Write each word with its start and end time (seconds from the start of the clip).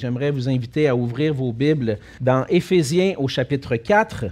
J'aimerais 0.00 0.30
vous 0.30 0.48
inviter 0.48 0.88
à 0.88 0.96
ouvrir 0.96 1.34
vos 1.34 1.52
Bibles 1.52 1.98
dans 2.22 2.46
Éphésiens 2.48 3.12
au 3.18 3.28
chapitre 3.28 3.76
4. 3.76 4.24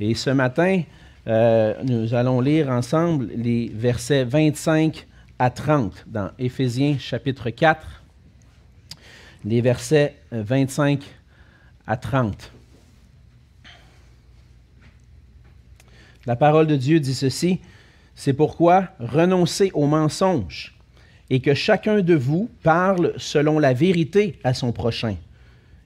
Et 0.00 0.16
ce 0.16 0.30
matin, 0.30 0.82
euh, 1.28 1.74
nous 1.84 2.12
allons 2.12 2.40
lire 2.40 2.68
ensemble 2.68 3.28
les 3.36 3.70
versets 3.72 4.24
25 4.24 5.06
à 5.38 5.50
30 5.50 6.06
dans 6.08 6.32
Éphésiens 6.40 6.98
chapitre 6.98 7.50
4. 7.50 8.02
Les 9.44 9.60
versets 9.60 10.16
25 10.32 11.04
à 11.86 11.96
30. 11.96 12.50
La 16.26 16.34
parole 16.34 16.66
de 16.66 16.74
Dieu 16.74 16.98
dit 16.98 17.14
ceci, 17.14 17.60
c'est 18.16 18.32
pourquoi 18.32 18.88
renoncez 18.98 19.70
aux 19.72 19.86
mensonges 19.86 20.74
et 21.32 21.40
que 21.40 21.54
chacun 21.54 22.02
de 22.02 22.14
vous 22.14 22.50
parle 22.62 23.14
selon 23.16 23.58
la 23.58 23.72
vérité 23.72 24.38
à 24.44 24.52
son 24.52 24.70
prochain, 24.70 25.16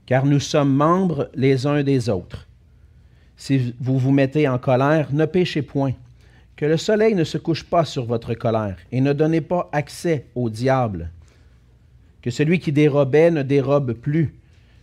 car 0.04 0.26
nous 0.26 0.40
sommes 0.40 0.74
membres 0.74 1.30
les 1.36 1.68
uns 1.68 1.84
des 1.84 2.08
autres. 2.08 2.48
Si 3.36 3.72
vous 3.78 3.96
vous 3.96 4.10
mettez 4.10 4.48
en 4.48 4.58
colère, 4.58 5.12
ne 5.12 5.24
péchez 5.24 5.62
point, 5.62 5.92
que 6.56 6.66
le 6.66 6.76
soleil 6.76 7.14
ne 7.14 7.22
se 7.22 7.38
couche 7.38 7.62
pas 7.62 7.84
sur 7.84 8.06
votre 8.06 8.34
colère, 8.34 8.76
et 8.90 9.00
ne 9.00 9.12
donnez 9.12 9.40
pas 9.40 9.70
accès 9.70 10.26
au 10.34 10.50
diable. 10.50 11.12
Que 12.22 12.30
celui 12.32 12.58
qui 12.58 12.72
dérobait 12.72 13.30
ne 13.30 13.44
dérobe 13.44 13.92
plus, 13.92 14.34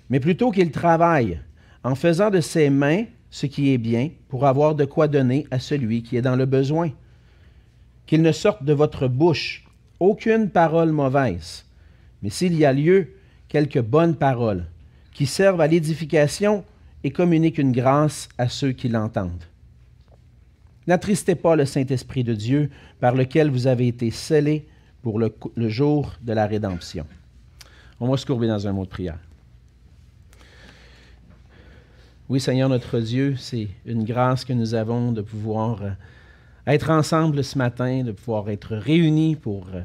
mais 0.10 0.22
plutôt 0.22 0.50
qu'il 0.50 0.72
travaille, 0.72 1.42
en 1.84 1.96
faisant 1.96 2.30
de 2.30 2.40
ses 2.40 2.70
mains 2.70 3.04
ce 3.32 3.48
qui 3.48 3.74
est 3.74 3.78
bien, 3.78 4.12
pour 4.30 4.46
avoir 4.46 4.76
de 4.76 4.86
quoi 4.86 5.10
donner 5.10 5.46
à 5.52 5.60
celui 5.60 6.04
qui 6.04 6.16
est 6.16 6.22
dans 6.22 6.38
le 6.38 6.46
besoin. 6.46 6.92
Qu'il 8.06 8.22
ne 8.22 8.32
sorte 8.32 8.64
de 8.64 8.72
votre 8.72 9.10
bouche 9.10 9.63
aucune 10.04 10.50
parole 10.50 10.92
mauvaise, 10.92 11.66
mais 12.22 12.30
s'il 12.30 12.56
y 12.56 12.66
a 12.66 12.74
lieu, 12.74 13.08
quelques 13.48 13.82
bonnes 13.82 14.16
paroles 14.16 14.66
qui 15.14 15.26
servent 15.26 15.62
à 15.62 15.68
l'édification 15.68 16.64
et 17.04 17.12
communiquent 17.12 17.60
une 17.60 17.72
grâce 17.72 18.30
à 18.38 18.50
ceux 18.50 18.72
qui 18.72 18.90
l'entendent. 18.90 19.44
N'attristez 20.88 21.36
pas 21.36 21.56
le 21.56 21.66
Saint-Esprit 21.66 22.24
de 22.24 22.34
Dieu 22.34 22.70
par 23.00 23.16
lequel 23.16 23.50
vous 23.50 23.68
avez 23.68 23.88
été 23.88 24.12
scellés 24.12 24.68
pour 25.02 25.20
le, 25.20 25.34
le, 25.56 25.70
jour 25.70 26.14
de 26.22 26.34
la 26.34 26.48
rédemption. 26.48 27.06
On 28.00 28.10
va 28.10 28.18
se 28.18 28.26
courber 28.26 28.48
dans 28.48 28.68
un 28.68 28.74
mot 28.74 28.84
de 28.84 28.90
prière. 28.90 29.20
Oui, 32.30 32.40
Seigneur 32.40 32.70
notre 32.70 33.00
Dieu, 33.00 33.36
c'est 33.38 33.68
une 33.86 34.04
grâce 34.04 34.44
que 34.44 34.54
nous 34.54 34.74
avons 34.74 35.12
de 35.12 35.22
pouvoir 35.22 35.84
euh, 35.84 35.92
être 36.66 36.90
ensemble 36.90 37.44
ce 37.44 37.58
matin, 37.58 38.04
de 38.04 38.12
pouvoir 38.12 38.50
être 38.50 38.76
réunis 38.76 39.36
pour 39.36 39.68
euh, 39.74 39.82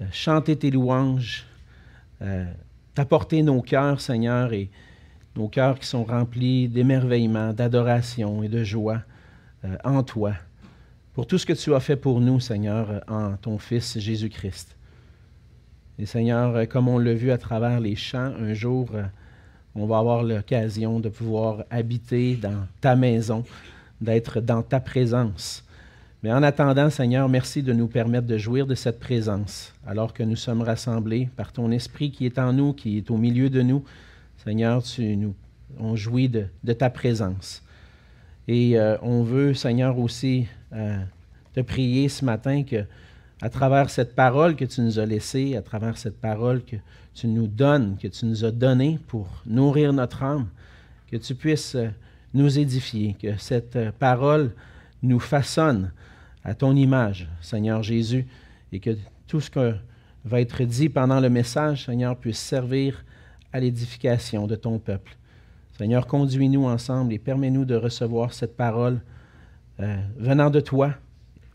euh, 0.00 0.04
chanter 0.12 0.56
tes 0.56 0.70
louanges, 0.70 1.46
euh, 2.22 2.44
t'apporter 2.94 3.42
nos 3.42 3.62
cœurs, 3.62 4.00
Seigneur, 4.00 4.52
et 4.52 4.70
nos 5.36 5.48
cœurs 5.48 5.78
qui 5.78 5.86
sont 5.86 6.04
remplis 6.04 6.68
d'émerveillement, 6.68 7.52
d'adoration 7.52 8.42
et 8.42 8.48
de 8.48 8.64
joie 8.64 9.02
en 9.84 10.02
toi, 10.02 10.32
pour 11.14 11.28
tout 11.28 11.38
ce 11.38 11.46
que 11.46 11.52
tu 11.52 11.72
as 11.72 11.78
fait 11.78 11.94
pour 11.94 12.20
nous, 12.20 12.40
Seigneur, 12.40 13.00
en 13.06 13.36
ton 13.36 13.56
Fils 13.56 13.96
Jésus-Christ. 13.96 14.76
Et 16.00 16.04
Seigneur, 16.04 16.68
comme 16.68 16.88
on 16.88 16.98
l'a 16.98 17.14
vu 17.14 17.30
à 17.30 17.38
travers 17.38 17.78
les 17.78 17.94
chants, 17.94 18.32
un 18.40 18.54
jour, 18.54 18.90
on 19.76 19.86
va 19.86 19.98
avoir 19.98 20.24
l'occasion 20.24 20.98
de 20.98 21.08
pouvoir 21.08 21.64
habiter 21.70 22.34
dans 22.34 22.66
ta 22.80 22.96
maison, 22.96 23.44
d'être 24.00 24.40
dans 24.40 24.62
ta 24.62 24.80
présence. 24.80 25.64
Mais 26.22 26.32
en 26.32 26.44
attendant, 26.44 26.88
Seigneur, 26.88 27.28
merci 27.28 27.64
de 27.64 27.72
nous 27.72 27.88
permettre 27.88 28.28
de 28.28 28.38
jouir 28.38 28.64
de 28.64 28.76
cette 28.76 29.00
présence, 29.00 29.74
alors 29.84 30.12
que 30.12 30.22
nous 30.22 30.36
sommes 30.36 30.62
rassemblés 30.62 31.28
par 31.36 31.52
ton 31.52 31.72
Esprit 31.72 32.12
qui 32.12 32.26
est 32.26 32.38
en 32.38 32.52
nous, 32.52 32.72
qui 32.72 32.98
est 32.98 33.10
au 33.10 33.16
milieu 33.16 33.50
de 33.50 33.60
nous. 33.60 33.82
Seigneur, 34.44 34.84
tu 34.84 35.16
nous, 35.16 35.34
on 35.80 35.96
jouit 35.96 36.28
de, 36.28 36.46
ta 36.74 36.90
présence. 36.90 37.64
Et 38.46 38.78
euh, 38.78 38.96
on 39.02 39.24
veut, 39.24 39.52
Seigneur, 39.52 39.98
aussi 39.98 40.46
euh, 40.72 40.96
te 41.54 41.60
prier 41.60 42.08
ce 42.08 42.24
matin 42.24 42.62
que, 42.62 42.84
à 43.40 43.48
travers 43.48 43.90
cette 43.90 44.14
parole 44.14 44.54
que 44.54 44.64
tu 44.64 44.80
nous 44.80 45.00
as 45.00 45.06
laissée, 45.06 45.56
à 45.56 45.62
travers 45.62 45.98
cette 45.98 46.20
parole 46.20 46.62
que 46.62 46.76
tu 47.14 47.26
nous 47.26 47.48
donnes, 47.48 47.96
que 48.00 48.06
tu 48.06 48.26
nous 48.26 48.44
as 48.44 48.52
donnée 48.52 49.00
pour 49.08 49.42
nourrir 49.44 49.92
notre 49.92 50.22
âme, 50.22 50.46
que 51.10 51.16
tu 51.16 51.34
puisses 51.34 51.74
euh, 51.74 51.88
nous 52.32 52.60
édifier, 52.60 53.16
que 53.20 53.36
cette 53.38 53.90
parole 53.98 54.52
nous 55.02 55.18
façonne 55.18 55.90
à 56.44 56.54
ton 56.54 56.74
image, 56.74 57.28
Seigneur 57.40 57.82
Jésus, 57.82 58.26
et 58.72 58.80
que 58.80 58.96
tout 59.26 59.40
ce 59.40 59.50
que 59.50 59.74
va 60.24 60.40
être 60.40 60.62
dit 60.64 60.88
pendant 60.88 61.20
le 61.20 61.30
message, 61.30 61.86
Seigneur, 61.86 62.16
puisse 62.16 62.38
servir 62.38 63.04
à 63.52 63.60
l'édification 63.60 64.46
de 64.46 64.56
ton 64.56 64.78
peuple. 64.78 65.16
Seigneur, 65.76 66.06
conduis-nous 66.06 66.64
ensemble 66.64 67.12
et 67.12 67.18
permets-nous 67.18 67.64
de 67.64 67.74
recevoir 67.74 68.32
cette 68.32 68.56
parole 68.56 69.00
euh, 69.80 69.96
venant 70.16 70.50
de 70.50 70.60
toi, 70.60 70.94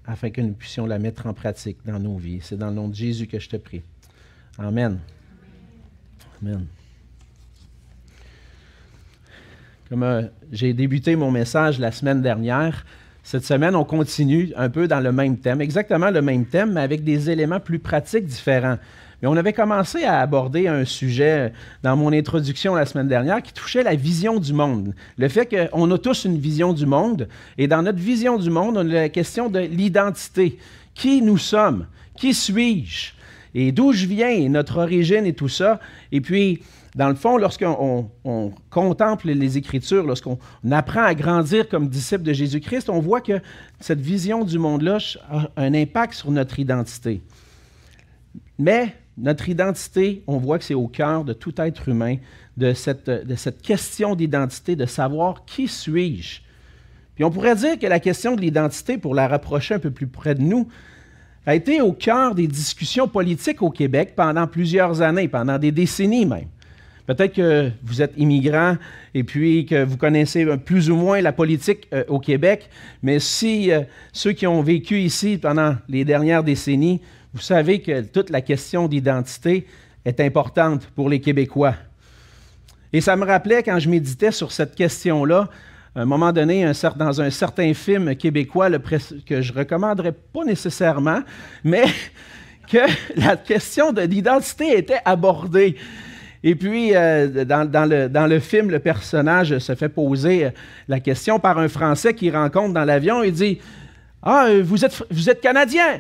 afin 0.06 0.30
que 0.30 0.42
nous 0.42 0.54
puissions 0.54 0.86
la 0.86 1.00
mettre 1.00 1.28
en 1.28 1.34
pratique 1.34 1.78
dans 1.86 2.00
nos 2.00 2.18
vies. 2.18 2.40
C'est 2.42 2.58
dans 2.58 2.70
le 2.70 2.76
nom 2.76 2.88
de 2.88 2.96
Jésus 2.96 3.28
que 3.28 3.40
je 3.40 3.50
te 3.50 3.58
prie. 3.58 3.84
Amen. 4.58 5.00
Amen. 6.42 6.66
Comme 9.90 10.04
euh, 10.04 10.24
j'ai 10.52 10.74
débuté 10.74 11.16
mon 11.16 11.32
message 11.32 11.80
la 11.80 11.92
semaine 11.92 12.22
dernière, 12.22 12.86
cette 13.30 13.44
semaine, 13.44 13.76
on 13.76 13.84
continue 13.84 14.54
un 14.56 14.70
peu 14.70 14.88
dans 14.88 15.02
le 15.02 15.12
même 15.12 15.36
thème, 15.36 15.60
exactement 15.60 16.10
le 16.12 16.22
même 16.22 16.46
thème, 16.46 16.72
mais 16.76 16.80
avec 16.80 17.04
des 17.04 17.30
éléments 17.30 17.60
plus 17.60 17.78
pratiques 17.78 18.24
différents. 18.24 18.78
Mais 19.22 19.28
on 19.28 19.36
avait 19.36 19.52
commencé 19.52 20.06
à 20.06 20.22
aborder 20.22 20.70
un 20.70 20.86
sujet 20.86 21.52
dans 21.84 21.98
mon 21.98 22.14
introduction 22.14 22.74
la 22.74 22.86
semaine 22.86 23.10
dernière 23.10 23.44
qui 23.44 23.52
touchait 23.52 23.84
la 23.84 23.96
vision 23.96 24.40
du 24.40 24.54
monde. 24.54 24.96
Le 25.18 25.28
fait 25.28 25.46
qu'on 25.46 25.92
a 25.92 25.98
tous 25.98 26.24
une 26.24 26.38
vision 26.38 26.72
du 26.72 26.86
monde, 26.86 27.28
et 27.58 27.68
dans 27.68 27.82
notre 27.82 28.00
vision 28.00 28.38
du 28.38 28.50
monde, 28.50 28.78
on 28.78 28.90
a 28.90 28.94
la 28.94 29.10
question 29.10 29.50
de 29.50 29.60
l'identité. 29.60 30.58
Qui 30.96 31.22
nous 31.22 31.38
sommes? 31.38 31.86
Qui 32.18 32.34
suis-je? 32.34 33.12
Et 33.54 33.74
d'où 33.74 33.92
je 33.92 34.06
viens, 34.06 34.30
et 34.30 34.48
notre 34.48 34.78
origine 34.78 35.26
et 35.26 35.34
tout 35.34 35.50
ça. 35.50 35.82
Et 36.14 36.22
puis, 36.22 36.62
dans 36.98 37.10
le 37.10 37.16
fond, 37.16 37.38
lorsqu'on 37.38 38.10
contemple 38.72 39.30
les 39.30 39.58
Écritures, 39.60 40.04
lorsqu'on 40.04 40.40
apprend 40.72 41.04
à 41.04 41.14
grandir 41.14 41.70
comme 41.70 41.90
disciple 41.90 42.24
de 42.24 42.34
Jésus-Christ, 42.34 42.90
on 42.90 43.00
voit 43.00 43.22
que 43.22 43.40
cette 43.80 44.02
vision 44.02 44.44
du 44.44 44.58
monde-là 44.58 44.98
a 45.30 45.48
un 45.58 45.76
impact 45.76 46.16
sur 46.16 46.32
notre 46.32 46.58
identité. 46.58 47.22
Mais 48.58 48.96
notre 49.16 49.48
identité, 49.48 50.24
on 50.26 50.38
voit 50.38 50.58
que 50.58 50.64
c'est 50.64 50.74
au 50.74 50.88
cœur 50.88 51.24
de 51.24 51.34
tout 51.34 51.54
être 51.62 51.88
humain, 51.88 52.16
de 52.58 52.74
cette, 52.74 53.12
de 53.12 53.36
cette 53.36 53.62
question 53.62 54.16
d'identité, 54.16 54.76
de 54.76 54.88
savoir 54.88 55.46
qui 55.46 55.68
suis-je. 55.68 56.42
Puis 57.14 57.24
on 57.24 57.30
pourrait 57.30 57.56
dire 57.56 57.78
que 57.78 57.86
la 57.86 58.00
question 58.00 58.36
de 58.36 58.42
l'identité, 58.42 58.98
pour 58.98 59.14
la 59.14 59.28
rapprocher 59.28 59.76
un 59.76 59.80
peu 59.80 59.92
plus 59.92 60.08
près 60.08 60.34
de 60.34 60.42
nous, 60.42 60.68
a 61.46 61.54
été 61.54 61.80
au 61.80 61.94
cœur 61.94 62.34
des 62.34 62.48
discussions 62.48 63.08
politiques 63.08 63.62
au 63.62 63.70
Québec 63.70 64.14
pendant 64.16 64.48
plusieurs 64.48 65.04
années, 65.04 65.28
pendant 65.28 65.60
des 65.60 65.72
décennies 65.72 66.26
même. 66.26 66.48
Peut-être 67.08 67.34
que 67.34 67.72
vous 67.84 68.02
êtes 68.02 68.14
immigrant 68.18 68.76
et 69.14 69.24
puis 69.24 69.66
que 69.66 69.84
vous 69.84 69.96
connaissez 69.96 70.46
plus 70.58 70.92
ou 70.92 70.98
moins 70.98 71.22
la 71.22 71.32
politique 71.32 71.88
euh, 71.94 72.04
au 72.10 72.20
Québec, 72.20 72.70
mais 73.02 73.20
si 73.20 73.72
euh, 73.72 73.82
ceux 74.12 74.34
qui 74.34 74.46
ont 74.46 74.62
vécu 74.62 75.00
ici 75.00 75.38
pendant 75.38 75.78
les 75.88 76.04
dernières 76.04 76.44
décennies, 76.44 77.02
vous 77.34 77.40
savez 77.42 77.82
que 77.82 78.02
toute 78.02 78.30
la 78.30 78.42
question 78.42 78.90
d'identité 78.90 79.66
est 80.04 80.20
importante 80.20 80.88
pour 80.96 81.08
les 81.08 81.22
Québécois. 81.22 81.76
Et 82.92 83.00
ça 83.00 83.16
me 83.16 83.26
rappelait 83.26 83.64
quand 83.64 83.80
je 83.80 83.90
méditais 83.90 84.32
sur 84.32 84.52
cette 84.52 84.76
question-là, 84.76 85.50
à 85.96 86.02
un 86.02 86.06
moment 86.06 86.34
donné, 86.34 86.70
dans 86.98 87.22
un 87.22 87.30
certain 87.30 87.74
film 87.74 88.16
québécois 88.16 88.70
que 89.26 89.42
je 89.42 89.54
ne 89.54 89.58
recommanderais 89.58 90.12
pas 90.12 90.44
nécessairement, 90.44 91.22
mais 91.64 91.86
que 92.72 92.80
la 93.16 93.38
question 93.38 93.94
de 93.94 94.02
l'identité 94.02 94.78
était 94.78 95.00
abordée. 95.06 95.78
Et 96.50 96.56
puis, 96.56 96.96
euh, 96.96 97.44
dans, 97.44 98.30
le, 98.30 98.40
film, 98.40 98.72
le 98.72 98.80
personnage 98.80 99.58
se 99.60 99.76
fait 99.76 99.90
poser 99.90 100.46
euh, 100.46 100.50
la 100.88 101.02
question 101.02 101.40
par 101.40 101.58
un 101.58 101.68
Français 101.68 102.14
qui 102.14 102.32
rencontre 102.32 102.74
dans 102.74 102.86
l'avion. 102.86 103.22
Il 103.22 103.34
dit 103.34 103.60
Ah, 104.24 104.48
vous 104.64 104.86
êtes, 104.86 105.04
vous 105.12 105.30
êtes 105.30 105.42
Canadien 105.42 106.00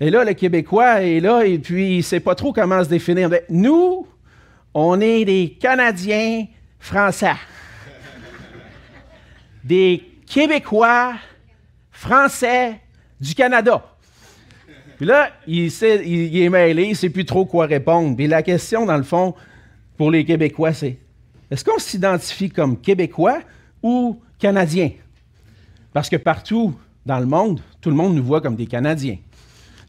Et 0.00 0.10
là, 0.10 0.24
le 0.24 0.32
Québécois 0.32 1.02
est 1.02 1.20
là, 1.20 1.44
et 1.44 1.60
puis 1.60 1.92
il 1.92 1.96
ne 1.98 2.02
sait 2.02 2.18
pas 2.18 2.34
trop 2.34 2.52
comment 2.52 2.82
se 2.82 2.88
définir. 2.88 3.30
nous, 3.48 4.04
on 4.74 5.00
est 5.00 5.24
des 5.24 5.56
Canadiens 5.60 6.46
français. 6.80 7.36
Des 9.62 10.10
Québécois 10.26 11.14
français 11.92 12.80
du 13.20 13.32
Canada. 13.36 13.80
Puis 15.00 15.06
là, 15.06 15.30
il, 15.46 15.64
est 15.64 16.50
mêlé, 16.50 16.82
il 16.82 16.90
ne 16.90 16.94
sait 16.94 17.08
plus 17.08 17.24
trop 17.24 17.46
quoi 17.46 17.64
répondre. 17.64 18.14
Puis 18.14 18.26
la 18.26 18.42
question, 18.42 18.84
dans 18.84 18.98
le 18.98 19.02
fond, 19.02 19.34
pour 19.96 20.10
les 20.10 20.26
Québécois, 20.26 20.74
c'est 20.74 20.98
est-ce 21.50 21.64
qu'on 21.64 21.78
s'identifie 21.78 22.50
comme 22.50 22.78
Québécois 22.78 23.38
ou 23.82 24.20
Canadiens? 24.38 24.90
Parce 25.94 26.10
que 26.10 26.16
partout 26.16 26.74
dans 27.06 27.18
le 27.18 27.24
monde, 27.24 27.62
tout 27.80 27.88
le 27.88 27.96
monde 27.96 28.14
nous 28.14 28.22
voit 28.22 28.42
comme 28.42 28.56
des 28.56 28.66
Canadiens. 28.66 29.16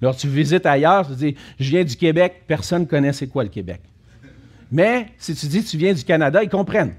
Lorsque 0.01 0.21
tu 0.21 0.29
visites 0.29 0.65
ailleurs, 0.65 1.05
tu 1.05 1.15
dis 1.15 1.35
Je 1.59 1.69
viens 1.71 1.83
du 1.83 1.97
Québec, 1.97 2.43
personne 2.47 2.83
ne 2.83 2.87
connaît 2.87 3.11
c'est 3.11 3.27
quoi 3.27 3.43
le 3.43 3.49
Québec. 3.49 3.81
Mais 4.71 5.07
si 5.17 5.35
tu 5.35 5.47
dis 5.47 5.61
tu 5.61 5.75
viens 5.75 5.91
du 5.91 6.05
Canada, 6.05 6.41
ils 6.41 6.49
comprennent. 6.49 6.93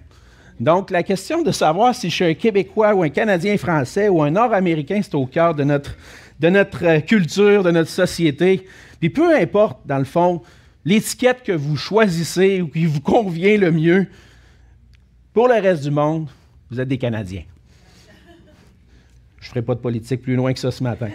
Donc, 0.60 0.90
la 0.90 1.02
question 1.02 1.40
de 1.40 1.50
savoir 1.50 1.94
si 1.94 2.10
je 2.10 2.14
suis 2.14 2.24
un 2.26 2.34
Québécois 2.34 2.92
ou 2.94 3.04
un 3.04 3.08
Canadien 3.08 3.56
français 3.56 4.10
ou 4.10 4.22
un 4.22 4.32
Nord-Américain, 4.32 5.00
c'est 5.02 5.14
au 5.14 5.24
cœur 5.24 5.54
de 5.54 5.64
notre, 5.64 5.96
de 6.42 6.48
notre 6.48 6.84
euh, 6.84 7.00
culture, 7.00 7.62
de 7.62 7.70
notre 7.70 7.88
société. 7.88 8.66
Puis 8.98 9.08
peu 9.10 9.34
importe, 9.34 9.78
dans 9.86 9.98
le 9.98 10.04
fond, 10.04 10.42
l'étiquette 10.84 11.44
que 11.44 11.52
vous 11.52 11.76
choisissez 11.76 12.60
ou 12.60 12.66
qui 12.66 12.84
vous 12.84 13.00
convient 13.00 13.56
le 13.56 13.70
mieux, 13.70 14.08
pour 15.32 15.46
le 15.48 15.54
reste 15.54 15.84
du 15.84 15.90
monde, 15.92 16.28
vous 16.70 16.80
êtes 16.80 16.88
des 16.88 16.98
Canadiens. 16.98 17.44
Je 19.40 19.46
ne 19.46 19.50
ferai 19.50 19.62
pas 19.62 19.76
de 19.76 19.80
politique 19.80 20.20
plus 20.20 20.34
loin 20.34 20.52
que 20.52 20.58
ça 20.58 20.70
ce 20.70 20.82
matin. 20.82 21.10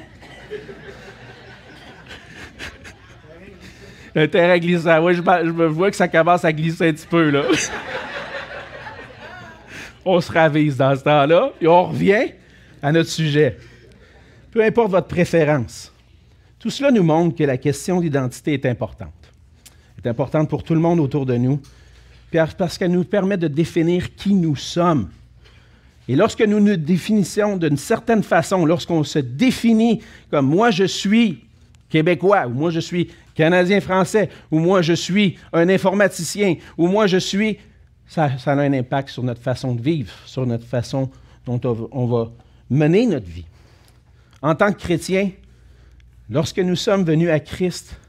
Un 4.15 4.27
terrain 4.27 4.57
glissant. 4.57 5.03
Oui, 5.03 5.13
je, 5.13 5.21
je 5.21 5.49
vois 5.51 5.91
que 5.91 5.97
ça 5.97 6.07
commence 6.07 6.43
à 6.43 6.51
glisser 6.51 6.87
un 6.87 6.93
petit 6.93 7.05
peu, 7.05 7.29
là. 7.29 7.43
on 10.05 10.19
se 10.21 10.31
ravise 10.31 10.77
dans 10.77 10.95
ce 10.95 11.03
temps-là 11.03 11.51
et 11.61 11.67
on 11.67 11.83
revient 11.83 12.31
à 12.81 12.91
notre 12.91 13.09
sujet. 13.09 13.57
Peu 14.51 14.63
importe 14.63 14.91
votre 14.91 15.07
préférence. 15.07 15.91
Tout 16.59 16.69
cela 16.69 16.91
nous 16.91 17.03
montre 17.03 17.35
que 17.35 17.43
la 17.43 17.57
question 17.57 18.01
d'identité 18.01 18.53
est 18.53 18.65
importante. 18.65 19.13
Elle 19.97 20.07
est 20.07 20.09
importante 20.09 20.49
pour 20.49 20.63
tout 20.63 20.73
le 20.73 20.79
monde 20.79 20.99
autour 20.99 21.25
de 21.25 21.35
nous, 21.35 21.61
parce 22.57 22.77
qu'elle 22.77 22.91
nous 22.91 23.03
permet 23.03 23.37
de 23.37 23.47
définir 23.47 24.15
qui 24.15 24.33
nous 24.33 24.55
sommes. 24.55 25.09
Et 26.07 26.15
lorsque 26.15 26.41
nous 26.41 26.59
nous 26.59 26.77
définissons 26.77 27.57
d'une 27.57 27.77
certaine 27.77 28.23
façon, 28.23 28.65
lorsqu'on 28.65 29.03
se 29.03 29.19
définit 29.19 30.01
comme 30.31 30.47
moi 30.47 30.71
je 30.71 30.85
suis 30.85 31.43
québécois, 31.89 32.47
ou 32.47 32.51
moi 32.51 32.71
je 32.71 32.79
suis 32.79 33.09
canadien-français, 33.35 34.29
ou 34.51 34.59
moi 34.59 34.81
je 34.81 34.93
suis 34.93 35.37
un 35.51 35.67
informaticien, 35.69 36.55
ou 36.77 36.87
moi 36.87 37.07
je 37.07 37.17
suis, 37.17 37.59
ça, 38.07 38.37
ça, 38.37 38.53
a 38.53 38.55
un 38.55 38.73
impact 38.73 39.09
sur 39.09 39.23
notre 39.23 39.41
façon 39.41 39.75
de 39.75 39.81
vivre, 39.81 40.13
sur 40.25 40.45
notre 40.45 40.65
façon 40.65 41.09
dont 41.45 41.59
on 41.91 42.05
va 42.05 42.31
mener 42.69 43.05
notre 43.05 43.27
vie. 43.27 43.45
En 44.41 44.55
tant 44.55 44.71
que 44.71 44.79
chrétien, 44.79 45.31
lorsque 46.29 46.59
nous 46.59 46.75
sommes 46.75 47.03
venus 47.03 47.29
à 47.29 47.39
Christ, 47.39 47.99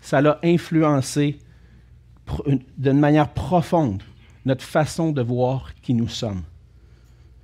ça 0.00 0.20
l'a 0.20 0.38
influencé 0.42 1.38
d'une 2.76 3.00
manière 3.00 3.32
profonde 3.32 4.02
notre 4.44 4.64
façon 4.64 5.12
de 5.12 5.22
voir 5.22 5.72
qui 5.82 5.94
nous 5.94 6.08
sommes, 6.08 6.42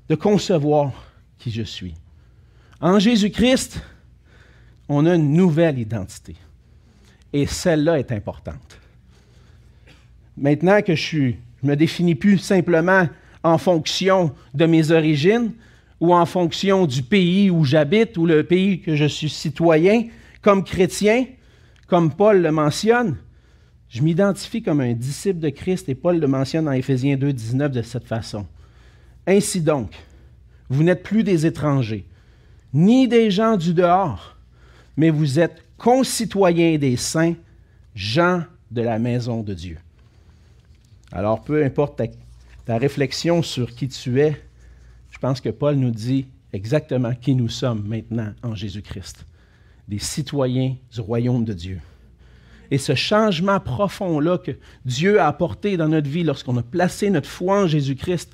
de 0.09 0.15
concevoir 0.15 0.93
qui 1.39 1.51
je 1.51 1.63
suis. 1.63 1.95
En 2.81 2.99
Jésus-Christ, 2.99 3.81
on 4.89 5.07
a 5.07 5.15
une 5.15 5.33
nouvelle 5.33 5.79
identité. 5.79 6.37
Et 7.33 7.47
celle-là 7.47 7.99
est 7.99 8.13
importante. 8.13 8.79
Maintenant 10.37 10.81
que 10.83 10.95
je 10.95 11.19
ne 11.19 11.33
me 11.63 11.77
définis 11.77 12.15
plus 12.15 12.39
simplement 12.39 13.09
en 13.43 13.59
fonction 13.59 14.35
de 14.55 14.67
mes 14.67 14.91
origines 14.91 15.53
ou 16.01 16.15
en 16.15 16.27
fonction 16.27 16.87
du 16.87 17.03
pays 17.03 17.51
où 17.51 17.65
j'habite 17.65 18.17
ou 18.17 18.27
le 18.27 18.45
pays 18.45 18.81
que 18.81 18.95
je 18.95 19.05
suis 19.05 19.29
citoyen, 19.29 20.05
comme 20.43 20.65
chrétien, 20.65 21.27
comme 21.87 22.13
Paul 22.13 22.43
le 22.43 22.53
mentionne, 22.53 23.17
je 23.89 24.03
m'identifie 24.03 24.63
comme 24.63 24.81
un 24.81 24.93
disciple 24.93 25.41
de 25.41 25.49
Christ 25.49 25.89
et 25.89 25.95
Paul 25.95 26.21
le 26.21 26.27
mentionne 26.27 26.67
dans 26.67 26.73
Éphésiens 26.73 27.17
2, 27.17 27.33
19 27.33 27.73
de 27.73 27.83
cette 27.83 28.07
façon. 28.07 28.47
Ainsi 29.27 29.61
donc, 29.61 29.93
vous 30.69 30.83
n'êtes 30.83 31.03
plus 31.03 31.25
des 31.25 31.47
étrangers, 31.47 32.05
ni 32.75 33.09
des 33.09 33.31
gens 33.31 33.57
du 33.57 33.73
dehors, 33.73 34.37
mais 34.97 35.11
vous 35.11 35.39
êtes 35.39 35.65
concitoyens 35.79 36.77
des 36.77 36.97
saints, 36.97 37.35
gens 37.95 38.43
de 38.71 38.83
la 38.83 38.99
maison 38.99 39.43
de 39.43 39.55
Dieu. 39.55 39.79
Alors, 41.11 41.43
peu 41.43 41.65
importe 41.65 41.97
ta, 41.97 42.05
ta 42.67 42.77
réflexion 42.77 43.43
sur 43.43 43.75
qui 43.75 43.89
tu 43.89 44.21
es, 44.21 44.37
je 45.19 45.27
pense 45.27 45.41
que 45.41 45.49
Paul 45.49 45.75
nous 45.75 45.91
dit 45.91 46.29
exactement 46.53 47.13
qui 47.13 47.35
nous 47.35 47.49
sommes 47.49 47.83
maintenant 47.89 48.33
en 48.45 48.55
Jésus-Christ, 48.55 49.27
des 49.89 49.99
citoyens 49.99 50.77
du 50.95 51.01
royaume 51.01 51.45
de 51.45 51.53
Dieu. 51.55 51.81
Et 52.71 52.79
ce 52.79 52.95
changement 52.95 53.59
profond-là 53.59 54.39
que 54.39 54.53
Dieu 54.85 55.19
a 55.19 55.27
apporté 55.27 55.77
dans 55.77 55.89
notre 55.89 56.09
vie 56.09 56.23
lorsqu'on 56.23 56.57
a 56.57 56.63
placé 56.63 57.11
notre 57.11 57.29
foi 57.29 57.63
en 57.65 57.67
Jésus-Christ 57.67 58.31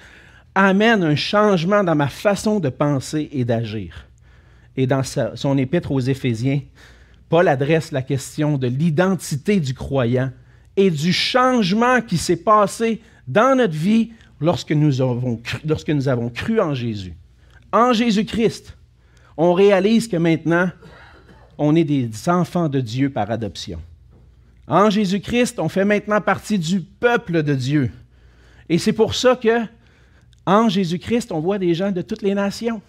amène 0.55 1.03
un 1.03 1.17
changement 1.17 1.83
dans 1.83 1.95
ma 1.95 2.09
façon 2.09 2.61
de 2.61 2.69
penser 2.69 3.31
et 3.33 3.47
d'agir. 3.47 4.07
Et 4.77 4.87
dans 4.87 5.03
son 5.03 5.57
épître 5.57 5.91
aux 5.91 6.01
Éphésiens, 6.01 6.61
Paul 7.31 7.49
adresse 7.49 7.93
la 7.93 8.03
question 8.03 8.59
de 8.59 8.67
l'identité 8.67 9.59
du 9.59 9.73
croyant 9.73 10.31
et 10.77 10.91
du 10.91 11.15
changement 11.15 12.03
qui 12.03 12.19
s'est 12.19 12.37
passé 12.37 13.01
dans 13.27 13.57
notre 13.57 13.73
vie 13.73 14.11
lorsque 14.45 14.73
nous, 14.73 15.01
avons 15.01 16.31
cru, 16.31 16.61
en 16.61 16.75
Jésus. 16.75 17.15
En 17.73 17.93
Jésus-Christ, 17.93 18.77
on 19.37 19.53
réalise 19.53 20.07
que 20.07 20.17
maintenant, 20.17 20.71
on 21.59 21.75
est 21.75 21.85
des 21.85 22.11
enfants 22.29 22.69
de 22.69 22.81
Dieu 22.81 23.11
par 23.11 23.31
adoption. 23.31 23.81
En 24.67 24.91
Jésus-Christ, 24.91 25.59
on 25.59 25.69
fait 25.69 25.85
maintenant 25.85 26.21
partie 26.21 26.59
du 26.59 26.81
peuple 26.81 27.43
de 27.43 27.55
Dieu. 27.55 27.91
Et 28.69 28.79
c'est 28.79 28.93
pour 28.93 29.15
ça 29.15 29.37
que, 29.37 29.63
en 30.47 30.69
Jésus-Christ, 30.69 31.33
on 31.33 31.41
voit 31.41 31.59
des 31.59 31.75
gens 31.75 31.91
de 31.91 32.03
toutes 32.03 32.23
les 32.23 32.35
nations. 32.35 32.81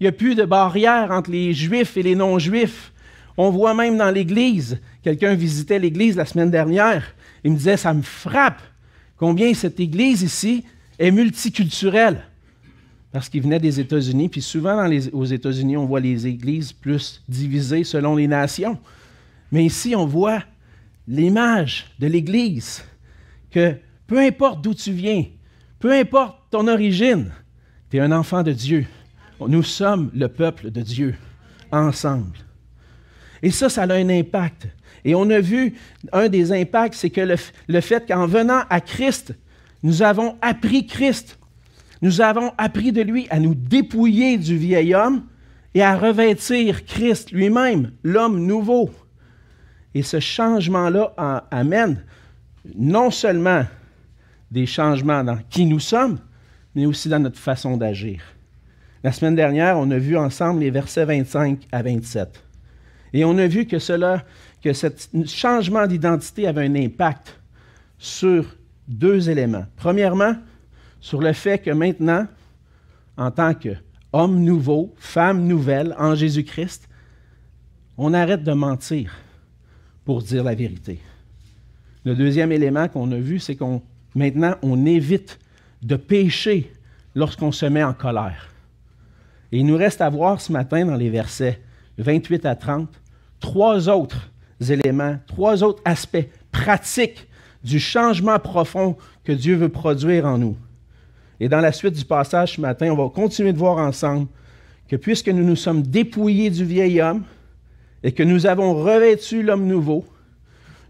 Il 0.00 0.04
n'y 0.04 0.08
a 0.08 0.12
plus 0.12 0.34
de 0.34 0.44
barrière 0.44 1.10
entre 1.10 1.30
les 1.30 1.52
juifs 1.52 1.96
et 1.96 2.02
les 2.02 2.14
non-juifs. 2.14 2.92
On 3.36 3.50
voit 3.50 3.74
même 3.74 3.96
dans 3.96 4.10
l'Église, 4.10 4.80
quelqu'un 5.02 5.34
visitait 5.34 5.78
l'Église 5.78 6.16
la 6.16 6.24
semaine 6.24 6.50
dernière, 6.50 7.14
il 7.44 7.52
me 7.52 7.56
disait, 7.56 7.76
ça 7.76 7.94
me 7.94 8.02
frappe 8.02 8.60
combien 9.16 9.54
cette 9.54 9.78
Église 9.78 10.22
ici 10.22 10.64
est 10.98 11.10
multiculturelle. 11.10 12.24
Parce 13.12 13.28
qu'il 13.28 13.42
venait 13.42 13.58
des 13.58 13.80
États-Unis, 13.80 14.28
puis 14.28 14.42
souvent 14.42 14.88
aux 15.12 15.24
États-Unis, 15.24 15.76
on 15.76 15.86
voit 15.86 16.00
les 16.00 16.26
églises 16.26 16.72
plus 16.72 17.22
divisées 17.28 17.84
selon 17.84 18.16
les 18.16 18.28
nations. 18.28 18.78
Mais 19.50 19.64
ici, 19.64 19.96
on 19.96 20.06
voit 20.06 20.42
l'image 21.06 21.86
de 21.98 22.06
l'Église, 22.06 22.84
que 23.50 23.74
peu 24.06 24.18
importe 24.18 24.62
d'où 24.62 24.74
tu 24.74 24.92
viens, 24.92 25.24
peu 25.78 25.92
importe 25.92 26.36
ton 26.50 26.68
origine, 26.68 27.32
tu 27.90 27.96
es 27.96 28.00
un 28.00 28.12
enfant 28.12 28.42
de 28.42 28.52
Dieu. 28.52 28.86
Nous 29.40 29.62
sommes 29.62 30.10
le 30.14 30.28
peuple 30.28 30.70
de 30.70 30.82
Dieu, 30.82 31.14
ensemble. 31.72 32.36
Et 33.42 33.50
ça, 33.50 33.70
ça 33.70 33.84
a 33.84 33.94
un 33.94 34.08
impact. 34.10 34.68
Et 35.04 35.14
on 35.14 35.30
a 35.30 35.40
vu, 35.40 35.74
un 36.12 36.28
des 36.28 36.52
impacts, 36.52 36.94
c'est 36.94 37.10
que 37.10 37.36
le 37.68 37.80
fait 37.80 38.06
qu'en 38.06 38.26
venant 38.26 38.62
à 38.68 38.80
Christ, 38.80 39.32
nous 39.82 40.02
avons 40.02 40.36
appris 40.42 40.86
Christ. 40.86 41.38
Nous 42.02 42.20
avons 42.20 42.52
appris 42.58 42.92
de 42.92 43.02
lui 43.02 43.26
à 43.30 43.40
nous 43.40 43.54
dépouiller 43.54 44.38
du 44.38 44.56
vieil 44.56 44.94
homme 44.94 45.24
et 45.74 45.82
à 45.82 45.96
revêtir 45.96 46.84
Christ 46.84 47.32
lui-même, 47.32 47.92
l'homme 48.02 48.44
nouveau. 48.44 48.90
Et 49.94 50.02
ce 50.02 50.20
changement-là 50.20 51.14
amène 51.50 52.04
non 52.76 53.10
seulement 53.10 53.64
des 54.50 54.66
changements 54.66 55.24
dans 55.24 55.38
qui 55.50 55.66
nous 55.66 55.80
sommes, 55.80 56.18
mais 56.74 56.86
aussi 56.86 57.08
dans 57.08 57.18
notre 57.18 57.38
façon 57.38 57.76
d'agir. 57.76 58.22
La 59.04 59.12
semaine 59.12 59.34
dernière, 59.34 59.78
on 59.78 59.90
a 59.90 59.98
vu 59.98 60.16
ensemble 60.16 60.60
les 60.60 60.70
versets 60.70 61.04
25 61.04 61.66
à 61.70 61.82
27. 61.82 62.42
Et 63.12 63.24
on 63.24 63.38
a 63.38 63.46
vu 63.46 63.66
que 63.66 63.78
cela, 63.78 64.24
que 64.62 64.72
ce 64.72 64.88
changement 65.26 65.86
d'identité 65.86 66.46
avait 66.46 66.66
un 66.66 66.74
impact 66.74 67.40
sur 67.98 68.57
deux 68.88 69.30
éléments. 69.30 69.66
Premièrement, 69.76 70.34
sur 71.00 71.20
le 71.20 71.32
fait 71.32 71.58
que 71.58 71.70
maintenant, 71.70 72.26
en 73.16 73.30
tant 73.30 73.52
qu'homme 73.54 74.42
nouveau, 74.42 74.94
femme 74.96 75.46
nouvelle 75.46 75.94
en 75.98 76.14
Jésus-Christ, 76.14 76.88
on 77.96 78.14
arrête 78.14 78.42
de 78.42 78.52
mentir 78.52 79.12
pour 80.04 80.22
dire 80.22 80.42
la 80.42 80.54
vérité. 80.54 81.00
Le 82.04 82.14
deuxième 82.14 82.52
élément 82.52 82.88
qu'on 82.88 83.12
a 83.12 83.18
vu, 83.18 83.38
c'est 83.38 83.56
qu'on 83.56 83.82
maintenant 84.14 84.54
on 84.62 84.86
évite 84.86 85.38
de 85.82 85.96
pécher 85.96 86.72
lorsqu'on 87.14 87.52
se 87.52 87.66
met 87.66 87.84
en 87.84 87.92
colère. 87.92 88.48
Et 89.52 89.58
il 89.58 89.66
nous 89.66 89.76
reste 89.76 90.00
à 90.00 90.08
voir 90.08 90.40
ce 90.40 90.52
matin 90.52 90.86
dans 90.86 90.96
les 90.96 91.10
versets 91.10 91.60
28 91.98 92.46
à 92.46 92.54
30 92.54 92.88
trois 93.40 93.88
autres 93.88 94.30
éléments, 94.68 95.18
trois 95.26 95.62
autres 95.62 95.82
aspects 95.84 96.26
pratiques 96.50 97.27
du 97.68 97.78
changement 97.78 98.38
profond 98.38 98.96
que 99.24 99.32
Dieu 99.32 99.56
veut 99.56 99.68
produire 99.68 100.24
en 100.26 100.38
nous. 100.38 100.56
Et 101.38 101.48
dans 101.48 101.60
la 101.60 101.70
suite 101.70 101.94
du 101.94 102.04
passage 102.04 102.54
ce 102.56 102.60
matin, 102.60 102.90
on 102.90 102.96
va 102.96 103.10
continuer 103.10 103.52
de 103.52 103.58
voir 103.58 103.78
ensemble 103.78 104.26
que 104.88 104.96
puisque 104.96 105.28
nous 105.28 105.44
nous 105.44 105.56
sommes 105.56 105.82
dépouillés 105.82 106.50
du 106.50 106.64
vieil 106.64 107.00
homme, 107.00 107.24
et 108.02 108.12
que 108.12 108.22
nous 108.22 108.46
avons 108.46 108.74
revêtu 108.74 109.42
l'homme 109.42 109.66
nouveau, 109.66 110.04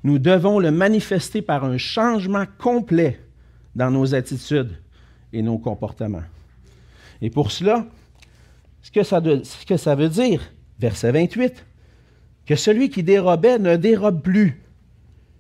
nous 0.05 0.19
devons 0.19 0.59
le 0.59 0.71
manifester 0.71 1.43
par 1.43 1.65
un 1.65 1.79
changement 1.79 2.45
complet 2.59 3.19
dans 3.75 3.91
nos 3.91 4.15
attitudes 4.15 4.77
et 5.33 5.43
nos 5.43 5.59
comportements. 5.59 6.23
Et 7.21 7.31
pour 7.31 7.51
cela, 7.51 7.87
ce 8.83 8.91
que 8.93 9.03
ça, 9.77 9.95
veut 9.95 10.09
dire, 10.09 10.53
verset 10.79 11.13
28, 11.13 11.65
que 12.47 12.57
celui 12.57 12.91
qui 12.91 13.03
dérobait 13.03 13.59
ne 13.59 13.77
dérobe 13.77 14.23
plus, 14.23 14.63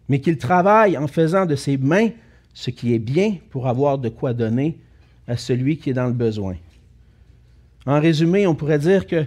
mais 0.08 0.20
qu'il 0.20 0.38
travaille 0.38 0.96
en 0.96 1.06
faisant 1.06 1.46
de 1.46 1.56
ses 1.56 1.76
mains 1.76 2.10
ce 2.54 2.70
qui 2.70 2.94
est 2.94 2.98
bien 2.98 3.36
pour 3.50 3.68
avoir 3.68 3.98
de 3.98 4.08
quoi 4.08 4.34
donner 4.34 4.78
à 5.26 5.36
celui 5.36 5.76
qui 5.78 5.90
est 5.90 5.94
dans 5.94 6.06
le 6.06 6.12
besoin. 6.12 6.56
En 7.86 8.00
résumé, 8.00 8.46
on 8.46 8.54
pourrait 8.54 8.78
dire 8.78 9.06
que 9.06 9.26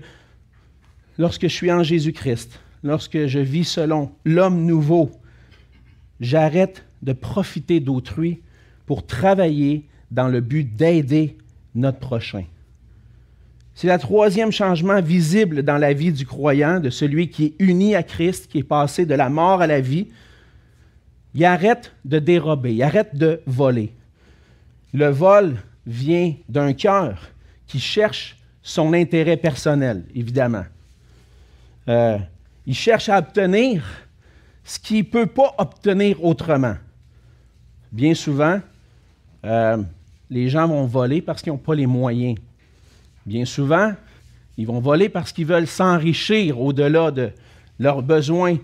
lorsque 1.17 1.43
je 1.43 1.53
suis 1.53 1.71
en 1.71 1.83
Jésus-Christ, 1.83 2.59
lorsque 2.83 3.27
je 3.27 3.39
vis 3.39 3.65
selon 3.65 4.11
l'homme 4.25 4.65
nouveau, 4.65 5.11
j'arrête 6.19 6.83
de 7.01 7.13
profiter 7.13 7.79
d'autrui 7.79 8.41
pour 8.85 9.05
travailler 9.05 9.87
dans 10.11 10.27
le 10.27 10.41
but 10.41 10.75
d'aider 10.75 11.37
notre 11.73 11.99
prochain. 11.99 12.43
C'est 13.73 13.87
le 13.87 13.97
troisième 13.97 14.51
changement 14.51 15.01
visible 15.01 15.63
dans 15.63 15.77
la 15.77 15.93
vie 15.93 16.11
du 16.11 16.25
croyant, 16.25 16.79
de 16.79 16.89
celui 16.89 17.29
qui 17.29 17.45
est 17.45 17.53
uni 17.59 17.95
à 17.95 18.03
Christ, 18.03 18.47
qui 18.47 18.59
est 18.59 18.63
passé 18.63 19.05
de 19.05 19.15
la 19.15 19.29
mort 19.29 19.61
à 19.61 19.67
la 19.67 19.79
vie. 19.79 20.07
Il 21.33 21.45
arrête 21.45 21.93
de 22.03 22.19
dérober, 22.19 22.75
il 22.75 22.83
arrête 22.83 23.15
de 23.15 23.41
voler. 23.45 23.93
Le 24.93 25.07
vol 25.07 25.57
vient 25.85 26.33
d'un 26.49 26.73
cœur 26.73 27.29
qui 27.67 27.79
cherche 27.79 28.37
son 28.61 28.93
intérêt 28.93 29.37
personnel, 29.37 30.03
évidemment. 30.13 30.65
Euh, 31.87 32.17
il 32.65 32.75
cherche 32.75 33.09
à 33.09 33.17
obtenir 33.17 33.83
ce 34.63 34.79
qu'il 34.79 34.97
ne 34.97 35.03
peut 35.03 35.25
pas 35.25 35.55
obtenir 35.57 36.23
autrement. 36.23 36.75
Bien 37.91 38.13
souvent, 38.13 38.59
euh, 39.45 39.77
les 40.29 40.49
gens 40.49 40.67
vont 40.67 40.85
voler 40.85 41.21
parce 41.21 41.41
qu'ils 41.41 41.51
n'ont 41.51 41.57
pas 41.57 41.75
les 41.75 41.87
moyens. 41.87 42.37
Bien 43.25 43.45
souvent, 43.45 43.93
ils 44.57 44.67
vont 44.67 44.79
voler 44.79 45.09
parce 45.09 45.31
qu'ils 45.31 45.45
veulent 45.45 45.67
s'enrichir 45.67 46.59
au-delà 46.59 47.11
de 47.11 47.31
leurs 47.79 48.01
besoins. 48.01 48.57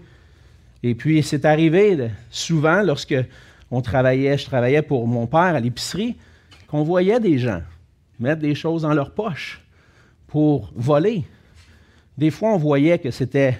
Et 0.83 0.95
puis, 0.95 1.23
c'est 1.23 1.45
arrivé 1.45 2.09
souvent 2.29 2.81
lorsque 2.83 3.15
on 3.71 3.81
travaillait, 3.81 4.37
je 4.37 4.45
travaillais 4.45 4.81
pour 4.81 5.07
mon 5.07 5.27
père 5.27 5.39
à 5.39 5.59
l'épicerie, 5.59 6.15
qu'on 6.67 6.83
voyait 6.83 7.19
des 7.19 7.37
gens 7.37 7.61
mettre 8.19 8.41
des 8.41 8.55
choses 8.55 8.81
dans 8.81 8.93
leur 8.93 9.11
poche 9.11 9.61
pour 10.27 10.71
voler. 10.75 11.23
Des 12.17 12.31
fois, 12.31 12.53
on 12.53 12.57
voyait 12.57 12.99
que 12.99 13.11
c'était 13.11 13.59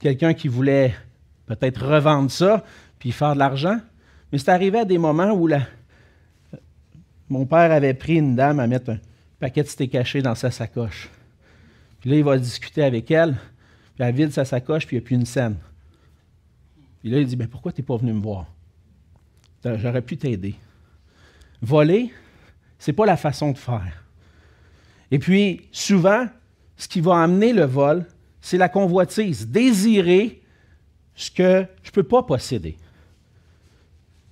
quelqu'un 0.00 0.34
qui 0.34 0.48
voulait 0.48 0.94
peut-être 1.46 1.84
revendre 1.84 2.30
ça 2.30 2.64
puis 2.98 3.12
faire 3.12 3.34
de 3.34 3.38
l'argent. 3.38 3.78
Mais 4.32 4.38
c'est 4.38 4.50
arrivé 4.50 4.78
à 4.78 4.84
des 4.84 4.98
moments 4.98 5.32
où 5.32 5.48
mon 7.28 7.46
père 7.46 7.72
avait 7.72 7.94
pris 7.94 8.16
une 8.16 8.36
dame 8.36 8.60
à 8.60 8.66
mettre 8.66 8.90
un 8.90 8.98
paquet 9.38 9.62
de 9.62 9.68
steak 9.68 9.92
caché 9.92 10.22
dans 10.22 10.34
sa 10.34 10.50
sacoche. 10.50 11.10
Puis 12.00 12.10
là, 12.10 12.16
il 12.16 12.24
va 12.24 12.38
discuter 12.38 12.82
avec 12.82 13.10
elle, 13.10 13.36
puis 13.94 14.04
elle 14.04 14.14
vide 14.14 14.32
sa 14.32 14.44
sacoche, 14.44 14.86
puis 14.86 14.96
il 14.96 15.00
n'y 15.00 15.04
a 15.04 15.06
plus 15.06 15.16
une 15.16 15.26
scène. 15.26 15.56
Puis 17.00 17.10
là, 17.10 17.18
il 17.18 17.26
dit 17.26 17.36
ben, 17.36 17.48
Pourquoi 17.48 17.72
tu 17.72 17.80
n'es 17.80 17.86
pas 17.86 17.96
venu 17.96 18.12
me 18.12 18.20
voir? 18.20 18.46
J'aurais 19.64 20.02
pu 20.02 20.16
t'aider. 20.16 20.54
Voler, 21.60 22.12
ce 22.78 22.90
n'est 22.90 22.94
pas 22.94 23.06
la 23.06 23.16
façon 23.16 23.52
de 23.52 23.58
faire. 23.58 24.04
Et 25.10 25.18
puis, 25.18 25.68
souvent, 25.72 26.26
ce 26.76 26.88
qui 26.88 27.00
va 27.00 27.22
amener 27.22 27.52
le 27.52 27.64
vol, 27.64 28.06
c'est 28.40 28.56
la 28.56 28.68
convoitise, 28.68 29.48
désirer 29.48 30.40
ce 31.14 31.30
que 31.30 31.66
je 31.82 31.90
ne 31.90 31.92
peux 31.92 32.02
pas 32.02 32.22
posséder. 32.22 32.76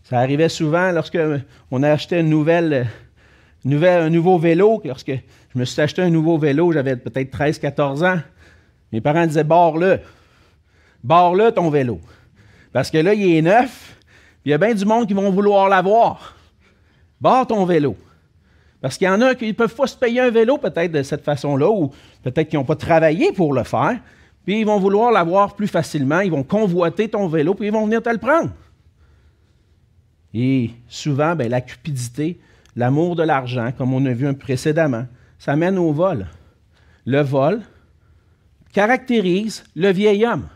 Ça 0.04 0.18
arrivait 0.20 0.48
souvent 0.48 0.90
lorsque 0.92 1.18
on 1.70 1.82
achetait 1.82 2.22
nouvelle, 2.22 2.88
un 3.66 4.08
nouveau 4.08 4.38
vélo. 4.38 4.80
Lorsque 4.84 5.12
je 5.12 5.58
me 5.58 5.66
suis 5.66 5.80
acheté 5.82 6.00
un 6.00 6.08
nouveau 6.08 6.38
vélo, 6.38 6.72
j'avais 6.72 6.96
peut-être 6.96 7.36
13-14 7.36 8.06
ans. 8.06 8.20
Mes 8.92 9.02
parents 9.02 9.26
disaient 9.26 9.44
Barre-le. 9.44 10.00
Barre-le 11.04 11.52
ton 11.52 11.68
vélo. 11.68 12.00
Parce 12.72 12.90
que 12.90 12.98
là, 12.98 13.14
il 13.14 13.36
est 13.36 13.42
neuf. 13.42 13.96
Il 14.44 14.50
y 14.50 14.54
a 14.54 14.58
bien 14.58 14.74
du 14.74 14.84
monde 14.84 15.06
qui 15.06 15.14
vont 15.14 15.30
vouloir 15.30 15.68
l'avoir. 15.68 16.36
Barre 17.20 17.46
ton 17.46 17.64
vélo. 17.64 17.96
Parce 18.80 18.96
qu'il 18.96 19.06
y 19.06 19.10
en 19.10 19.20
a 19.20 19.34
qui 19.34 19.46
ne 19.46 19.52
peuvent 19.52 19.74
pas 19.74 19.86
se 19.86 19.96
payer 19.96 20.20
un 20.20 20.30
vélo 20.30 20.58
peut-être 20.58 20.92
de 20.92 21.02
cette 21.02 21.24
façon-là, 21.24 21.68
ou 21.68 21.90
peut-être 22.22 22.48
qu'ils 22.48 22.58
n'ont 22.58 22.64
pas 22.64 22.76
travaillé 22.76 23.32
pour 23.32 23.52
le 23.52 23.64
faire, 23.64 23.98
puis 24.44 24.60
ils 24.60 24.66
vont 24.66 24.78
vouloir 24.78 25.10
l'avoir 25.10 25.56
plus 25.56 25.66
facilement, 25.66 26.20
ils 26.20 26.30
vont 26.30 26.44
convoiter 26.44 27.08
ton 27.08 27.26
vélo, 27.26 27.54
puis 27.54 27.66
ils 27.66 27.72
vont 27.72 27.84
venir 27.84 28.02
te 28.02 28.08
le 28.08 28.18
prendre. 28.18 28.50
Et 30.32 30.70
souvent, 30.88 31.34
ben, 31.34 31.48
la 31.48 31.60
cupidité, 31.60 32.38
l'amour 32.76 33.16
de 33.16 33.24
l'argent, 33.24 33.72
comme 33.76 33.92
on 33.92 34.06
a 34.06 34.12
vu 34.12 34.32
précédemment, 34.34 35.06
ça 35.38 35.56
mène 35.56 35.78
au 35.78 35.92
vol. 35.92 36.26
Le 37.04 37.20
vol 37.20 37.62
caractérise 38.72 39.64
le 39.74 39.90
vieil 39.90 40.24
homme, 40.24 40.48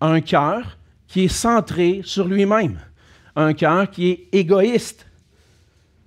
un 0.00 0.20
cœur 0.20 0.75
qui 1.08 1.24
est 1.24 1.28
centré 1.28 2.00
sur 2.04 2.26
lui-même, 2.26 2.80
un 3.34 3.54
cœur 3.54 3.90
qui 3.90 4.10
est 4.10 4.28
égoïste, 4.32 5.06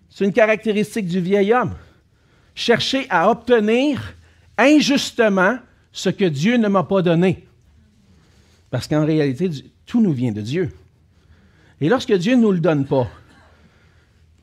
c'est 0.10 0.26
une 0.26 0.34
caractéristique 0.34 1.08
du 1.08 1.22
vieil 1.22 1.54
homme. 1.54 1.76
Chercher 2.56 3.06
à 3.10 3.30
obtenir 3.30 4.16
injustement 4.58 5.58
ce 5.92 6.10
que 6.10 6.26
Dieu 6.26 6.58
ne 6.58 6.68
m'a 6.68 6.84
pas 6.84 7.02
donné. 7.02 7.48
Parce 8.70 8.88
qu'en 8.88 9.06
réalité, 9.06 9.50
tout 9.86 10.02
nous 10.02 10.12
vient 10.12 10.32
de 10.32 10.42
Dieu. 10.42 10.70
Et 11.80 11.88
lorsque 11.88 12.14
Dieu 12.14 12.36
ne 12.36 12.42
nous 12.42 12.52
le 12.52 12.60
donne 12.60 12.86
pas, 12.86 13.08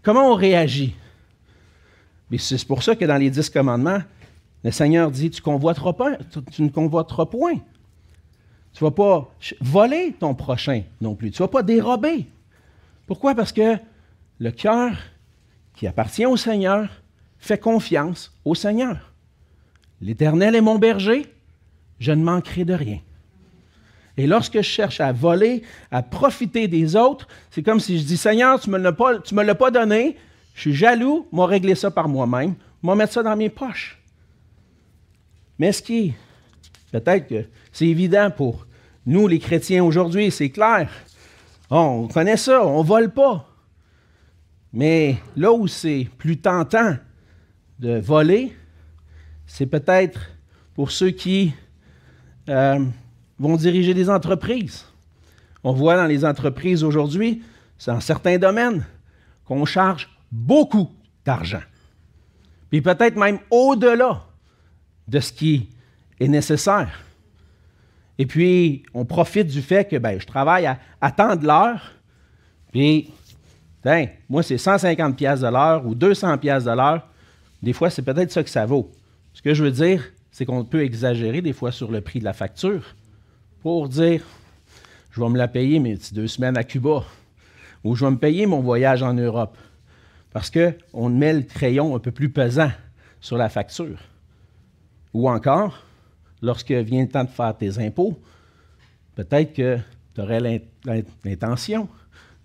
comment 0.02 0.32
on 0.32 0.34
réagit? 0.34 0.94
c'est 2.38 2.66
pour 2.66 2.82
ça 2.82 2.96
que 2.96 3.04
dans 3.04 3.18
les 3.18 3.30
dix 3.30 3.50
commandements, 3.50 4.00
le 4.64 4.70
Seigneur 4.70 5.10
dit, 5.10 5.30
tu 5.30 5.42
ne 5.42 6.68
convoiteras 6.68 7.26
point. 7.26 7.60
Tu 8.76 8.84
ne 8.84 8.90
vas 8.90 8.94
pas 8.94 9.34
voler 9.62 10.14
ton 10.20 10.34
prochain 10.34 10.82
non 11.00 11.14
plus. 11.14 11.30
Tu 11.30 11.40
ne 11.40 11.46
vas 11.46 11.50
pas 11.50 11.62
dérober. 11.62 12.26
Pourquoi? 13.06 13.34
Parce 13.34 13.50
que 13.50 13.78
le 14.38 14.50
cœur 14.50 14.92
qui 15.74 15.86
appartient 15.86 16.26
au 16.26 16.36
Seigneur 16.36 16.90
fait 17.38 17.56
confiance 17.56 18.36
au 18.44 18.54
Seigneur. 18.54 19.14
L'Éternel 20.02 20.54
est 20.54 20.60
mon 20.60 20.78
berger, 20.78 21.24
je 22.00 22.12
ne 22.12 22.22
manquerai 22.22 22.66
de 22.66 22.74
rien. 22.74 22.98
Et 24.18 24.26
lorsque 24.26 24.56
je 24.56 24.60
cherche 24.60 25.00
à 25.00 25.10
voler, 25.10 25.62
à 25.90 26.02
profiter 26.02 26.68
des 26.68 26.96
autres, 26.96 27.28
c'est 27.50 27.62
comme 27.62 27.80
si 27.80 27.98
je 27.98 28.04
dis 28.04 28.18
Seigneur, 28.18 28.60
tu 28.60 28.68
ne 28.68 28.76
me 28.76 29.42
l'as 29.42 29.54
pas 29.54 29.70
donné, 29.70 30.16
je 30.54 30.60
suis 30.60 30.74
jaloux, 30.74 31.26
moi 31.32 31.46
régler 31.46 31.76
ça 31.76 31.90
par 31.90 32.08
moi-même, 32.08 32.54
moi 32.82 32.94
mettre 32.94 33.14
ça 33.14 33.22
dans 33.22 33.36
mes 33.36 33.48
poches. 33.48 33.98
Mais 35.58 35.72
ce 35.72 35.80
qui 35.80 36.12
peut-être 36.92 37.26
que 37.26 37.44
c'est 37.72 37.86
évident 37.86 38.30
pour 38.30 38.65
nous 39.06 39.28
les 39.28 39.38
chrétiens 39.38 39.84
aujourd'hui, 39.84 40.30
c'est 40.30 40.50
clair. 40.50 40.90
On 41.70 42.08
connaît 42.08 42.36
ça, 42.36 42.66
on 42.66 42.82
ne 42.82 42.86
vole 42.86 43.12
pas. 43.12 43.48
Mais 44.72 45.16
là 45.36 45.52
où 45.52 45.68
c'est 45.68 46.08
plus 46.18 46.38
tentant 46.38 46.96
de 47.78 47.98
voler, 47.98 48.54
c'est 49.46 49.66
peut-être 49.66 50.20
pour 50.74 50.90
ceux 50.90 51.10
qui 51.10 51.54
euh, 52.48 52.84
vont 53.38 53.56
diriger 53.56 53.94
des 53.94 54.10
entreprises. 54.10 54.84
On 55.62 55.72
voit 55.72 55.96
dans 55.96 56.06
les 56.06 56.24
entreprises 56.24 56.84
aujourd'hui, 56.84 57.42
dans 57.86 58.00
certains 58.00 58.38
domaines, 58.38 58.84
qu'on 59.44 59.64
charge 59.64 60.08
beaucoup 60.30 60.90
d'argent. 61.24 61.62
Puis 62.70 62.80
peut-être 62.80 63.16
même 63.16 63.38
au-delà 63.50 64.24
de 65.06 65.20
ce 65.20 65.32
qui 65.32 65.70
est 66.18 66.28
nécessaire. 66.28 67.05
Et 68.18 68.26
puis, 68.26 68.82
on 68.94 69.04
profite 69.04 69.48
du 69.48 69.60
fait 69.62 69.88
que 69.88 69.96
ben, 69.96 70.18
je 70.18 70.26
travaille 70.26 70.66
à, 70.66 70.78
à 71.00 71.10
temps 71.10 71.36
de 71.36 71.46
l'heure, 71.46 71.92
puis 72.72 73.10
moi, 74.28 74.42
c'est 74.42 74.58
150 74.58 75.16
pièces 75.16 75.40
de 75.40 75.48
l'heure 75.48 75.86
ou 75.86 75.94
200 75.94 76.38
pièces 76.38 76.64
de 76.64 76.70
l'heure. 76.70 77.06
Des 77.62 77.72
fois, 77.72 77.90
c'est 77.90 78.02
peut-être 78.02 78.32
ça 78.32 78.42
que 78.42 78.50
ça 78.50 78.66
vaut. 78.66 78.90
Ce 79.32 79.42
que 79.42 79.54
je 79.54 79.62
veux 79.62 79.70
dire, 79.70 80.04
c'est 80.30 80.44
qu'on 80.44 80.64
peut 80.64 80.82
exagérer 80.82 81.40
des 81.40 81.52
fois 81.52 81.72
sur 81.72 81.90
le 81.90 82.00
prix 82.00 82.18
de 82.18 82.24
la 82.24 82.32
facture 82.32 82.82
pour 83.62 83.88
dire, 83.88 84.22
je 85.10 85.20
vais 85.20 85.28
me 85.28 85.38
la 85.38 85.48
payer 85.48 85.78
mes 85.78 85.96
deux 86.12 86.26
semaines 86.26 86.56
à 86.56 86.64
Cuba 86.64 87.04
ou 87.84 87.94
je 87.94 88.04
vais 88.04 88.10
me 88.10 88.18
payer 88.18 88.46
mon 88.46 88.60
voyage 88.60 89.02
en 89.02 89.14
Europe. 89.14 89.56
Parce 90.32 90.50
qu'on 90.50 91.08
met 91.08 91.32
le 91.32 91.42
crayon 91.42 91.96
un 91.96 91.98
peu 91.98 92.10
plus 92.10 92.28
pesant 92.28 92.70
sur 93.20 93.38
la 93.38 93.48
facture. 93.48 93.98
Ou 95.14 95.30
encore, 95.30 95.82
lorsque 96.42 96.70
vient 96.70 97.02
le 97.02 97.08
temps 97.08 97.24
de 97.24 97.30
faire 97.30 97.56
tes 97.56 97.78
impôts, 97.78 98.18
peut-être 99.14 99.52
que 99.52 99.78
tu 100.14 100.20
aurais 100.20 100.40
l'intention 101.24 101.88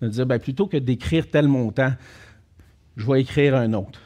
de 0.00 0.08
dire, 0.08 0.26
ben, 0.26 0.38
plutôt 0.38 0.66
que 0.66 0.76
d'écrire 0.76 1.30
tel 1.30 1.48
montant, 1.48 1.92
je 2.96 3.06
vais 3.06 3.20
écrire 3.20 3.54
un 3.54 3.72
autre. 3.72 4.00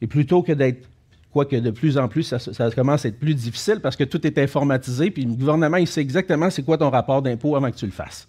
Et 0.00 0.06
plutôt 0.06 0.42
que 0.42 0.52
d'être, 0.52 0.88
quoique 1.32 1.56
de 1.56 1.70
plus 1.70 1.96
en 1.96 2.08
plus, 2.08 2.22
ça, 2.22 2.70
commence 2.72 3.04
à 3.04 3.08
être 3.08 3.18
plus 3.18 3.34
difficile 3.34 3.80
parce 3.80 3.96
que 3.96 4.04
tout 4.04 4.26
est 4.26 4.36
informatisé, 4.38 5.10
puis 5.10 5.24
le 5.24 5.34
gouvernement, 5.34 5.76
il 5.76 5.86
sait 5.86 6.00
exactement 6.00 6.50
c'est 6.50 6.62
quoi 6.62 6.76
ton 6.76 6.90
rapport 6.90 7.22
d'impôt 7.22 7.56
avant 7.56 7.70
que 7.70 7.76
tu 7.76 7.86
le 7.86 7.92
fasses. 7.92 8.28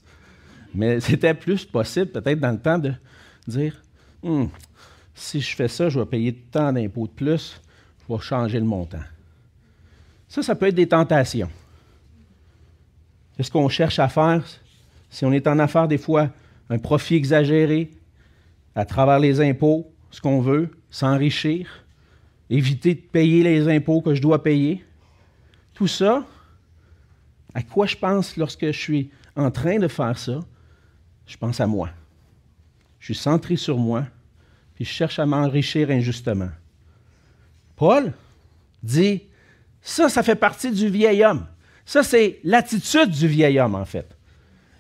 Mais 0.74 1.00
c'était 1.02 1.34
plus 1.34 1.66
possible, 1.66 2.12
peut-être, 2.12 2.40
dans 2.40 2.52
le 2.52 2.60
temps, 2.60 2.78
de 2.78 2.94
dire, 3.48 3.82
hmm, 4.24 4.46
si 5.14 5.42
je 5.42 5.56
fais 5.56 5.68
ça, 5.68 5.90
je 5.90 6.00
vais 6.00 6.06
payer 6.06 6.34
tant 6.34 6.72
d'impôts 6.72 7.08
de 7.08 7.14
plus, 7.14 7.60
je 8.08 8.14
vais 8.14 8.22
changer 8.22 8.60
le 8.60 8.66
montant. 8.66 9.04
Ça, 10.36 10.44
ça 10.44 10.54
peut 10.54 10.68
être 10.68 10.76
des 10.76 10.90
tentations. 10.90 11.50
Qu'est-ce 13.38 13.50
qu'on 13.50 13.70
cherche 13.70 14.00
à 14.00 14.10
faire 14.10 14.44
si 15.10 15.24
on 15.24 15.32
est 15.32 15.48
en 15.48 15.60
affaire 15.60 15.88
des 15.88 15.98
fois 15.98 16.30
un 16.70 16.78
profit 16.78 17.16
exagéré 17.16 17.90
à 18.76 18.84
travers 18.84 19.20
les 19.20 19.40
impôts, 19.40 19.90
ce 20.12 20.20
qu'on 20.20 20.42
veut, 20.42 20.72
s'enrichir, 20.90 21.86
éviter 22.50 22.96
de 22.96 23.00
payer 23.00 23.44
les 23.44 23.70
impôts 23.70 24.02
que 24.02 24.14
je 24.14 24.22
dois 24.22 24.44
payer? 24.44 24.84
Tout 25.74 25.88
ça, 25.88 26.26
à 27.54 27.62
quoi 27.64 27.86
je 27.86 27.96
pense 27.96 28.36
lorsque 28.36 28.66
je 28.66 28.78
suis 28.78 29.12
en 29.38 29.52
train 29.52 29.80
de 29.80 29.88
faire 29.88 30.18
ça? 30.18 30.42
Je 31.26 31.38
pense 31.38 31.62
à 31.62 31.66
moi. 31.66 31.92
Je 33.00 33.06
suis 33.06 33.16
centré 33.24 33.56
sur 33.56 33.78
moi, 33.78 34.04
puis 34.74 34.84
je 34.84 34.92
cherche 34.92 35.18
à 35.18 35.26
m'enrichir 35.26 35.90
injustement. 35.92 36.50
Paul 37.78 38.12
dit, 38.84 39.22
ça, 39.86 40.10
ça 40.10 40.24
fait 40.24 40.36
partie 40.36 40.72
du 40.72 40.90
vieil 40.90 41.24
homme. 41.24 41.46
Ça, 41.86 42.02
c'est 42.02 42.40
l'attitude 42.44 43.12
du 43.12 43.28
vieil 43.28 43.60
homme, 43.60 43.76
en 43.76 43.86
fait. 43.86 44.18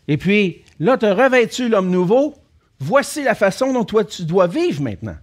Et 0.07 0.17
puis, 0.17 0.63
là, 0.79 0.97
tu 0.97 1.05
as 1.05 1.13
revêtu 1.13 1.69
l'homme 1.69 1.91
nouveau. 1.91 2.33
Voici 2.79 3.23
la 3.23 3.35
façon 3.35 3.71
dont 3.71 3.85
toi, 3.85 4.03
tu 4.03 4.23
dois 4.23 4.47
vivre 4.47 4.81
maintenant. 4.81 5.15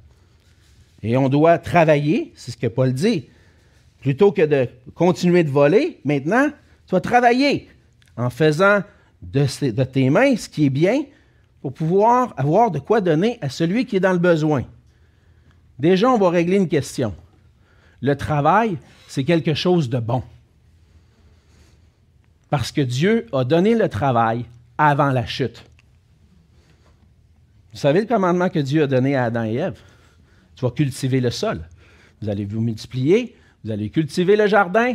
Et 1.02 1.16
on 1.16 1.28
doit 1.28 1.58
travailler, 1.58 2.32
c'est 2.36 2.52
ce 2.52 2.56
que 2.56 2.68
Paul 2.68 2.92
dit. 2.92 3.28
Plutôt 4.00 4.30
que 4.30 4.42
de 4.42 4.68
continuer 4.94 5.42
de 5.42 5.50
voler, 5.50 5.98
maintenant, 6.04 6.48
tu 6.86 6.90
dois 6.90 7.00
travailler 7.00 7.68
en 8.16 8.30
faisant 8.30 8.84
de, 9.20 9.46
de 9.68 9.84
tes 9.84 10.10
mains 10.10 10.36
ce 10.36 10.48
qui 10.48 10.66
est 10.66 10.70
bien 10.70 11.02
pour 11.60 11.72
pouvoir 11.72 12.34
avoir 12.36 12.70
de 12.70 12.78
quoi 12.78 13.00
donner 13.00 13.36
à 13.40 13.48
celui 13.48 13.84
qui 13.84 13.96
est 13.96 14.00
dans 14.00 14.12
le 14.12 14.18
besoin. 14.18 14.62
Déjà, 15.80 16.08
on 16.08 16.18
va 16.18 16.30
régler 16.30 16.56
une 16.56 16.68
question. 16.68 17.16
Le 18.00 18.14
travail, 18.14 18.78
c'est 19.12 19.24
quelque 19.24 19.52
chose 19.52 19.90
de 19.90 19.98
bon. 19.98 20.22
Parce 22.48 22.72
que 22.72 22.80
Dieu 22.80 23.26
a 23.34 23.44
donné 23.44 23.74
le 23.74 23.86
travail 23.90 24.46
avant 24.78 25.10
la 25.10 25.26
chute. 25.26 25.62
Vous 27.72 27.78
savez 27.78 28.00
le 28.00 28.06
commandement 28.06 28.48
que 28.48 28.58
Dieu 28.58 28.84
a 28.84 28.86
donné 28.86 29.14
à 29.14 29.24
Adam 29.24 29.44
et 29.44 29.56
Ève? 29.56 29.78
Tu 30.56 30.64
vas 30.64 30.70
cultiver 30.70 31.20
le 31.20 31.30
sol. 31.30 31.60
Vous 32.22 32.30
allez 32.30 32.46
vous 32.46 32.62
multiplier, 32.62 33.36
vous 33.62 33.70
allez 33.70 33.90
cultiver 33.90 34.34
le 34.34 34.46
jardin. 34.46 34.94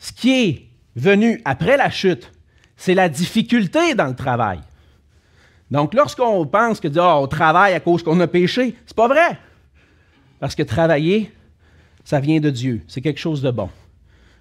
Ce 0.00 0.12
qui 0.12 0.32
est 0.32 0.66
venu 0.96 1.40
après 1.44 1.76
la 1.76 1.88
chute, 1.88 2.32
c'est 2.76 2.94
la 2.94 3.08
difficulté 3.08 3.94
dans 3.94 4.08
le 4.08 4.16
travail. 4.16 4.58
Donc, 5.70 5.94
lorsqu'on 5.94 6.46
pense 6.46 6.80
que 6.80 6.88
oh, 6.96 7.22
on 7.22 7.28
travaille 7.28 7.74
à 7.74 7.80
cause 7.80 8.02
qu'on 8.02 8.18
a 8.18 8.26
péché, 8.26 8.74
c'est 8.86 8.96
pas 8.96 9.06
vrai. 9.06 9.38
Parce 10.40 10.56
que 10.56 10.64
travailler, 10.64 11.30
ça 12.04 12.20
vient 12.20 12.40
de 12.40 12.50
Dieu. 12.50 12.82
C'est 12.88 13.00
quelque 13.00 13.20
chose 13.20 13.42
de 13.42 13.50
bon. 13.50 13.68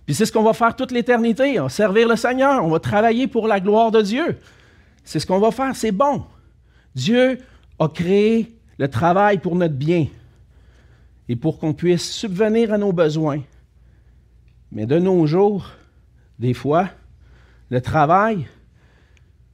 Puis 0.05 0.15
c'est 0.15 0.25
ce 0.25 0.31
qu'on 0.31 0.43
va 0.43 0.53
faire 0.53 0.75
toute 0.75 0.91
l'éternité. 0.91 1.59
On 1.59 1.63
va 1.63 1.69
servir 1.69 2.07
le 2.07 2.15
Seigneur. 2.15 2.65
On 2.65 2.69
va 2.69 2.79
travailler 2.79 3.27
pour 3.27 3.47
la 3.47 3.59
gloire 3.59 3.91
de 3.91 4.01
Dieu. 4.01 4.39
C'est 5.03 5.19
ce 5.19 5.25
qu'on 5.25 5.39
va 5.39 5.51
faire. 5.51 5.75
C'est 5.75 5.91
bon. 5.91 6.23
Dieu 6.95 7.37
a 7.77 7.87
créé 7.87 8.55
le 8.77 8.87
travail 8.87 9.37
pour 9.37 9.55
notre 9.55 9.75
bien 9.75 10.07
et 11.27 11.35
pour 11.35 11.59
qu'on 11.59 11.73
puisse 11.73 12.11
subvenir 12.11 12.73
à 12.73 12.77
nos 12.77 12.91
besoins. 12.91 13.41
Mais 14.71 14.85
de 14.85 14.97
nos 14.97 15.27
jours, 15.27 15.69
des 16.39 16.53
fois, 16.53 16.89
le 17.69 17.81
travail 17.81 18.47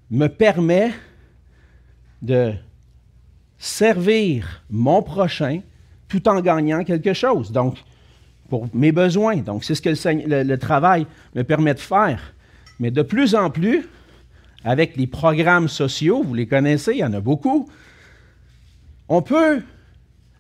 me 0.10 0.28
permet 0.28 0.92
de 2.22 2.54
servir 3.58 4.64
mon 4.70 5.02
prochain 5.02 5.62
tout 6.08 6.28
en 6.28 6.40
gagnant 6.40 6.84
quelque 6.84 7.14
chose. 7.14 7.52
Donc, 7.52 7.78
pour 8.50 8.68
mes 8.74 8.92
besoins. 8.92 9.38
Donc, 9.38 9.64
c'est 9.64 9.75
ce 9.75 9.82
que 9.82 9.90
le, 9.90 10.58
travail 10.58 11.08
me 11.34 11.44
permet 11.44 11.74
de 11.74 11.80
faire. 11.80 12.34
Mais 12.80 12.92
de 12.92 13.02
plus 13.02 13.36
en 13.36 13.50
plus, 13.50 13.88
avec 14.64 14.96
les 14.98 15.08
programmes 15.08 15.68
sociaux, 15.68 16.24
vous 16.24 16.34
les 16.34 16.48
connaissez, 16.48 16.94
il 16.94 16.98
y 16.98 17.04
en 17.04 17.14
a 17.14 17.20
beaucoup, 17.20 17.70
on 19.08 19.22
peut 19.22 19.62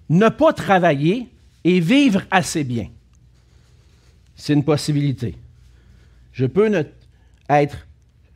ne 0.09 0.29
pas 0.29 0.53
travailler 0.53 1.29
et 1.63 1.79
vivre 1.79 2.21
assez 2.31 2.63
bien. 2.63 2.89
C'est 4.35 4.53
une 4.53 4.63
possibilité. 4.63 5.35
Je 6.33 6.45
peux 6.45 6.71
être 7.49 7.87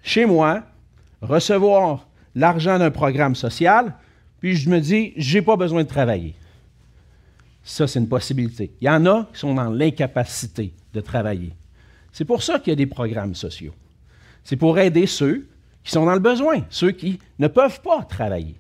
chez 0.02 0.26
moi, 0.26 0.64
recevoir 1.22 2.08
l'argent 2.36 2.80
d'un 2.80 2.92
programme 2.92 3.36
social, 3.36 3.94
puis 4.40 4.56
je 4.56 4.70
me 4.70 4.80
dis, 4.80 5.14
je 5.18 5.38
n'ai 5.38 5.42
pas 5.42 5.58
besoin 5.58 5.84
de 5.84 5.88
travailler. 5.88 6.36
Ça, 7.64 7.88
c'est 7.88 8.00
une 8.00 8.08
possibilité. 8.08 8.72
Il 8.82 8.86
y 8.86 8.90
en 8.90 9.06
a 9.06 9.28
qui 9.34 9.40
sont 9.40 9.54
dans 9.54 9.70
l'incapacité 9.70 10.74
de 10.94 11.02
travailler. 11.02 11.54
C'est 12.12 12.26
pour 12.26 12.42
ça 12.42 12.60
qu'il 12.60 12.72
y 12.72 12.74
a 12.74 12.76
des 12.76 12.88
programmes 12.88 13.36
sociaux. 13.36 13.74
C'est 14.44 14.56
pour 14.56 14.80
aider 14.80 15.06
ceux 15.06 15.48
qui 15.84 15.92
sont 15.92 16.06
dans 16.06 16.14
le 16.14 16.20
besoin, 16.20 16.64
ceux 16.70 16.92
qui 16.92 17.20
ne 17.38 17.48
peuvent 17.48 17.82
pas 17.82 18.04
travailler. 18.04 18.56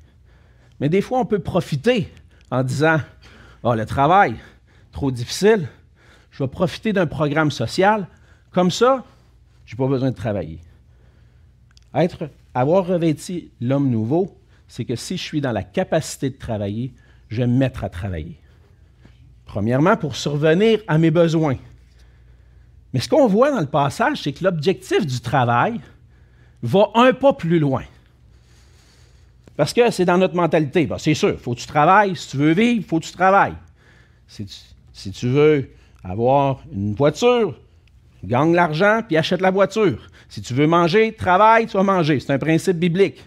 Mais 0.79 0.89
des 0.89 1.01
fois, 1.01 1.19
on 1.19 1.25
peut 1.25 1.39
profiter 1.39 2.11
en 2.51 2.63
disant 2.63 2.99
oh, 3.63 3.73
le 3.73 3.85
travail, 3.85 4.35
trop 4.91 5.11
difficile, 5.11 5.67
je 6.31 6.43
vais 6.43 6.49
profiter 6.49 6.93
d'un 6.93 7.07
programme 7.07 7.51
social. 7.51 8.07
Comme 8.51 8.71
ça, 8.71 9.03
je 9.65 9.75
n'ai 9.75 9.77
pas 9.77 9.87
besoin 9.87 10.11
de 10.11 10.15
travailler. 10.15 10.59
Être, 11.93 12.29
avoir 12.53 12.85
revêti 12.85 13.51
l'homme 13.61 13.89
nouveau, 13.89 14.37
c'est 14.67 14.85
que 14.85 14.95
si 14.95 15.17
je 15.17 15.23
suis 15.23 15.41
dans 15.41 15.51
la 15.51 15.63
capacité 15.63 16.29
de 16.29 16.37
travailler, 16.37 16.93
je 17.29 17.37
vais 17.41 17.47
me 17.47 17.57
mettre 17.57 17.83
à 17.83 17.89
travailler. 17.89 18.39
Premièrement, 19.49 19.97
pour 19.97 20.15
survenir 20.15 20.79
à 20.87 20.99
mes 20.99 21.09
besoins. 21.09 21.57
Mais 22.93 22.99
ce 22.99 23.09
qu'on 23.09 23.25
voit 23.25 23.49
dans 23.49 23.59
le 23.59 23.65
passage, 23.65 24.21
c'est 24.21 24.31
que 24.31 24.43
l'objectif 24.43 25.07
du 25.07 25.19
travail 25.21 25.81
va 26.61 26.91
un 26.93 27.13
pas 27.13 27.33
plus 27.33 27.57
loin. 27.57 27.81
Parce 29.57 29.73
que 29.73 29.89
c'est 29.89 30.05
dans 30.05 30.19
notre 30.19 30.35
mentalité. 30.35 30.87
c'est 30.99 31.15
sûr, 31.15 31.31
il 31.31 31.37
faut 31.39 31.55
que 31.55 31.61
tu 31.61 31.65
travailles. 31.65 32.15
Si 32.15 32.29
tu 32.29 32.37
veux 32.37 32.51
vivre, 32.51 32.75
il 32.77 32.83
faut 32.83 32.99
que 32.99 33.05
tu 33.05 33.11
travailles. 33.11 33.55
Si 34.27 34.45
tu, 34.45 34.55
si 34.93 35.09
tu 35.09 35.27
veux 35.27 35.71
avoir 36.03 36.61
une 36.71 36.93
voiture, 36.93 37.59
gagne 38.23 38.53
l'argent 38.53 39.01
puis 39.07 39.17
achète 39.17 39.41
la 39.41 39.49
voiture. 39.49 40.11
Si 40.29 40.43
tu 40.43 40.53
veux 40.53 40.67
manger, 40.67 41.13
travaille, 41.13 41.65
tu 41.65 41.75
vas 41.75 41.81
manger. 41.81 42.19
C'est 42.19 42.31
un 42.31 42.37
principe 42.37 42.77
biblique. 42.77 43.23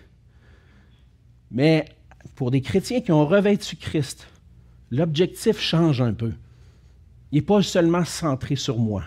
Mais 1.50 1.84
pour 2.36 2.52
des 2.52 2.60
chrétiens 2.60 3.00
qui 3.00 3.10
ont 3.10 3.26
revêtu 3.26 3.74
Christ, 3.74 4.28
l'objectif 4.92 5.58
change 5.58 6.00
un 6.00 6.12
peu. 6.12 6.32
Il 7.32 7.36
n'est 7.36 7.42
pas 7.42 7.62
seulement 7.62 8.04
centré 8.04 8.54
sur 8.54 8.78
moi, 8.78 9.02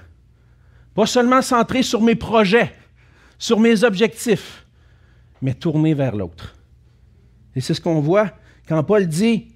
pas 0.95 1.05
seulement 1.05 1.43
centré 1.43 1.83
sur 1.83 2.01
mes 2.01 2.15
projets, 2.15 2.73
sur 3.37 3.59
mes 3.59 3.83
objectifs, 3.83 4.65
mais 5.41 5.53
tourné 5.53 5.93
vers 5.93 6.15
l'autre. 6.15 6.55
Et 7.55 7.61
c'est 7.61 7.75
ce 7.75 7.81
qu'on 7.81 8.01
voit 8.01 8.31
quand 8.67 8.83
Paul 8.83 9.05
dit 9.07 9.47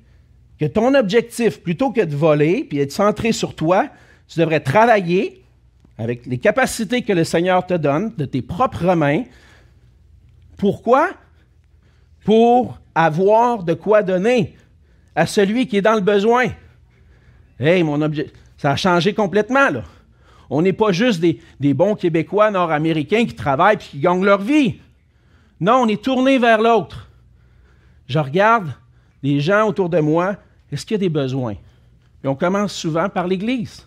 que 0.60 0.66
ton 0.66 0.94
objectif, 0.94 1.62
plutôt 1.62 1.92
que 1.92 2.02
de 2.02 2.16
voler 2.16 2.64
puis 2.64 2.80
être 2.80 2.92
centré 2.92 3.32
sur 3.32 3.56
toi, 3.56 3.90
tu 4.28 4.40
devrais 4.40 4.60
travailler 4.60 5.44
avec 5.98 6.28
les 6.28 6.38
capacités 6.38 7.02
que 7.02 7.12
le 7.12 7.24
Seigneur 7.24 7.66
te 7.66 7.74
donne 7.74 8.14
de 8.16 8.26
tes 8.26 8.44
propres 8.44 8.94
mains. 8.94 9.24
Pourquoi? 10.58 11.10
Pour 12.24 12.80
avoir 12.94 13.64
de 13.64 13.74
quoi 13.74 14.04
donner 14.04 14.56
à 15.16 15.26
celui 15.26 15.68
qui 15.68 15.78
est 15.78 15.82
dans 15.82 15.96
le 15.96 16.02
besoin. 16.02 16.48
Hey, 17.60 17.84
mon 17.84 18.02
objet, 18.02 18.32
ça 18.58 18.72
a 18.72 18.76
changé 18.76 19.14
complètement. 19.14 19.70
On 20.50 20.62
n'est 20.62 20.74
pas 20.74 20.92
juste 20.92 21.20
des, 21.20 21.74
bons 21.74 21.96
Québécois 21.96 22.52
nord-américains 22.52 23.26
qui 23.26 23.36
travaillent 23.36 23.76
et 23.76 23.80
qui 23.80 24.00
gagnent 24.00 24.26
leur 24.26 24.42
vie. 24.42 24.80
Non, 25.60 25.84
on 25.84 25.88
est 25.88 26.02
tourné 26.02 26.38
vers 26.38 26.62
l'autre. 26.62 27.08
Je 28.08 28.18
regarde 28.18 28.72
les 29.22 29.40
gens 29.40 29.68
autour 29.68 29.90
de 29.90 30.00
moi, 30.00 30.38
est-ce 30.72 30.86
qu'il 30.86 30.96
y 30.96 31.00
a 31.00 31.00
des 31.00 31.10
besoins? 31.10 31.56
Et 32.24 32.28
on 32.28 32.36
commence 32.36 32.74
souvent 32.74 33.10
par 33.10 33.28
l'Église. 33.28 33.86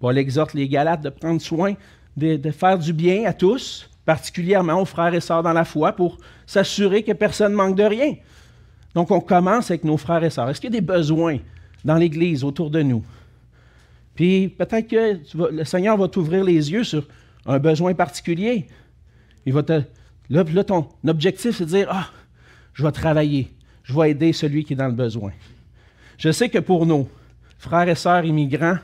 Paul 0.00 0.16
exhorte 0.16 0.54
les 0.54 0.68
Galates 0.68 1.02
de 1.02 1.10
prendre 1.10 1.40
soin 1.40 1.74
de, 2.16 2.50
faire 2.50 2.78
du 2.78 2.92
bien 2.92 3.24
à 3.24 3.32
tous, 3.32 3.88
particulièrement 4.04 4.80
aux 4.80 4.84
frères 4.84 5.14
et 5.14 5.20
sœurs 5.20 5.42
dans 5.42 5.52
la 5.52 5.64
foi, 5.64 5.92
pour 5.92 6.18
s'assurer 6.46 7.02
que 7.02 7.12
personne 7.12 7.52
ne 7.52 7.56
manque 7.56 7.76
de 7.76 7.84
rien. 7.84 8.14
Donc, 8.94 9.10
on 9.10 9.20
commence 9.20 9.70
avec 9.70 9.84
nos 9.84 9.96
frères 9.96 10.22
et 10.22 10.30
sœurs. 10.30 10.48
Est-ce 10.50 10.60
qu'il 10.60 10.72
y 10.72 10.76
a 10.76 10.80
des 10.80 10.86
besoins 10.86 11.38
dans 11.84 11.96
l'Église 11.96 12.44
autour 12.44 12.70
de 12.70 12.82
nous? 12.82 13.04
Puis 14.14 14.48
peut-être 14.48 14.88
que 14.88 15.18
le 15.50 15.64
Seigneur 15.64 15.96
va 15.96 16.08
t'ouvrir 16.08 16.44
les 16.44 16.70
yeux 16.70 16.84
sur 16.84 17.06
un 17.46 17.58
besoin 17.58 17.94
particulier. 17.94 18.66
Il 19.44 19.52
va 19.52 19.62
te, 19.62 19.82
là, 20.30 20.44
là, 20.44 20.64
ton 20.64 20.88
objectif, 21.06 21.56
c'est 21.56 21.64
de 21.64 21.70
dire 21.70 21.88
Ah, 21.90 22.08
je 22.72 22.84
vais 22.84 22.92
travailler, 22.92 23.50
je 23.82 23.92
vais 23.92 24.10
aider 24.10 24.32
celui 24.32 24.64
qui 24.64 24.74
est 24.74 24.76
dans 24.76 24.86
le 24.86 24.92
besoin. 24.92 25.32
Je 26.16 26.30
sais 26.30 26.48
que 26.48 26.58
pour 26.58 26.86
nos 26.86 27.08
frères 27.58 27.88
et 27.88 27.96
sœurs 27.96 28.24
immigrants, 28.24 28.78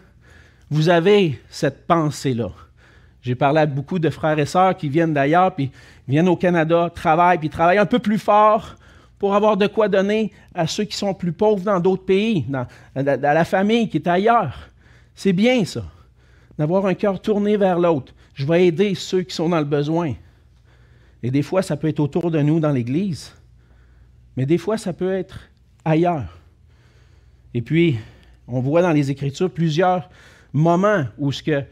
vous 0.68 0.88
avez 0.88 1.40
cette 1.49 1.87
pensée-là. 1.87 2.51
J'ai 3.23 3.35
parlé 3.35 3.61
à 3.61 3.66
beaucoup 3.66 3.99
de 3.99 4.11
frères 4.11 4.38
et 4.38 4.46
sœurs 4.46 4.77
qui 4.77 4.88
viennent 4.88 5.14
d'ailleurs, 5.14 5.55
puis 5.55 5.70
viennent 6.09 6.29
au 6.29 6.37
Canada, 6.37 6.90
travaillent, 6.92 7.38
puis 7.38 7.51
travaillent 7.51 7.79
un 7.79 7.87
peu 7.87 7.99
plus 7.99 8.18
fort 8.18 8.77
pour 9.20 9.35
avoir 9.35 9.59
de 9.59 9.66
quoi 9.66 9.88
donner 9.88 10.33
à 10.54 10.66
ceux 10.66 10.85
qui 10.85 10.96
sont 10.96 11.12
plus 11.12 11.33
pauvres 11.33 11.62
dans 11.62 11.78
d'autres 11.78 12.06
pays, 12.06 12.46
dans, 12.48 12.66
la 12.96 13.44
famille 13.44 13.87
qui 13.90 13.98
est 13.98 14.09
ailleurs. 14.09 14.70
C'est 15.14 15.35
bien 15.35 15.62
ça, 15.66 15.85
d'avoir 16.59 16.87
un 16.87 16.94
cœur 16.94 17.20
tourné 17.20 17.59
vers 17.59 17.78
l'autre. 17.78 18.14
Je 18.33 18.46
vais 18.46 18.66
aider 18.66 18.94
ceux 18.94 19.20
qui 19.20 19.35
sont 19.35 19.50
dans 19.50 19.59
le 19.59 19.66
besoin. 19.66 20.14
Et 21.22 21.30
des 21.30 21.42
fois, 21.42 21.61
ça 21.61 21.76
peut 21.76 21.88
être 21.88 22.00
autour 22.00 22.30
de 22.30 22.40
nous 22.40 22.61
dans 22.61 22.72
l'Église. 22.72 23.35
Mais 24.38 24.46
des 24.46 24.56
fois, 24.56 24.78
ça 24.78 24.94
peut 24.94 25.12
être 25.12 25.38
ailleurs. 25.85 26.38
Et 27.52 27.61
puis, 27.61 27.98
on 28.48 28.61
voit 28.61 28.80
dans 28.80 28.92
les 28.92 29.11
Écritures 29.11 29.50
plusieurs 29.50 30.09
moments 30.54 31.04
où 31.18 31.30
ce 31.30 31.42
que 31.42 31.62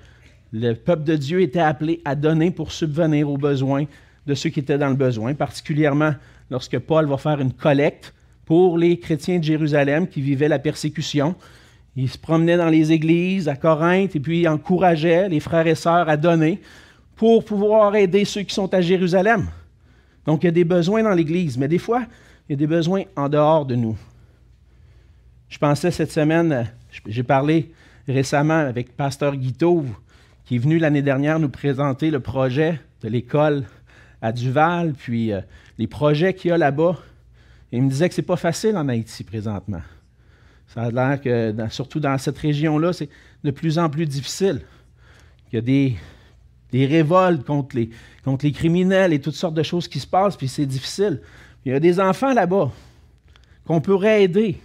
le 0.53 0.75
peuple 0.75 1.05
de 1.05 1.17
Dieu 1.17 1.41
était 1.41 1.61
appelé 1.61 2.03
à 2.05 2.15
donner 2.15 2.51
pour 2.51 2.73
subvenir 2.73 3.31
aux 3.31 3.39
besoins 3.39 3.87
de 4.27 4.35
ceux 4.35 4.51
qui 4.51 4.61
étaient 4.61 4.77
dans 4.77 4.91
le 4.91 4.97
besoin, 4.97 5.33
particulièrement 5.33 6.13
lorsque 6.51 6.79
Paul 6.79 7.07
va 7.07 7.17
faire 7.17 7.41
une 7.41 7.53
collecte 7.53 8.15
pour 8.45 8.79
les 8.79 8.99
chrétiens 8.99 9.39
de 9.39 9.45
Jérusalem 9.45 10.09
qui 10.09 10.21
vivaient 10.21 10.49
la 10.49 10.59
persécution. 10.59 11.35
Il 11.97 12.09
se 12.09 12.17
promenait 12.17 12.57
dans 12.57 12.69
les 12.69 12.93
églises 12.93 13.49
à 13.49 13.57
Corinthe 13.57 14.17
et 14.17 14.21
puis 14.21 14.41
il 14.41 14.49
encourageait 14.49 15.29
les 15.29 15.41
frères 15.41 15.67
et 15.67 15.75
sœurs 15.75 16.09
à 16.09 16.17
donner 16.17 16.61
pour 17.17 17.45
pouvoir 17.45 17.95
aider 17.97 18.25
ceux 18.25 18.43
qui 18.43 18.55
sont 18.55 18.73
à 18.73 18.81
Jérusalem. 18.81 19.49
Donc 20.25 20.43
il 20.43 20.47
y 20.47 20.49
a 20.49 20.53
des 20.53 20.65
besoins 20.65 21.03
dans 21.03 21.15
l'Église, 21.15 21.59
mais 21.59 21.69
des 21.69 21.79
fois, 21.79 22.05
il 22.49 22.53
y 22.53 22.55
a 22.55 22.57
des 22.57 22.67
besoins 22.67 23.03
en 23.17 23.29
dehors 23.29 23.67
de 23.67 23.75
nous. 23.75 23.97
Je 25.49 25.59
pensais 25.59 25.91
cette 25.91 26.13
semaine, 26.13 26.71
j'ai 27.07 27.23
parlé 27.23 27.73
récemment 28.07 28.59
avec 28.59 28.97
Pasteur 28.97 29.37
Guiteau, 29.37 29.85
qui 30.45 30.57
est 30.57 30.59
venu 30.59 30.79
l'année 30.79 31.03
dernière 31.03 31.39
nous 31.39 31.49
présenter 31.49 32.11
le 32.11 32.21
projet 32.21 32.81
de 33.03 33.09
l'école 33.09 33.65
à 34.23 34.33
Duval, 34.33 34.95
puis 34.95 35.33
euh, 35.33 35.41
les 35.79 35.87
projets 35.87 36.35
qu'il 36.35 36.51
y 36.51 36.53
a 36.53 36.59
là-bas. 36.59 36.97
il 37.73 37.83
me 37.83 37.89
disait 37.89 38.09
que 38.09 38.15
ce 38.15 38.21
n'est 38.21 38.27
pas 38.27 38.37
facile 38.37 38.77
en 38.77 38.89
Haïti 38.89 39.25
présentement. 39.25 39.83
Ça 40.67 40.83
a 40.83 40.91
l'air 40.91 41.21
que, 41.21 41.55
surtout 41.71 42.01
dans 42.01 42.19
cette 42.19 42.37
région-là, 42.37 42.93
c'est 42.93 43.09
de 43.43 43.51
plus 43.51 43.79
en 43.79 43.89
plus 43.89 44.05
difficile. 44.05 44.63
Il 45.51 45.57
y 45.57 45.59
a 45.59 45.63
des, 45.63 45.97
des 46.73 46.85
révoltes 46.85 47.45
contre 47.45 47.77
les, 47.77 47.91
contre 48.25 48.45
les 48.45 48.53
criminels 48.53 49.13
et 49.13 49.21
toutes 49.21 49.35
sortes 49.35 49.55
de 49.55 49.63
choses 49.63 49.89
qui 49.89 50.01
se 50.01 50.07
passent, 50.07 50.37
puis 50.37 50.49
c'est 50.49 50.67
difficile. 50.67 51.23
Il 51.65 51.73
y 51.73 51.75
a 51.75 51.81
des 51.81 52.01
enfants 52.01 52.35
là-bas 52.35 52.71
qu'on 53.65 53.81
pourrait 53.81 54.25
aider, 54.25 54.61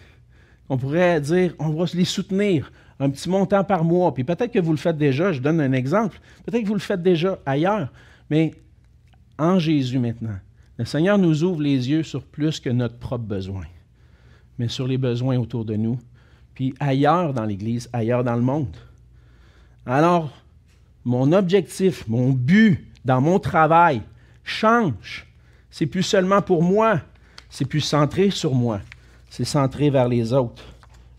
qu'on 0.68 0.78
pourrait 0.78 1.22
dire, 1.22 1.54
on 1.60 1.70
va 1.70 1.86
les 1.94 2.06
soutenir, 2.06 2.72
un 3.00 3.10
petit 3.10 3.30
montant 3.30 3.64
par 3.64 3.84
mois. 3.84 4.14
Puis 4.14 4.24
peut-être 4.24 4.52
que 4.52 4.60
vous 4.60 4.72
le 4.72 4.78
faites 4.78 4.98
déjà, 4.98 5.32
je 5.32 5.40
donne 5.40 5.62
un 5.62 5.74
exemple, 5.74 6.20
peut-être 6.46 6.64
que 6.64 6.68
vous 6.68 6.74
le 6.74 6.80
faites 6.80 7.04
déjà 7.04 7.40
ailleurs, 7.46 7.92
mais 8.30 8.54
en 9.38 9.60
Jésus 9.60 10.00
maintenant, 10.00 10.38
le 10.84 10.88
Seigneur 10.88 11.18
nous 11.18 11.46
ouvre 11.46 11.62
les 11.62 11.90
yeux 11.90 12.04
sur 12.04 12.26
plus 12.26 12.60
que 12.60 12.70
notre 12.70 12.98
propre 12.98 13.24
besoin, 13.24 13.64
mais 14.60 14.68
sur 14.68 14.86
les 14.86 14.98
besoins 14.98 15.38
autour 15.38 15.64
de 15.64 15.78
nous, 15.78 15.98
puis 16.54 16.74
ailleurs 16.78 17.34
dans 17.34 17.46
l'Église, 17.46 17.90
ailleurs 17.94 18.26
dans 18.26 18.36
le 18.36 18.42
monde. 18.42 18.76
Alors, 19.86 20.34
mon 21.06 21.32
objectif, 21.32 22.06
mon 22.10 22.32
but 22.32 22.86
dans 23.06 23.22
mon 23.22 23.40
travail 23.40 24.02
change. 24.44 25.26
C'est 25.72 25.86
plus 25.86 26.04
seulement 26.04 26.42
pour 26.42 26.62
moi, 26.62 27.00
c'est 27.50 27.64
plus 27.64 27.80
centré 27.80 28.30
sur 28.30 28.54
moi, 28.54 28.82
c'est 29.30 29.46
centré 29.46 29.90
vers 29.90 30.10
les 30.10 30.34
autres. 30.34 30.66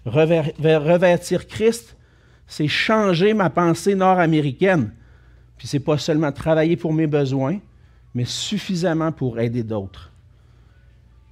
revêtir 0.04 1.46
Christ, 1.46 1.96
c'est 2.46 2.68
changer 2.68 3.32
ma 3.32 3.48
pensée 3.48 3.94
nord-américaine. 3.94 4.92
Puis 5.56 5.68
c'est 5.68 5.80
pas 5.80 5.96
seulement 5.96 6.32
travailler 6.32 6.76
pour 6.76 6.92
mes 6.92 7.06
besoins, 7.06 7.60
mais 8.14 8.24
suffisamment 8.24 9.12
pour 9.12 9.40
aider 9.40 9.62
d'autres. 9.62 10.10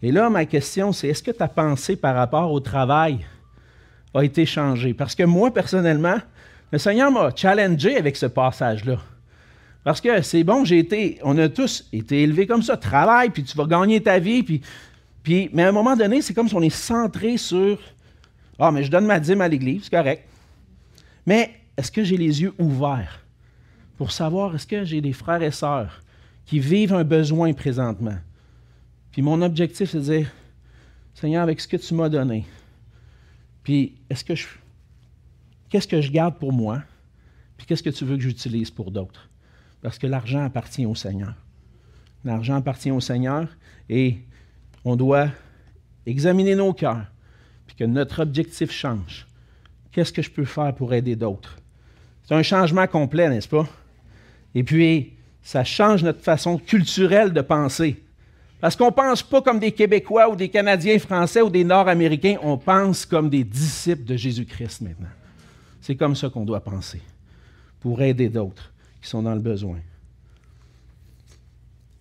Et 0.03 0.11
là, 0.11 0.29
ma 0.31 0.45
question, 0.47 0.93
c'est 0.93 1.09
est-ce 1.09 1.23
que 1.23 1.31
ta 1.31 1.47
pensée 1.47 1.97
par 1.97 2.17
rapport 2.17 2.51
au 2.51 2.59
travail 2.59 3.25
a 4.15 4.25
été 4.25 4.45
changée? 4.45 4.95
Parce 4.95 5.15
que 5.15 5.23
moi, 5.23 5.53
personnellement, 5.55 6.19
le 6.73 6.79
Seigneur 6.79 7.13
m'a 7.13 7.31
challengé 7.35 7.97
avec 7.97 8.17
ce 8.17 8.27
passage-là. 8.27 8.99
Parce 9.85 10.01
que 10.01 10.23
c'est 10.23 10.45
bon, 10.45 10.65
j'ai 10.65 10.79
été, 10.79 11.19
on 11.23 11.37
a 11.39 11.49
tous 11.49 11.89
été 11.93 12.23
élevés 12.23 12.47
comme 12.47 12.63
ça, 12.63 12.77
travaille, 12.77 13.31
puis 13.31 13.45
tu 13.45 13.57
vas 13.57 13.67
gagner 13.67 14.03
ta 14.03 14.19
vie, 14.19 14.43
puis, 14.43 14.61
puis, 15.23 15.51
mais 15.53 15.65
à 15.65 15.69
un 15.69 15.73
moment 15.73 15.97
donné, 15.97 16.23
c'est 16.23 16.35
comme 16.35 16.49
si 16.49 16.55
on 16.55 16.63
est 16.63 16.71
centré 16.71 17.37
sur 17.37 17.79
Ah, 18.59 18.71
mais 18.71 18.85
je 18.85 18.91
donne 18.91 19.07
ma 19.07 19.21
dîme 19.21 19.41
à 19.41 19.49
l'Église, 19.49 19.85
c'est 19.85 19.97
correct. 19.97 20.27
Mais 21.27 21.53
est-ce 21.77 21.91
que 21.91 22.03
j'ai 22.03 22.17
les 22.17 22.43
yeux 22.43 22.55
ouverts 22.59 23.21
pour 23.99 24.13
savoir 24.13 24.55
est-ce 24.55 24.67
que 24.67 24.85
j'ai 24.85 25.01
des 25.01 25.13
frères 25.13 25.43
et 25.43 25.51
sœurs 25.51 26.02
qui 26.47 26.59
vivent 26.59 26.95
un 26.95 27.05
besoin 27.05 27.53
présentement? 27.53 28.19
Puis 29.11 29.23
mon 29.23 29.43
objectif, 29.43 29.91
c'est 29.91 29.99
de 29.99 30.03
dire 30.03 30.31
Seigneur, 31.15 31.43
avec 31.43 31.61
ce 31.61 31.69
que 31.69 31.77
tu 31.77 31.95
m'as 31.95 32.09
donné, 32.09 32.47
puis 33.63 33.95
est-ce 34.11 34.25
que 34.25 34.35
je 34.35 34.47
Qu'est-ce 35.73 35.89
que 35.89 36.03
je 36.03 36.13
garde 36.13 36.37
pour 36.37 36.53
moi? 36.53 36.83
Puis 37.57 37.67
qu'est-ce 37.67 37.83
que 37.83 37.89
tu 37.89 38.05
veux 38.05 38.17
que 38.17 38.23
j'utilise 38.23 38.71
pour 38.71 38.91
d'autres? 38.91 39.31
Parce 39.81 39.99
que 39.99 40.07
l'argent 40.07 40.45
appartient 40.45 40.85
au 40.85 40.95
Seigneur. 40.95 41.35
L'argent 42.27 42.57
appartient 42.57 42.91
au 42.91 43.01
Seigneur 43.01 43.49
et 43.89 44.19
on 44.85 44.97
doit 44.97 45.29
examiner 46.05 46.57
nos 46.57 46.75
cœurs, 46.75 47.07
puis 47.67 47.75
que 47.75 47.85
notre 47.85 48.21
objectif 48.21 48.71
change. 48.71 49.27
Qu'est-ce 49.93 50.13
que 50.13 50.21
je 50.21 50.31
peux 50.31 50.45
faire 50.45 50.75
pour 50.75 50.93
aider 50.93 51.17
d'autres? 51.17 51.57
C'est 52.25 52.35
un 52.35 52.43
changement 52.43 52.87
complet, 52.87 53.31
n'est-ce 53.31 53.49
pas? 53.49 53.67
Et 54.55 54.65
puis, 54.65 55.15
ça 55.43 55.65
change 55.65 56.03
notre 56.03 56.21
façon 56.21 56.59
culturelle 56.59 57.33
de 57.33 57.41
penser. 57.41 58.03
Parce 58.61 58.77
qu'on 58.77 58.87
ne 58.87 58.91
pense 58.91 59.23
pas 59.25 59.43
comme 59.43 59.59
des 59.59 59.73
Québécois 59.73 60.31
ou 60.31 60.37
des 60.37 60.49
Canadiens 60.49 60.99
français 60.99 61.43
ou 61.43 61.51
des 61.51 61.65
Nord-Américains, 61.65 62.37
on 62.43 62.57
pense 62.57 63.05
comme 63.05 63.29
des 63.29 63.43
disciples 63.43 64.05
de 64.05 64.17
Jésus-Christ 64.17 64.83
maintenant. 64.83 65.09
C'est 65.81 65.97
comme 65.97 66.15
ça 66.15 66.29
qu'on 66.31 66.45
doit 66.45 66.61
penser 66.61 67.03
pour 67.81 68.01
aider 68.03 68.29
d'autres 68.29 68.73
qui 69.03 69.09
sont 69.09 69.23
dans 69.23 69.35
le 69.35 69.41
besoin. 69.41 69.79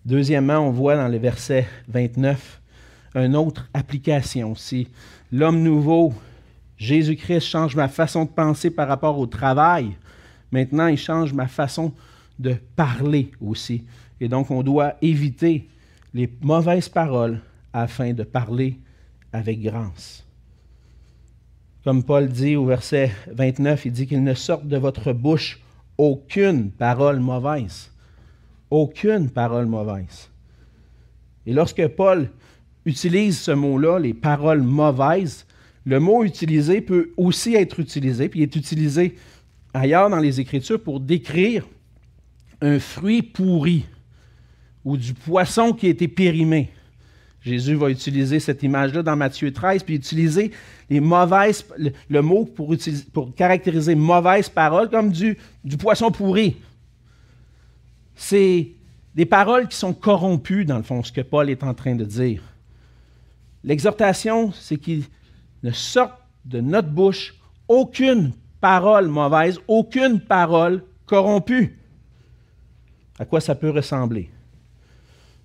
Deuxièmement, 0.04 0.58
on 0.58 0.70
voit 0.70 0.94
dans 0.94 1.08
le 1.08 1.18
verset 1.18 1.66
29 1.88 2.60
une 3.16 3.34
autre 3.34 3.68
application. 3.74 4.54
Si 4.54 4.86
l'homme 5.32 5.62
nouveau, 5.62 6.14
Jésus-Christ, 6.76 7.44
change 7.44 7.74
ma 7.74 7.88
façon 7.88 8.24
de 8.24 8.30
penser 8.30 8.70
par 8.70 8.86
rapport 8.86 9.18
au 9.18 9.26
travail, 9.26 9.96
maintenant 10.52 10.86
il 10.86 10.96
change 10.96 11.32
ma 11.32 11.48
façon 11.48 11.88
de 11.88 11.94
parler 12.76 13.30
aussi. 13.40 13.84
Et 14.20 14.28
donc 14.28 14.50
on 14.50 14.62
doit 14.62 14.94
éviter 15.02 15.68
les 16.14 16.30
mauvaises 16.42 16.88
paroles 16.88 17.40
afin 17.72 18.12
de 18.12 18.22
parler 18.22 18.78
avec 19.32 19.62
grâce. 19.62 20.24
Comme 21.84 22.04
Paul 22.04 22.28
dit 22.28 22.54
au 22.54 22.66
verset 22.66 23.10
29, 23.32 23.86
il 23.86 23.92
dit 23.92 24.06
qu'il 24.06 24.22
ne 24.22 24.34
sorte 24.34 24.68
de 24.68 24.76
votre 24.76 25.12
bouche 25.12 25.60
aucune 25.98 26.70
parole 26.70 27.18
mauvaise. 27.18 27.90
Aucune 28.70 29.30
parole 29.30 29.66
mauvaise. 29.66 30.30
Et 31.46 31.52
lorsque 31.52 31.86
Paul 31.88 32.30
utilise 32.84 33.38
ce 33.40 33.50
mot-là, 33.50 33.98
les 33.98 34.14
paroles 34.14 34.62
mauvaises, 34.62 35.46
le 35.84 35.98
mot 35.98 36.22
utilisé 36.22 36.80
peut 36.80 37.10
aussi 37.16 37.54
être 37.54 37.80
utilisé, 37.80 38.28
puis 38.28 38.40
il 38.40 38.42
est 38.44 38.56
utilisé 38.56 39.16
ailleurs 39.74 40.08
dans 40.08 40.18
les 40.18 40.40
Écritures 40.40 40.80
pour 40.80 41.00
décrire 41.00 41.66
un 42.62 42.78
fruit 42.78 43.22
pourri 43.22 43.84
ou 44.84 44.96
du 44.96 45.12
poisson 45.12 45.72
qui 45.72 45.86
a 45.86 45.90
été 45.90 46.08
périmé. 46.08 46.70
Jésus 47.42 47.74
va 47.74 47.90
utiliser 47.90 48.38
cette 48.38 48.62
image-là 48.62 49.02
dans 49.02 49.16
Matthieu 49.16 49.52
13, 49.52 49.82
puis 49.82 49.96
utiliser 49.96 50.52
les 50.88 51.00
mauvaises, 51.00 51.66
le, 52.08 52.22
mot 52.22 52.44
pour, 52.44 52.76
caractériser 53.34 53.96
mauvaise 53.96 54.48
parole 54.48 54.88
comme 54.88 55.10
du, 55.10 55.36
du 55.64 55.76
poisson 55.76 56.12
pourri. 56.12 56.56
C'est 58.14 58.68
des 59.14 59.26
paroles 59.26 59.66
qui 59.66 59.76
sont 59.76 59.92
corrompues, 59.92 60.64
dans 60.64 60.76
le 60.76 60.84
fond, 60.84 61.02
ce 61.02 61.10
que 61.10 61.20
Paul 61.20 61.50
est 61.50 61.64
en 61.64 61.74
train 61.74 61.96
de 61.96 62.04
dire. 62.04 62.42
L'exhortation, 63.64 64.52
c'est 64.52 64.76
qu'il 64.76 65.02
ne 65.64 65.72
sorte 65.72 66.14
de 66.44 66.60
notre 66.60 66.88
bouche 66.88 67.34
aucune 67.66 68.32
parole 68.60 69.08
mauvaise, 69.08 69.58
aucune 69.66 70.20
parole 70.20 70.84
corrompue. 71.06 71.81
À 73.22 73.24
quoi 73.24 73.40
ça 73.40 73.54
peut 73.54 73.70
ressembler? 73.70 74.28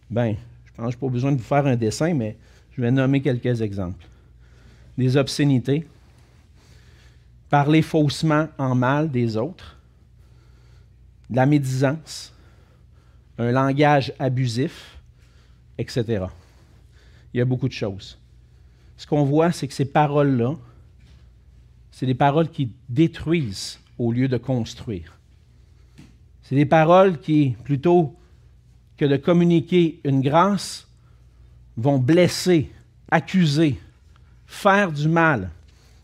Ben, 0.09 0.35
je 0.65 0.81
n'ai 0.81 0.91
pas 0.93 1.09
besoin 1.09 1.31
de 1.31 1.37
vous 1.37 1.43
faire 1.43 1.67
un 1.67 1.75
dessin, 1.75 2.11
mais 2.15 2.35
je 2.71 2.81
vais 2.81 2.89
nommer 2.89 3.21
quelques 3.21 3.61
exemples. 3.61 4.03
Des 4.97 5.15
obscénités, 5.15 5.85
parler 7.51 7.83
faussement 7.83 8.47
en 8.57 8.73
mal 8.73 9.11
des 9.11 9.37
autres, 9.37 9.77
de 11.29 11.35
la 11.35 11.45
médisance, 11.45 12.33
un 13.37 13.51
langage 13.51 14.11
abusif, 14.17 14.97
etc. 15.77 16.25
Il 17.31 17.37
y 17.37 17.41
a 17.41 17.45
beaucoup 17.45 17.67
de 17.67 17.73
choses. 17.73 18.17
Ce 18.97 19.05
qu'on 19.05 19.23
voit, 19.23 19.51
c'est 19.51 19.67
que 19.67 19.73
ces 19.75 19.85
paroles-là, 19.85 20.55
c'est 21.91 22.07
des 22.07 22.15
paroles 22.15 22.49
qui 22.49 22.71
détruisent 22.89 23.79
au 23.99 24.11
lieu 24.11 24.27
de 24.27 24.37
construire. 24.37 25.16
C'est 26.47 26.55
des 26.55 26.65
paroles 26.65 27.19
qui, 27.19 27.57
plutôt 27.65 28.15
que 28.95 29.03
de 29.03 29.17
communiquer 29.17 29.99
une 30.05 30.21
grâce 30.21 30.87
vont 31.75 31.99
blesser, 31.99 32.71
accuser, 33.11 33.77
faire 34.45 34.93
du 34.93 35.09
mal 35.09 35.49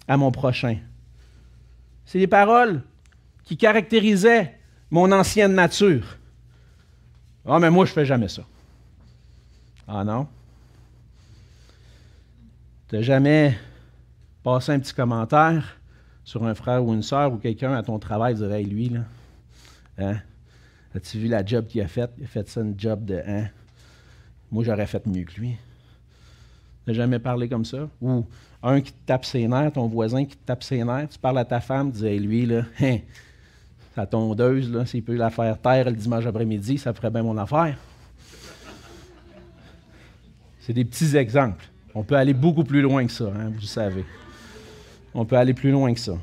à 0.06 0.18
mon 0.18 0.34
prochain. 0.34 0.80
C'est 2.06 2.20
des 2.20 2.28
paroles 2.28 2.82
qui 3.46 3.56
caractérisaient 3.56 4.60
mon 4.92 5.14
ancienne 5.14 5.54
nature. 5.54 6.18
Ah, 7.46 7.60
mais 7.60 7.72
moi, 7.72 7.86
je 7.86 7.92
ne 7.92 7.96
fais 7.96 8.06
jamais 8.06 8.28
ça. 8.28 8.44
Ah 9.88 10.04
non? 10.04 10.28
Tu 12.90 12.96
n'as 12.96 13.02
jamais 13.02 13.58
passé 14.44 14.74
un 14.74 14.80
petit 14.80 14.94
commentaire 14.94 15.78
sur 16.26 16.44
un 16.44 16.54
frère 16.54 16.84
ou 16.84 16.94
une 16.94 17.02
sœur 17.02 17.32
ou 17.32 17.38
quelqu'un 17.38 17.74
à 17.76 17.82
ton 17.82 17.98
travail, 17.98 18.36
dire 18.36 18.50
lui, 18.50 18.90
là, 18.90 19.06
hein? 20.00 20.18
As-tu 20.96 21.18
vu 21.18 21.28
la 21.28 21.46
job 21.46 21.68
qu'il 21.68 21.82
a 21.82 21.88
faite? 21.88 22.12
Il 22.18 22.26
a 22.26 22.28
fait 22.28 22.48
ça, 22.48 22.62
une 22.62 22.80
job 22.80 23.06
de 23.06 23.22
hein? 23.26 23.48
Moi, 24.52 24.64
j'aurais 24.64 24.86
fait 24.86 25.06
mieux 25.08 25.24
que 25.24 25.40
lui. 25.40 25.50
Tu 26.86 26.92
n'as 26.92 26.94
jamais 26.94 27.20
parlé 27.20 27.50
comme 27.50 27.66
ça? 27.66 27.90
Ou 28.02 28.26
un 28.62 28.82
qui 28.82 28.92
te 28.92 29.06
tape 29.06 29.26
ses 29.26 29.48
nerfs, 29.48 29.74
ton 29.74 29.88
voisin 29.88 30.26
qui 30.26 30.38
te 30.38 30.46
tape 30.46 30.64
ses 30.64 30.84
nerfs, 30.84 31.10
tu 31.10 31.20
parles 31.20 31.40
à 31.40 31.46
ta 31.46 31.60
femme, 31.60 31.92
tu 31.92 32.00
dis 32.00 32.20
lui, 32.20 32.46
là, 32.46 32.64
hein, 32.82 33.00
sa 33.96 34.06
tondeuse, 34.06 34.72
là, 34.72 34.86
s'il 34.86 35.04
peut 35.04 35.16
la 35.16 35.30
faire 35.30 35.60
taire 35.60 35.86
le 35.86 35.96
dimanche 35.96 36.26
après-midi, 36.26 36.78
ça 36.78 36.94
ferait 36.94 37.10
bien 37.10 37.24
mon 37.24 37.38
affaire. 37.38 37.78
C'est 40.60 40.74
des 40.74 40.86
petits 40.86 41.16
exemples. 41.18 41.66
On 41.94 42.04
peut 42.04 42.16
aller 42.16 42.34
beaucoup 42.34 42.64
plus 42.64 42.82
loin 42.82 43.06
que 43.06 43.12
ça, 43.12 43.26
hein, 43.26 43.50
vous 43.50 43.60
le 43.60 43.66
savez. 43.66 44.06
On 45.14 45.26
peut 45.26 45.36
aller 45.36 45.54
plus 45.54 45.72
loin 45.72 45.94
que 45.94 46.00
ça. 46.00 46.18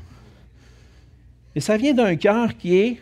Et 1.55 1.59
ça 1.59 1.77
vient 1.77 1.93
d'un 1.93 2.15
cœur 2.15 2.57
qui 2.57 2.75
est, 2.75 3.01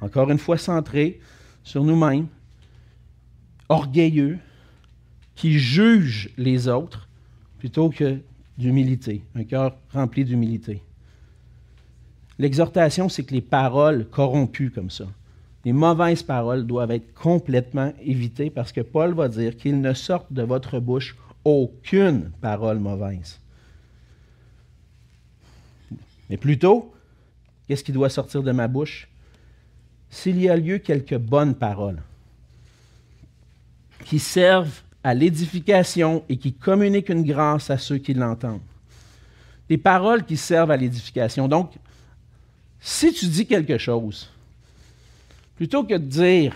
encore 0.00 0.30
une 0.30 0.38
fois, 0.38 0.58
centré 0.58 1.20
sur 1.62 1.84
nous-mêmes, 1.84 2.26
orgueilleux, 3.68 4.38
qui 5.34 5.58
juge 5.58 6.30
les 6.36 6.68
autres 6.68 7.08
plutôt 7.58 7.90
que 7.90 8.20
d'humilité, 8.58 9.22
un 9.34 9.44
cœur 9.44 9.76
rempli 9.92 10.24
d'humilité. 10.24 10.82
L'exhortation, 12.38 13.08
c'est 13.08 13.24
que 13.24 13.34
les 13.34 13.42
paroles 13.42 14.06
corrompues 14.08 14.70
comme 14.70 14.90
ça, 14.90 15.06
les 15.64 15.72
mauvaises 15.72 16.22
paroles 16.22 16.66
doivent 16.66 16.92
être 16.92 17.12
complètement 17.14 17.92
évitées 18.00 18.50
parce 18.50 18.72
que 18.72 18.80
Paul 18.80 19.14
va 19.14 19.28
dire 19.28 19.56
qu'il 19.56 19.80
ne 19.80 19.94
sorte 19.94 20.32
de 20.32 20.42
votre 20.42 20.78
bouche 20.78 21.16
aucune 21.44 22.30
parole 22.40 22.78
mauvaise. 22.78 23.40
Mais 26.30 26.36
plutôt, 26.36 26.92
qu'est-ce 27.66 27.84
qui 27.84 27.92
doit 27.92 28.10
sortir 28.10 28.42
de 28.42 28.52
ma 28.52 28.68
bouche? 28.68 29.08
S'il 30.10 30.40
y 30.40 30.48
a 30.48 30.56
lieu 30.56 30.78
quelques 30.78 31.18
bonnes 31.18 31.54
paroles 31.54 32.02
qui 34.04 34.18
servent 34.18 34.82
à 35.02 35.14
l'édification 35.14 36.24
et 36.28 36.36
qui 36.36 36.52
communiquent 36.52 37.10
une 37.10 37.22
grâce 37.22 37.70
à 37.70 37.78
ceux 37.78 37.98
qui 37.98 38.12
l'entendent. 38.12 38.60
Des 39.68 39.78
paroles 39.78 40.24
qui 40.24 40.36
servent 40.36 40.70
à 40.70 40.76
l'édification. 40.76 41.46
Donc, 41.48 41.74
si 42.80 43.12
tu 43.12 43.26
dis 43.26 43.46
quelque 43.46 43.78
chose, 43.78 44.30
plutôt 45.54 45.84
que 45.84 45.94
de 45.94 45.98
dire 45.98 46.54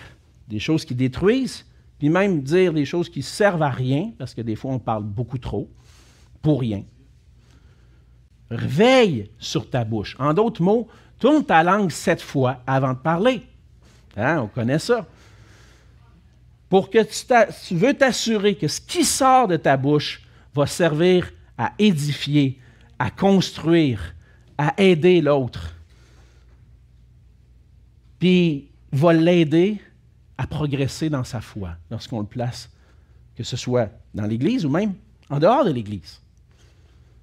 des 0.48 0.58
choses 0.58 0.84
qui 0.84 0.94
détruisent, 0.94 1.64
puis 1.98 2.08
même 2.08 2.42
dire 2.42 2.72
des 2.72 2.84
choses 2.84 3.08
qui 3.08 3.22
servent 3.22 3.62
à 3.62 3.70
rien, 3.70 4.12
parce 4.18 4.34
que 4.34 4.40
des 4.42 4.56
fois 4.56 4.72
on 4.72 4.78
parle 4.78 5.04
beaucoup 5.04 5.38
trop, 5.38 5.68
pour 6.42 6.60
rien, 6.60 6.82
veille 8.50 9.30
sur 9.38 9.68
ta 9.68 9.84
bouche. 9.84 10.16
En 10.18 10.34
d'autres 10.34 10.62
mots, 10.62 10.88
tourne 11.20 11.44
ta 11.44 11.62
langue 11.62 11.90
sept 11.90 12.20
fois 12.20 12.62
avant 12.66 12.94
de 12.94 12.98
parler. 12.98 13.42
Hein, 14.16 14.40
on 14.40 14.48
connaît 14.48 14.78
ça. 14.78 15.06
Pour 16.68 16.90
que 16.90 16.98
tu, 17.02 17.74
veux 17.74 17.94
t'assurer 17.94 18.56
que 18.56 18.68
ce 18.68 18.80
qui 18.80 19.04
sort 19.04 19.46
de 19.46 19.56
ta 19.56 19.76
bouche 19.76 20.22
va 20.54 20.66
servir 20.66 21.30
à 21.58 21.72
édifier, 21.78 22.58
à 22.98 23.10
construire, 23.10 24.14
à 24.56 24.74
aider 24.78 25.20
l'autre. 25.20 25.74
Puis 28.18 28.70
va 28.92 29.12
l'aider 29.12 29.80
à 30.38 30.46
progresser 30.46 31.10
dans 31.10 31.24
sa 31.24 31.40
foi 31.40 31.76
lorsqu'on 31.90 32.20
le 32.20 32.26
place, 32.26 32.70
que 33.36 33.44
ce 33.44 33.56
soit 33.56 33.90
dans 34.14 34.26
l'Église 34.26 34.64
ou 34.64 34.70
même 34.70 34.94
en 35.28 35.38
dehors 35.38 35.64
de 35.64 35.70
l'Église. 35.70 36.20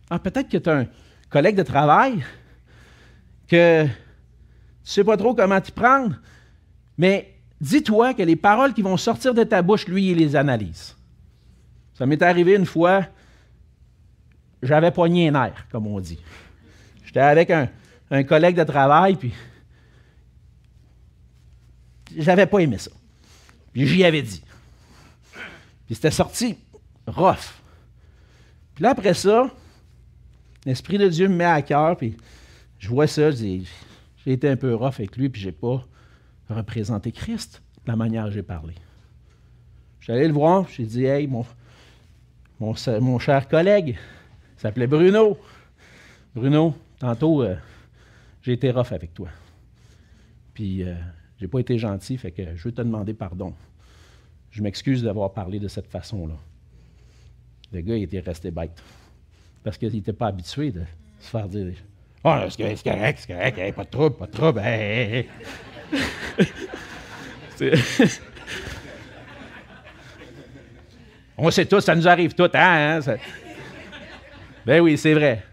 Ah, 0.09 0.19
peut-être 0.19 0.49
que 0.49 0.57
tu 0.57 0.69
as 0.69 0.77
un, 0.77 0.87
collègue 1.29 1.55
de 1.55 1.63
travail 1.63 2.23
que 3.47 3.83
tu 3.85 3.89
ne 3.89 3.93
sais 4.83 5.03
pas 5.03 5.17
trop 5.17 5.33
comment 5.33 5.59
t'y 5.59 5.71
prendre, 5.71 6.15
mais 6.97 7.33
dis-toi 7.59 8.13
que 8.13 8.23
les 8.23 8.35
paroles 8.35 8.73
qui 8.73 8.81
vont 8.81 8.97
sortir 8.97 9.33
de 9.33 9.43
ta 9.43 9.61
bouche, 9.61 9.87
lui, 9.87 10.11
il 10.11 10.17
les 10.17 10.35
analyse. 10.35 10.95
Ça 11.93 12.05
m'est 12.05 12.21
arrivé 12.21 12.55
une 12.55 12.65
fois, 12.65 13.05
j'avais 14.61 14.91
poigné 14.91 15.29
un 15.29 15.45
air, 15.45 15.65
comme 15.71 15.87
on 15.87 15.99
dit. 15.99 16.19
J'étais 17.05 17.19
avec 17.19 17.49
un, 17.49 17.69
un, 18.11 18.23
collègue 18.23 18.55
de 18.55 18.63
travail, 18.63 19.15
puis 19.15 19.33
j'avais 22.15 22.45
pas 22.45 22.59
aimé 22.59 22.77
ça. 22.77 22.91
Puis 23.73 23.87
j'y 23.87 24.03
avais 24.03 24.21
dit. 24.21 24.43
Puis 25.85 25.95
c'était 25.95 26.11
sorti 26.11 26.57
rough. 27.07 27.53
Puis 28.75 28.83
là, 28.83 28.91
après 28.91 29.13
ça, 29.13 29.49
L'Esprit 30.67 30.97
de 30.97 31.07
Dieu 31.07 31.29
me 31.29 31.35
met 31.35 31.45
à 31.45 31.61
cœur, 31.61 31.95
puis 31.95 32.17
je 32.79 32.89
vois 32.89 33.07
ça, 33.07 33.31
j'ai 33.31 33.63
été 34.25 34.49
un 34.49 34.55
peu 34.55 34.73
rough 34.75 34.95
avec 34.95 35.17
lui, 35.17 35.29
puis 35.29 35.41
je 35.41 35.47
n'ai 35.47 35.51
pas 35.51 35.85
représenté 36.49 37.11
Christ 37.11 37.61
de 37.85 37.91
la 37.91 37.95
manière 37.95 38.25
dont 38.25 38.31
j'ai 38.31 38.43
parlé. 38.43 38.73
Allé 40.09 40.27
le 40.27 40.33
voir, 40.33 40.67
j'ai 40.69 40.85
dit 40.85 41.03
Hey, 41.03 41.27
mon, 41.27 41.45
mon, 42.59 43.19
cher 43.19 43.47
collègue, 43.49 43.97
il 44.57 44.61
s'appelait 44.61 44.87
Bruno. 44.87 45.37
Bruno, 46.33 46.73
tantôt, 46.97 47.43
euh, 47.43 47.57
j'ai 48.41 48.53
été 48.53 48.71
rough 48.71 48.93
avec 48.93 49.13
toi. 49.13 49.27
Puis, 50.53 50.83
euh, 50.83 50.95
j'ai 51.39 51.47
pas 51.49 51.59
été 51.59 51.77
gentil, 51.77 52.17
fait 52.17 52.31
que 52.31 52.55
je 52.55 52.63
veux 52.63 52.71
te 52.71 52.81
demander 52.81 53.13
pardon. 53.13 53.53
Je 54.49 54.63
m'excuse 54.63 55.03
d'avoir 55.03 55.33
parlé 55.33 55.59
de 55.59 55.67
cette 55.67 55.87
façon-là. 55.87 56.35
Le 57.73 57.81
gars, 57.81 57.97
il 57.97 58.03
était 58.03 58.21
resté 58.21 58.49
bête 58.49 58.81
parce 59.61 59.77
qu'il 59.77 59.91
n'était 59.91 60.13
pas 60.13 60.27
habitué 60.27 60.71
de 60.71 60.83
se 61.19 61.29
faire 61.29 61.49
dire 61.49 61.73
oh, 62.23 62.35
c'est 62.49 62.83
correct, 62.83 63.19
c'est 63.19 63.33
correct, 63.33 63.75
pas 63.75 63.83
de 63.83 63.89
trouble, 63.89 64.15
pas 64.15 64.27
de 64.27 64.31
trouble. 64.31 64.61
On 71.37 71.51
sait 71.51 71.65
tous, 71.65 71.81
ça 71.81 71.95
nous 71.95 72.07
arrive 72.07 72.33
tout, 72.33 72.49
hein? 72.53 72.99
hein 72.99 73.17
ben 74.65 74.81
oui, 74.81 74.97
c'est 74.97 75.13
vrai. 75.13 75.43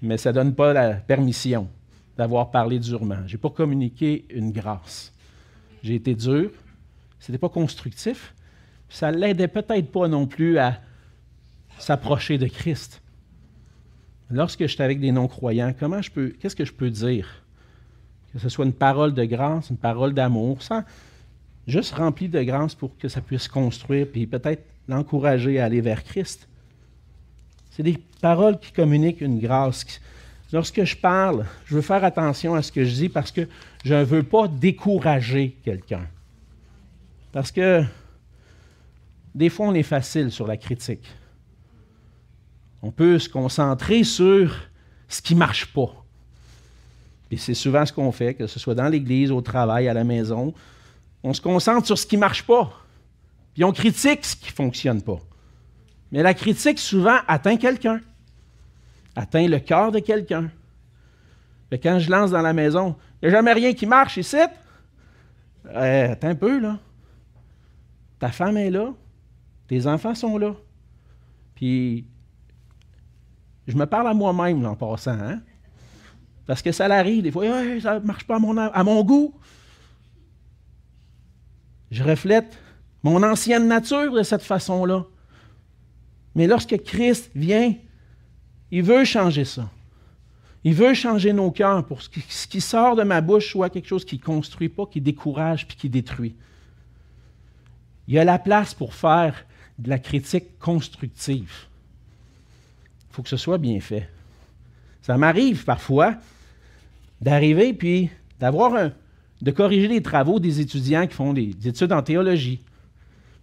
Mais 0.00 0.16
ça 0.16 0.30
ne 0.30 0.34
donne 0.34 0.54
pas 0.54 0.72
la 0.72 0.94
permission 0.94 1.68
d'avoir 2.16 2.50
parlé 2.50 2.78
durement. 2.78 3.18
Je 3.26 3.34
n'ai 3.34 3.38
pas 3.38 3.50
communiqué 3.50 4.24
une 4.30 4.52
grâce. 4.52 5.12
J'ai 5.82 5.96
été 5.96 6.14
dur, 6.14 6.50
ce 7.18 7.30
n'était 7.30 7.40
pas 7.40 7.48
constructif, 7.48 8.34
ça 8.88 9.10
l'aidait 9.10 9.48
peut-être 9.48 9.90
pas 9.90 10.08
non 10.08 10.26
plus 10.26 10.58
à 10.58 10.80
s'approcher 11.78 12.38
de 12.38 12.46
Christ 12.46 13.02
lorsque 14.32 14.62
je 14.62 14.66
suis 14.66 14.82
avec 14.82 14.98
des 14.98 15.12
non-croyants, 15.12 15.74
comment 15.78 16.02
je 16.02 16.10
peux, 16.10 16.28
qu'est-ce 16.40 16.56
que 16.56 16.64
je 16.64 16.72
peux 16.72 16.90
dire? 16.90 17.28
Que 18.32 18.38
ce 18.38 18.48
soit 18.48 18.64
une 18.64 18.72
parole 18.72 19.14
de 19.14 19.24
grâce, 19.24 19.70
une 19.70 19.76
parole 19.76 20.14
d'amour, 20.14 20.62
sans 20.62 20.82
juste 21.66 21.94
rempli 21.94 22.28
de 22.28 22.42
grâce 22.42 22.74
pour 22.74 22.96
que 22.98 23.08
ça 23.08 23.20
puisse 23.20 23.46
construire, 23.46 24.06
puis 24.10 24.26
peut-être 24.26 24.64
l'encourager 24.88 25.60
à 25.60 25.66
aller 25.66 25.80
vers 25.80 26.02
Christ. 26.02 26.48
C'est 27.70 27.82
des 27.82 27.98
paroles 28.20 28.58
qui 28.58 28.72
communiquent 28.72 29.20
une 29.20 29.38
grâce. 29.38 30.00
Lorsque 30.52 30.84
je 30.84 30.96
parle, 30.96 31.46
je 31.66 31.74
veux 31.74 31.82
faire 31.82 32.04
attention 32.04 32.54
à 32.54 32.62
ce 32.62 32.72
que 32.72 32.84
je 32.84 32.94
dis 32.94 33.08
parce 33.08 33.30
que 33.30 33.48
je 33.84 33.94
ne 33.94 34.04
veux 34.04 34.22
pas 34.22 34.48
décourager 34.48 35.56
quelqu'un. 35.64 36.06
Parce 37.32 37.50
que 37.50 37.82
des 39.34 39.48
fois, 39.48 39.68
on 39.68 39.74
est 39.74 39.82
facile 39.82 40.30
sur 40.30 40.46
la 40.46 40.58
critique. 40.58 41.06
On 42.82 42.90
peut 42.90 43.18
se 43.18 43.28
concentrer 43.28 44.04
sur 44.04 44.54
ce 45.08 45.22
qui 45.22 45.34
ne 45.34 45.38
marche 45.38 45.66
pas. 45.72 45.94
Et 47.30 47.36
c'est 47.36 47.54
souvent 47.54 47.86
ce 47.86 47.92
qu'on 47.92 48.12
fait, 48.12 48.34
que 48.34 48.46
ce 48.46 48.58
soit 48.58 48.74
dans 48.74 48.88
l'Église, 48.88 49.30
au 49.30 49.40
travail, 49.40 49.88
à 49.88 49.94
la 49.94 50.04
maison. 50.04 50.52
On 51.22 51.32
se 51.32 51.40
concentre 51.40 51.86
sur 51.86 51.96
ce 51.96 52.06
qui 52.06 52.16
ne 52.16 52.20
marche 52.20 52.42
pas. 52.42 52.70
Puis 53.54 53.64
on 53.64 53.72
critique 53.72 54.24
ce 54.24 54.36
qui 54.36 54.50
ne 54.50 54.54
fonctionne 54.54 55.00
pas. 55.00 55.18
Mais 56.10 56.22
la 56.22 56.34
critique, 56.34 56.78
souvent, 56.78 57.18
atteint 57.26 57.56
quelqu'un. 57.56 58.00
Atteint 59.16 59.46
le 59.46 59.60
cœur 59.60 59.92
de 59.92 60.00
quelqu'un. 60.00 60.50
Quand 61.82 61.98
je 61.98 62.10
lance 62.10 62.30
dans 62.30 62.42
la 62.42 62.52
maison, 62.52 62.96
il 63.22 63.28
n'y 63.28 63.34
a 63.34 63.38
jamais 63.38 63.52
rien 63.52 63.72
qui 63.72 63.86
marche 63.86 64.18
ici. 64.18 64.36
Euh, 65.66 66.12
attends 66.12 66.28
un 66.28 66.34
peu, 66.34 66.58
là. 66.58 66.78
Ta 68.18 68.30
femme 68.30 68.56
est 68.56 68.70
là. 68.70 68.92
Tes 69.68 69.86
enfants 69.86 70.14
sont 70.14 70.36
là. 70.36 70.54
Puis 71.54 72.04
je 73.66 73.76
me 73.76 73.86
parle 73.86 74.08
à 74.08 74.14
moi-même 74.14 74.64
en 74.66 74.74
passant. 74.74 75.12
Hein? 75.12 75.40
Parce 76.46 76.62
que 76.62 76.72
ça 76.72 76.88
l'arrive, 76.88 77.22
des 77.22 77.30
fois, 77.30 77.44
ça 77.80 78.00
ne 78.00 78.04
marche 78.04 78.24
pas 78.24 78.36
à 78.36 78.84
mon, 78.84 79.04
goût. 79.04 79.34
Je 81.90 82.02
reflète 82.02 82.58
mon 83.02 83.22
ancienne 83.22 83.68
nature 83.68 84.12
de 84.12 84.22
cette 84.22 84.42
façon-là. 84.42 85.04
Mais 86.34 86.46
lorsque 86.46 86.76
Christ 86.82 87.30
vient, 87.34 87.74
il 88.70 88.82
veut 88.82 89.04
changer 89.04 89.44
ça. 89.44 89.68
Il 90.64 90.74
veut 90.74 90.94
changer 90.94 91.32
nos 91.32 91.50
cœurs 91.50 91.84
pour 91.84 91.98
que 91.98 92.20
ce 92.28 92.46
qui 92.46 92.60
sort 92.60 92.96
de 92.96 93.02
ma 93.02 93.20
bouche 93.20 93.50
soit 93.50 93.70
quelque 93.70 93.88
chose 93.88 94.04
qui 94.04 94.16
ne 94.16 94.22
construit 94.22 94.68
pas, 94.68 94.86
qui 94.86 95.00
décourage 95.00 95.66
puis 95.66 95.76
qui 95.76 95.88
détruit. 95.88 96.36
Il 98.08 98.14
y 98.14 98.18
a 98.18 98.24
la 98.24 98.38
place 98.38 98.74
pour 98.74 98.94
faire 98.94 99.44
de 99.78 99.88
la 99.88 99.98
critique 99.98 100.58
constructive. 100.58 101.66
Faut 103.12 103.22
que 103.22 103.28
ce 103.28 103.36
soit 103.36 103.58
bien 103.58 103.78
fait. 103.80 104.08
Ça 105.02 105.16
m'arrive 105.16 105.64
parfois 105.64 106.14
d'arriver 107.20 107.72
puis 107.72 108.10
d'avoir 108.40 108.74
un, 108.74 108.92
de 109.40 109.50
corriger 109.50 109.88
les 109.88 110.02
travaux 110.02 110.40
des 110.40 110.60
étudiants 110.60 111.06
qui 111.06 111.14
font 111.14 111.32
des, 111.32 111.54
études 111.64 111.92
en 111.92 112.02
théologie. 112.02 112.60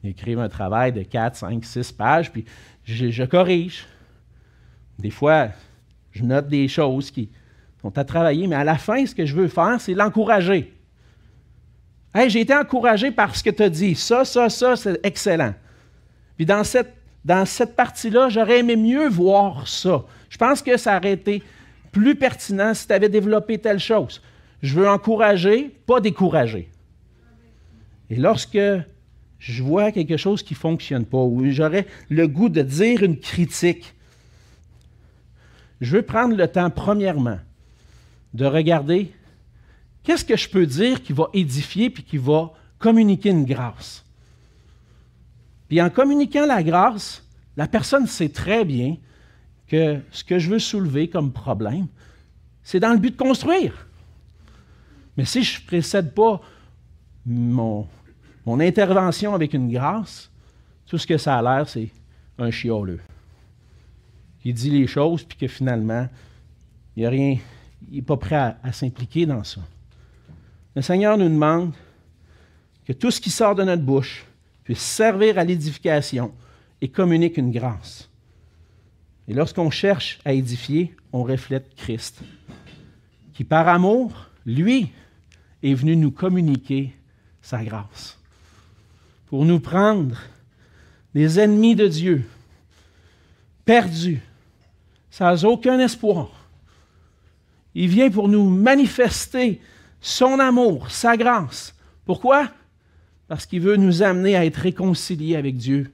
Ils 0.03 0.11
écrivent 0.11 0.39
un 0.39 0.49
travail 0.49 0.91
de 0.91 1.03
4, 1.03 1.35
5, 1.35 1.63
6 1.63 1.91
pages, 1.91 2.31
puis 2.31 2.45
je, 2.85 3.09
je 3.09 3.23
corrige. 3.23 3.85
Des 4.97 5.11
fois, 5.11 5.49
je 6.11 6.23
note 6.23 6.47
des 6.47 6.67
choses 6.67 7.11
qui 7.11 7.29
sont 7.81 7.95
à 7.97 8.03
travailler, 8.03 8.47
mais 8.47 8.55
à 8.55 8.63
la 8.63 8.77
fin, 8.77 9.05
ce 9.05 9.13
que 9.13 9.25
je 9.25 9.35
veux 9.35 9.47
faire, 9.47 9.79
c'est 9.79 9.93
l'encourager. 9.93 10.73
Hey, 12.13 12.29
j'ai 12.29 12.41
été 12.41 12.55
encouragé 12.55 13.11
par 13.11 13.35
ce 13.35 13.43
que 13.43 13.49
tu 13.49 13.63
as 13.63 13.69
dit. 13.69 13.93
Ça, 13.93 14.25
ça, 14.25 14.49
ça, 14.49 14.75
c'est 14.75 14.99
excellent. 15.03 15.53
Puis 16.35 16.45
dans 16.45 16.63
cette, 16.63 16.93
dans 17.29 17.45
cette 17.45 17.75
partie-là, 17.75 18.29
j'aurais 18.29 18.61
aimé 18.61 18.75
mieux 18.75 19.07
voir 19.07 19.67
ça. 19.67 20.03
Je 20.31 20.37
pense 20.39 20.63
que 20.63 20.77
ça 20.77 20.97
aurait 20.97 21.11
été 21.11 21.43
plus 21.91 22.15
pertinent 22.15 22.73
si 22.73 22.87
tu 22.87 22.93
avais 22.93 23.07
développé 23.07 23.59
telle 23.59 23.77
chose. 23.77 24.19
Je 24.63 24.73
veux 24.73 24.89
encourager, 24.89 25.69
pas 25.85 26.01
décourager. 26.01 26.71
Et 28.09 28.15
lorsque 28.15 28.57
je 29.37 29.61
vois 29.61 29.91
quelque 29.91 30.17
chose 30.17 30.41
qui 30.41 30.55
ne 30.55 30.57
fonctionne 30.57 31.05
pas, 31.05 31.19
ou 31.19 31.47
j'aurais 31.51 31.85
le 32.09 32.27
goût 32.27 32.49
de 32.49 32.63
dire 32.63 33.03
une 33.03 33.19
critique, 33.19 33.93
je 35.81 35.97
veux 35.97 36.01
prendre 36.01 36.35
le 36.35 36.47
temps, 36.47 36.71
premièrement, 36.71 37.37
de 38.33 38.45
regarder 38.47 39.11
qu'est-ce 40.01 40.25
que 40.25 40.35
je 40.35 40.49
peux 40.49 40.65
dire 40.65 41.03
qui 41.03 41.13
va 41.13 41.29
édifier 41.35 41.91
puis 41.91 42.01
qui 42.01 42.17
va 42.17 42.53
communiquer 42.79 43.29
une 43.29 43.45
grâce. 43.45 44.03
Puis 45.69 45.81
en 45.81 45.89
communiquant 45.89 46.45
la 46.45 46.63
grâce, 46.63 47.23
la 47.55 47.67
personne 47.67 48.07
sait 48.07 48.29
très 48.29 48.65
bien 48.65 48.97
que 49.67 49.99
ce 50.11 50.23
que 50.23 50.39
je 50.39 50.49
veux 50.49 50.59
soulever 50.59 51.09
comme 51.09 51.31
problème, 51.31 51.87
c'est 52.63 52.79
dans 52.79 52.91
le 52.91 52.97
but 52.97 53.11
de 53.11 53.17
construire. 53.17 53.87
Mais 55.15 55.25
si 55.25 55.43
je 55.43 55.61
ne 55.61 55.67
précède 55.67 56.13
pas 56.13 56.41
mon, 57.25 57.87
intervention 58.47 59.35
avec 59.35 59.53
une 59.53 59.71
grâce, 59.71 60.31
tout 60.87 60.97
ce 60.97 61.05
que 61.05 61.19
ça 61.19 61.37
a 61.37 61.41
l'air, 61.41 61.69
c'est 61.69 61.89
un 62.39 62.49
chioleux. 62.49 62.99
Qui 64.41 64.53
dit 64.53 64.71
les 64.71 64.87
choses, 64.87 65.23
puis 65.23 65.37
que 65.37 65.47
finalement, 65.47 66.07
il 66.95 67.05
a 67.05 67.09
rien, 67.09 67.37
il 67.91 67.97
n'est 67.97 68.01
pas 68.01 68.17
prêt 68.17 68.55
à 68.63 68.71
s'impliquer 68.71 69.27
dans 69.27 69.43
ça. 69.43 69.61
Le 70.75 70.81
Seigneur 70.81 71.17
nous 71.17 71.29
demande 71.29 71.73
que 72.85 72.93
tout 72.93 73.11
ce 73.11 73.21
qui 73.21 73.29
sort 73.29 73.53
de 73.53 73.63
notre 73.63 73.83
bouche 73.83 74.25
puisse 74.69 74.81
servir 74.81 75.39
à 75.39 75.43
l'édification 75.43 76.31
et 76.79 76.89
communique 76.89 77.37
une 77.37 77.51
grâce. 77.51 78.07
Et 79.27 79.33
lorsqu'on 79.33 79.71
cherche 79.71 80.19
à 80.23 80.31
édifier, 80.31 80.95
on 81.11 81.23
reflète 81.23 81.73
Christ, 81.75 82.19
qui 83.33 83.43
par 83.43 83.67
amour, 83.67 84.29
lui, 84.45 84.91
est 85.63 85.73
venu 85.73 85.95
nous 85.95 86.11
communiquer 86.11 86.93
sa 87.41 87.63
grâce. 87.63 88.19
Pour 89.25 89.43
nous 89.43 89.59
prendre 89.59 90.15
des 91.15 91.39
ennemis 91.39 91.75
de 91.75 91.87
Dieu, 91.87 92.29
perdus, 93.65 94.21
sans 95.09 95.45
aucun 95.45 95.79
espoir. 95.79 96.29
Il 97.73 97.87
vient 97.87 98.11
pour 98.11 98.27
nous 98.27 98.47
manifester 98.47 99.61
son 99.99 100.37
amour, 100.37 100.91
sa 100.91 101.17
grâce. 101.17 101.73
Pourquoi? 102.05 102.51
Parce 103.29 103.45
qu'il 103.45 103.61
veut 103.61 103.77
nous 103.77 104.01
amener 104.01 104.35
à 104.35 104.43
être 104.43 104.57
réconciliés 104.57 105.35
avec 105.35 105.55
Dieu. 105.55 105.91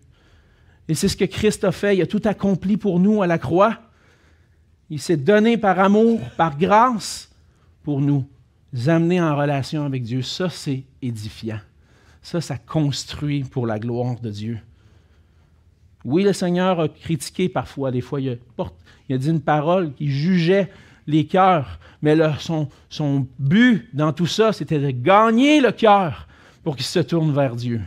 Et 0.87 0.95
c'est 0.95 1.09
ce 1.09 1.17
que 1.17 1.25
Christ 1.25 1.65
a 1.65 1.73
fait. 1.73 1.97
Il 1.97 2.01
a 2.01 2.07
tout 2.07 2.21
accompli 2.23 2.77
pour 2.77 2.97
nous 2.97 3.21
à 3.21 3.27
la 3.27 3.37
croix. 3.37 3.77
Il 4.89 5.01
s'est 5.01 5.17
donné 5.17 5.57
par 5.57 5.77
amour, 5.79 6.21
par 6.37 6.57
grâce, 6.57 7.29
pour 7.83 7.99
nous 7.99 8.25
amener 8.87 9.19
en 9.19 9.35
relation 9.35 9.85
avec 9.85 10.03
Dieu. 10.03 10.21
Ça, 10.21 10.49
c'est 10.49 10.83
édifiant. 11.01 11.59
Ça, 12.21 12.39
ça 12.39 12.57
construit 12.57 13.43
pour 13.43 13.67
la 13.67 13.79
gloire 13.79 14.17
de 14.21 14.29
Dieu. 14.29 14.59
Oui, 16.05 16.23
le 16.23 16.31
Seigneur 16.31 16.79
a 16.79 16.87
critiqué 16.87 17.49
parfois, 17.49 17.91
des 17.91 18.01
fois, 18.01 18.21
il 18.21 18.39
a, 19.09 19.17
dit 19.17 19.29
une 19.29 19.41
parole 19.41 19.91
qui 19.93 20.09
jugeait 20.09 20.71
les 21.05 21.25
cœurs, 21.25 21.79
mais 22.01 22.15
son 22.39 23.27
but 23.39 23.89
dans 23.93 24.13
tout 24.13 24.25
ça, 24.25 24.53
c'était 24.53 24.79
de 24.79 24.91
gagner 24.91 25.59
le 25.59 25.73
cœur 25.73 26.27
pour 26.65 26.75
qu'il 26.75 26.85
se 26.85 26.97
tourne 26.97 27.31
vers 27.31 27.55
Dieu. 27.55 27.79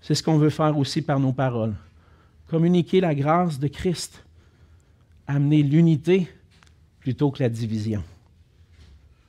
C'est 0.00 0.16
ce 0.16 0.22
qu'on 0.24 0.36
veut 0.36 0.50
faire 0.50 0.76
aussi 0.76 1.00
par 1.00 1.20
nos 1.20 1.32
paroles. 1.32 1.76
Communiquer 2.48 3.00
la 3.00 3.14
grâce 3.14 3.60
de 3.60 3.68
Christ, 3.68 4.24
amener 5.28 5.62
l'unité 5.62 6.28
plutôt 6.98 7.30
que 7.30 7.40
la 7.40 7.48
division. 7.48 8.02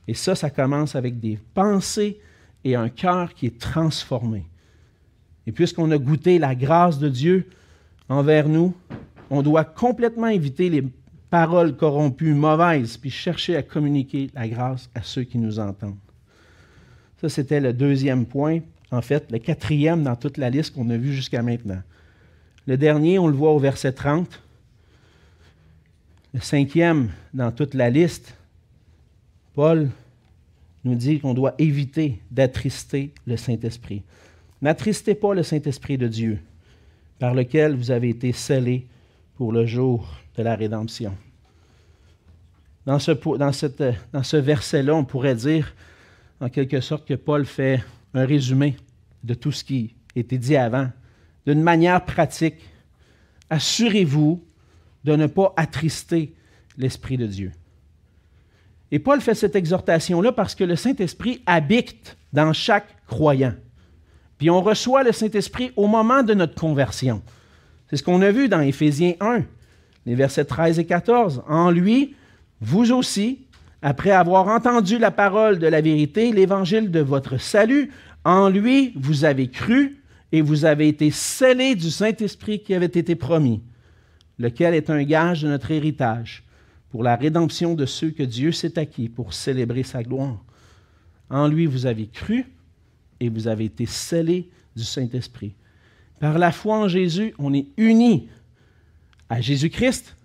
Et 0.07 0.15
ça, 0.15 0.33
ça 0.33 0.49
commence 0.49 0.95
avec 0.95 1.19
des 1.19 1.37
pensées 1.53 2.19
et 2.63 2.75
un 2.75 2.89
cœur 2.89 3.35
qui 3.35 3.45
est 3.45 3.59
transformé. 3.59 4.47
Et 5.45 5.51
puisqu'on 5.51 5.91
a 5.91 5.99
goûté 5.99 6.39
la 6.39 6.55
grâce 6.55 6.97
de 6.97 7.07
Dieu 7.07 7.47
envers 8.09 8.49
nous, 8.49 8.73
on 9.29 9.43
doit 9.43 9.63
complètement 9.63 10.27
éviter 10.27 10.71
les 10.71 10.83
paroles 11.29 11.77
corrompues, 11.77 12.33
mauvaises, 12.33 12.97
puis 12.97 13.11
chercher 13.11 13.55
à 13.57 13.61
communiquer 13.61 14.31
la 14.33 14.47
grâce 14.47 14.89
à 14.95 15.03
ceux 15.03 15.23
qui 15.23 15.37
nous 15.37 15.59
entendent. 15.59 15.97
Ça, 17.21 17.29
c'était 17.29 17.59
le 17.59 17.73
deuxième 17.73 18.25
point. 18.25 18.59
En 18.91 19.01
fait, 19.01 19.31
le 19.31 19.39
quatrième 19.39 20.03
dans 20.03 20.15
toute 20.15 20.37
la 20.37 20.49
liste 20.49 20.73
qu'on 20.73 20.89
a 20.89 20.97
vue 20.97 21.13
jusqu'à 21.13 21.41
maintenant. 21.41 21.81
Le 22.65 22.77
dernier, 22.77 23.19
on 23.19 23.27
le 23.27 23.33
voit 23.33 23.51
au 23.51 23.59
verset 23.59 23.91
30. 23.91 24.41
Le 26.33 26.39
cinquième 26.39 27.09
dans 27.33 27.51
toute 27.51 27.73
la 27.73 27.89
liste, 27.89 28.35
Paul 29.53 29.89
nous 30.85 30.95
dit 30.95 31.19
qu'on 31.19 31.33
doit 31.33 31.55
éviter 31.57 32.19
d'attrister 32.31 33.11
le 33.27 33.35
Saint-Esprit. 33.35 34.03
N'attristez 34.61 35.15
pas 35.15 35.33
le 35.33 35.43
Saint-Esprit 35.43 35.97
de 35.97 36.07
Dieu, 36.07 36.39
par 37.17 37.33
lequel 37.33 37.75
vous 37.75 37.91
avez 37.91 38.09
été 38.09 38.31
scellés 38.31 38.87
pour 39.35 39.51
le 39.51 39.65
jour 39.65 40.07
de 40.37 40.43
la 40.43 40.55
rédemption. 40.55 41.13
Dans 42.85 42.99
ce, 42.99 43.11
dans 43.11 43.51
dans 44.13 44.23
ce 44.23 44.37
verset-là, 44.37 44.95
on 44.95 45.03
pourrait 45.03 45.35
dire, 45.35 45.73
en 46.41 46.49
quelque 46.49 46.81
sorte, 46.81 47.07
que 47.07 47.13
Paul 47.13 47.45
fait 47.45 47.83
un 48.13 48.25
résumé 48.25 48.77
de 49.23 49.33
tout 49.33 49.51
ce 49.51 49.63
qui 49.63 49.95
était 50.15 50.37
dit 50.37 50.55
avant. 50.55 50.89
D'une 51.45 51.61
manière 51.61 52.03
pratique, 52.05 52.55
assurez-vous 53.49 54.43
de 55.03 55.15
ne 55.15 55.27
pas 55.27 55.53
attrister 55.57 56.33
l'Esprit 56.77 57.17
de 57.17 57.27
Dieu. 57.27 57.51
Et 58.91 58.99
Paul 58.99 59.21
fait 59.21 59.35
cette 59.35 59.55
exhortation-là 59.55 60.31
parce 60.31 60.55
que 60.55 60.63
le 60.63 60.75
Saint-Esprit 60.75 61.41
habite 61.45 62.17
dans 62.33 62.53
chaque 62.53 63.05
croyant. 63.05 63.53
Puis 64.37 64.49
on 64.49 64.61
reçoit 64.61 65.03
le 65.03 65.11
Saint-Esprit 65.11 65.71
au 65.75 65.87
moment 65.87 66.23
de 66.23 66.33
notre 66.33 66.55
conversion. 66.55 67.21
C'est 67.89 67.97
ce 67.97 68.03
qu'on 68.03 68.21
a 68.21 68.31
vu 68.31 68.47
dans 68.49 68.61
Éphésiens 68.61 69.13
1, 69.19 69.43
les 70.05 70.15
versets 70.15 70.45
13 70.45 70.79
et 70.79 70.85
14. 70.85 71.43
En 71.47 71.71
lui, 71.71 72.15
vous 72.61 72.91
aussi, 72.91 73.45
après 73.81 74.11
avoir 74.11 74.47
entendu 74.47 74.97
la 74.97 75.11
parole 75.11 75.59
de 75.59 75.67
la 75.67 75.81
vérité, 75.81 76.31
l'évangile 76.31 76.91
de 76.91 76.99
votre 76.99 77.37
salut, 77.37 77.91
en 78.25 78.49
lui, 78.49 78.93
vous 78.95 79.23
avez 79.23 79.49
cru 79.49 80.03
et 80.31 80.41
vous 80.41 80.65
avez 80.65 80.87
été 80.87 81.11
scellés 81.11 81.75
du 81.75 81.89
Saint-Esprit 81.89 82.61
qui 82.61 82.73
avait 82.73 82.85
été 82.85 83.15
promis, 83.15 83.61
lequel 84.37 84.73
est 84.73 84.89
un 84.89 85.03
gage 85.03 85.43
de 85.43 85.47
notre 85.47 85.71
héritage 85.71 86.43
pour 86.89 87.03
la 87.03 87.15
rédemption 87.15 87.73
de 87.75 87.85
ceux 87.85 88.11
que 88.11 88.23
Dieu 88.23 88.51
s'est 88.51 88.77
acquis 88.77 89.09
pour 89.09 89.33
célébrer 89.33 89.83
sa 89.83 90.03
gloire. 90.03 90.43
En 91.29 91.47
lui, 91.47 91.65
vous 91.65 91.85
avez 91.85 92.07
cru 92.07 92.45
et 93.19 93.29
vous 93.29 93.47
avez 93.47 93.65
été 93.65 93.85
scellés 93.85 94.49
du 94.75 94.83
Saint-Esprit. 94.83 95.53
Par 96.19 96.37
la 96.37 96.51
foi 96.51 96.77
en 96.77 96.87
Jésus, 96.87 97.33
on 97.39 97.53
est 97.53 97.67
unis 97.77 98.27
à 99.29 99.39
Jésus-Christ 99.39 100.15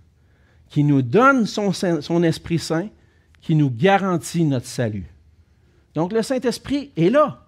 qui 0.68 0.82
nous 0.82 1.02
donne 1.02 1.46
son, 1.46 1.72
son 1.72 2.22
Esprit 2.22 2.58
Saint, 2.58 2.88
qui 3.44 3.54
nous 3.54 3.70
garantit 3.70 4.42
notre 4.44 4.66
salut. 4.66 5.04
Donc 5.94 6.12
le 6.12 6.22
Saint-Esprit 6.22 6.90
est 6.96 7.10
là, 7.10 7.46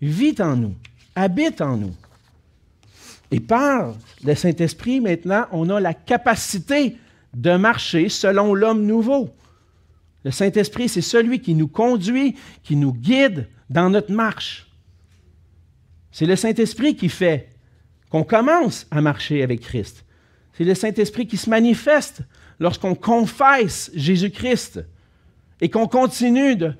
vit 0.00 0.36
en 0.38 0.56
nous, 0.56 0.76
habite 1.16 1.60
en 1.60 1.76
nous. 1.76 1.94
Et 3.32 3.40
par 3.40 3.96
le 4.22 4.34
Saint-Esprit, 4.36 5.00
maintenant, 5.00 5.46
on 5.50 5.68
a 5.70 5.80
la 5.80 5.92
capacité 5.92 6.96
de 7.34 7.56
marcher 7.56 8.08
selon 8.08 8.54
l'homme 8.54 8.86
nouveau. 8.86 9.28
Le 10.22 10.30
Saint-Esprit, 10.30 10.88
c'est 10.88 11.00
celui 11.00 11.40
qui 11.40 11.54
nous 11.54 11.68
conduit, 11.68 12.36
qui 12.62 12.76
nous 12.76 12.92
guide 12.92 13.48
dans 13.68 13.90
notre 13.90 14.12
marche. 14.12 14.68
C'est 16.12 16.26
le 16.26 16.36
Saint-Esprit 16.36 16.94
qui 16.94 17.08
fait 17.08 17.50
qu'on 18.08 18.22
commence 18.22 18.86
à 18.92 19.00
marcher 19.00 19.42
avec 19.42 19.62
Christ. 19.62 20.04
C'est 20.52 20.62
le 20.62 20.76
Saint-Esprit 20.76 21.26
qui 21.26 21.36
se 21.36 21.50
manifeste 21.50 22.20
lorsqu'on 22.60 22.94
confesse 22.94 23.90
Jésus-Christ 23.96 24.84
et 25.64 25.70
qu'on 25.70 25.88
continue 25.88 26.56
de 26.56 26.74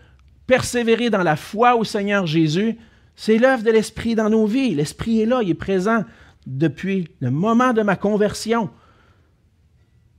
persévérer 0.47 1.09
dans 1.09 1.23
la 1.23 1.37
foi 1.37 1.75
au 1.75 1.85
Seigneur 1.85 2.27
Jésus. 2.27 2.77
C'est 3.17 3.39
l'œuvre 3.39 3.63
de 3.63 3.71
l'Esprit 3.71 4.15
dans 4.15 4.29
nos 4.29 4.45
vies. 4.45 4.75
L'Esprit 4.75 5.23
est 5.23 5.25
là, 5.25 5.41
il 5.43 5.49
est 5.49 5.55
présent 5.55 6.05
depuis 6.47 7.09
le 7.21 7.31
moment 7.31 7.73
de 7.73 7.81
ma 7.81 7.97
conversion. 7.97 8.69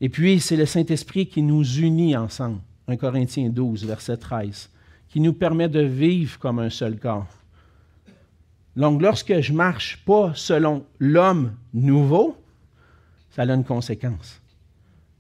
Et 0.02 0.10
puis, 0.10 0.40
c'est 0.40 0.56
le 0.56 0.66
Saint-Esprit 0.66 1.28
qui 1.28 1.44
nous 1.44 1.64
unit 1.78 2.18
ensemble. 2.18 2.60
1 2.88 2.98
Corinthiens 2.98 3.50
12, 3.50 3.86
verset 3.86 4.18
13, 4.18 4.72
qui 5.10 5.20
nous 5.20 5.34
permet 5.34 5.70
de 5.70 5.82
vivre 5.82 6.40
comme 6.40 6.58
un 6.58 6.72
seul 6.72 6.98
corps. 6.98 7.28
Donc, 8.76 9.00
lorsque 9.00 9.42
je 9.42 9.54
marche 9.54 10.04
pas 10.08 10.32
selon 10.34 10.88
l'homme 10.98 11.54
nouveau, 11.72 12.36
ça 13.30 13.44
a 13.44 13.46
une 13.46 13.64
conséquence. 13.64 14.42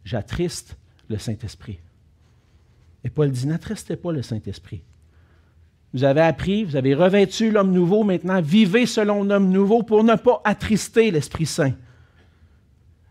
J'attriste 0.04 0.78
le 1.10 1.20
Saint-Esprit. 1.20 1.78
Et 3.06 3.10
Paul 3.10 3.30
dit, 3.30 3.46
n'attristez 3.46 3.96
pas 3.96 4.12
le 4.12 4.24
Saint-Esprit. 4.24 4.82
Vous 5.94 6.04
avez 6.04 6.22
appris, 6.22 6.66
vous 6.66 6.76
avez 6.76 6.96
revêtu 6.96 7.52
l'homme 7.52 7.72
nouveau, 7.72 8.04
maintenant 8.04 8.42
vivez 8.42 8.88
selon 8.88 9.24
l'homme 9.24 9.50
nouveau 9.50 9.84
pour 9.84 10.04
ne 10.04 10.16
pas 10.16 10.42
attrister 10.44 11.12
l'Esprit 11.12 11.46
Saint. 11.46 11.74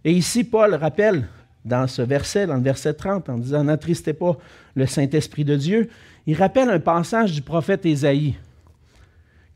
Et 0.04 0.12
ici, 0.12 0.42
Paul 0.44 0.74
rappelle 0.74 1.28
dans 1.64 1.86
ce 1.86 2.02
verset, 2.02 2.46
dans 2.46 2.56
le 2.56 2.62
verset 2.62 2.92
30, 2.92 3.30
en 3.30 3.38
disant 3.38 3.64
N'attristez 3.64 4.12
pas 4.12 4.36
le 4.74 4.84
Saint-Esprit 4.84 5.44
de 5.44 5.56
Dieu, 5.56 5.88
il 6.26 6.36
rappelle 6.36 6.68
un 6.68 6.80
passage 6.80 7.32
du 7.32 7.40
prophète 7.40 7.86
Ésaïe 7.86 8.34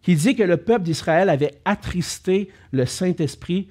qui 0.00 0.14
dit 0.14 0.36
que 0.36 0.44
le 0.44 0.56
peuple 0.56 0.84
d'Israël 0.84 1.28
avait 1.28 1.60
attristé 1.64 2.48
le 2.70 2.86
Saint-Esprit 2.86 3.68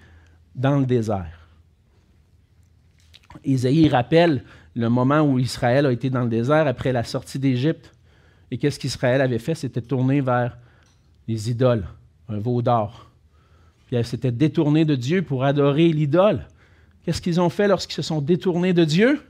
dans 0.53 0.77
le 0.77 0.85
désert. 0.85 1.47
Ésaïe 3.43 3.87
rappelle 3.87 4.43
le 4.77 4.89
moment 4.89 5.21
où 5.21 5.39
Israël 5.39 5.87
a 5.87 5.91
été 5.91 6.09
dans 6.09 6.21
le 6.21 6.29
désert 6.29 6.67
après 6.67 6.91
la 6.91 7.03
sortie 7.03 7.39
d'Égypte. 7.39 7.91
Et 8.51 8.57
qu'est-ce 8.57 8.79
qu'Israël 8.79 9.21
avait 9.21 9.39
fait? 9.39 9.55
C'était 9.55 9.81
tourné 9.81 10.21
vers 10.21 10.57
les 11.27 11.49
idoles, 11.49 11.85
un 12.29 12.37
veau 12.37 12.61
d'or. 12.61 13.09
Puis 13.87 13.95
elle 13.95 14.05
s'était 14.05 14.31
détournée 14.31 14.85
de 14.85 14.95
Dieu 14.95 15.23
pour 15.23 15.43
adorer 15.43 15.91
l'idole. 15.91 16.45
Qu'est-ce 17.03 17.21
qu'ils 17.21 17.41
ont 17.41 17.49
fait 17.49 17.67
lorsqu'ils 17.67 17.95
se 17.95 18.01
sont 18.01 18.21
détournés 18.21 18.73
de 18.73 18.85
Dieu? 18.85 19.21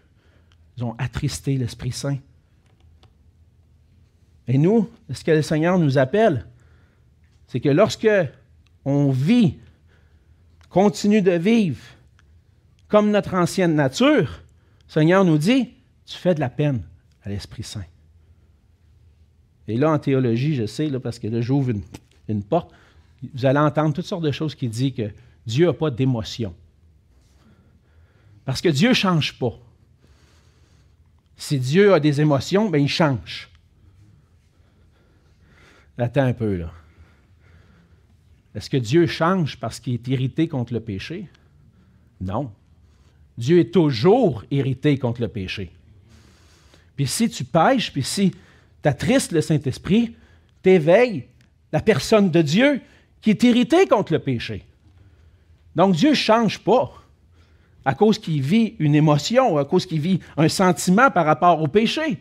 Ils 0.77 0.83
ont 0.83 0.95
attristé 0.97 1.57
l'Esprit 1.57 1.91
Saint. 1.91 2.17
Et 4.47 4.57
nous, 4.57 4.89
ce 5.11 5.23
que 5.23 5.31
le 5.31 5.41
Seigneur 5.41 5.79
nous 5.79 5.97
appelle, 5.97 6.45
c'est 7.47 7.59
que 7.59 7.69
lorsque 7.69 8.09
on 8.83 9.11
vit, 9.11 9.55
continue 10.69 11.21
de 11.21 11.31
vivre 11.31 11.81
comme 12.89 13.11
notre 13.11 13.33
ancienne 13.33 13.75
nature, 13.75 14.41
Seigneur 14.87 15.25
nous 15.25 15.37
dit, 15.37 15.73
tu 16.05 16.17
fais 16.17 16.33
de 16.33 16.39
la 16.39 16.49
peine 16.49 16.83
à 17.23 17.29
l'Esprit 17.29 17.63
Saint. 17.63 17.85
Et 19.67 19.75
là, 19.75 19.91
en 19.91 19.99
théologie, 19.99 20.55
je 20.55 20.65
sais, 20.65 20.89
parce 20.99 21.19
que 21.19 21.27
là, 21.27 21.41
j'ouvre 21.41 21.71
une, 21.71 21.81
une, 22.29 22.43
porte, 22.43 22.71
vous 23.33 23.45
allez 23.45 23.59
entendre 23.59 23.93
toutes 23.93 24.05
sortes 24.05 24.23
de 24.23 24.31
choses 24.31 24.55
qui 24.55 24.69
disent 24.69 24.93
que 24.93 25.11
Dieu 25.45 25.67
n'a 25.67 25.73
pas 25.73 25.91
d'émotion. 25.91 26.55
Parce 28.45 28.61
que 28.61 28.69
Dieu 28.69 28.89
ne 28.89 28.93
change 28.93 29.37
pas. 29.37 29.59
Si 31.35 31.59
Dieu 31.59 31.93
a 31.93 31.99
des 31.99 32.21
émotions, 32.21 32.69
bien, 32.69 32.79
il 32.79 32.87
change. 32.87 33.49
Attends 35.97 36.23
un 36.23 36.33
peu, 36.33 36.55
là. 36.55 36.71
Est-ce 38.55 38.69
que 38.69 38.77
Dieu 38.77 39.05
change 39.05 39.59
parce 39.59 39.79
qu'il 39.79 39.93
est 39.95 40.07
irrité 40.07 40.47
contre 40.47 40.73
le 40.73 40.79
péché? 40.79 41.27
Non. 42.21 42.51
Dieu 43.37 43.59
est 43.59 43.71
toujours 43.73 44.43
irrité 44.49 44.97
contre 44.97 45.21
le 45.21 45.27
péché. 45.27 45.71
Puis 46.95 47.07
si 47.07 47.29
tu 47.29 47.43
pêches, 47.43 47.91
puis 47.91 48.03
si 48.03 48.31
tu 48.81 48.89
attristes 48.89 49.31
le 49.31 49.41
Saint-Esprit, 49.41 50.15
t'éveilles 50.63 51.27
la 51.71 51.81
personne 51.81 52.31
de 52.31 52.41
Dieu 52.41 52.81
qui 53.21 53.29
est 53.29 53.43
irritée 53.43 53.85
contre 53.87 54.13
le 54.13 54.19
péché. 54.19 54.63
Donc 55.75 55.95
Dieu 55.95 56.11
ne 56.11 56.15
change 56.15 56.59
pas 56.59 56.91
à 57.85 57.93
cause 57.93 58.17
qu'il 58.19 58.41
vit 58.41 58.75
une 58.79 58.95
émotion, 58.95 59.57
à 59.57 59.65
cause 59.65 59.85
qu'il 59.85 60.01
vit 60.01 60.19
un 60.35 60.49
sentiment 60.49 61.11
par 61.11 61.25
rapport 61.25 61.61
au 61.61 61.67
péché. 61.67 62.17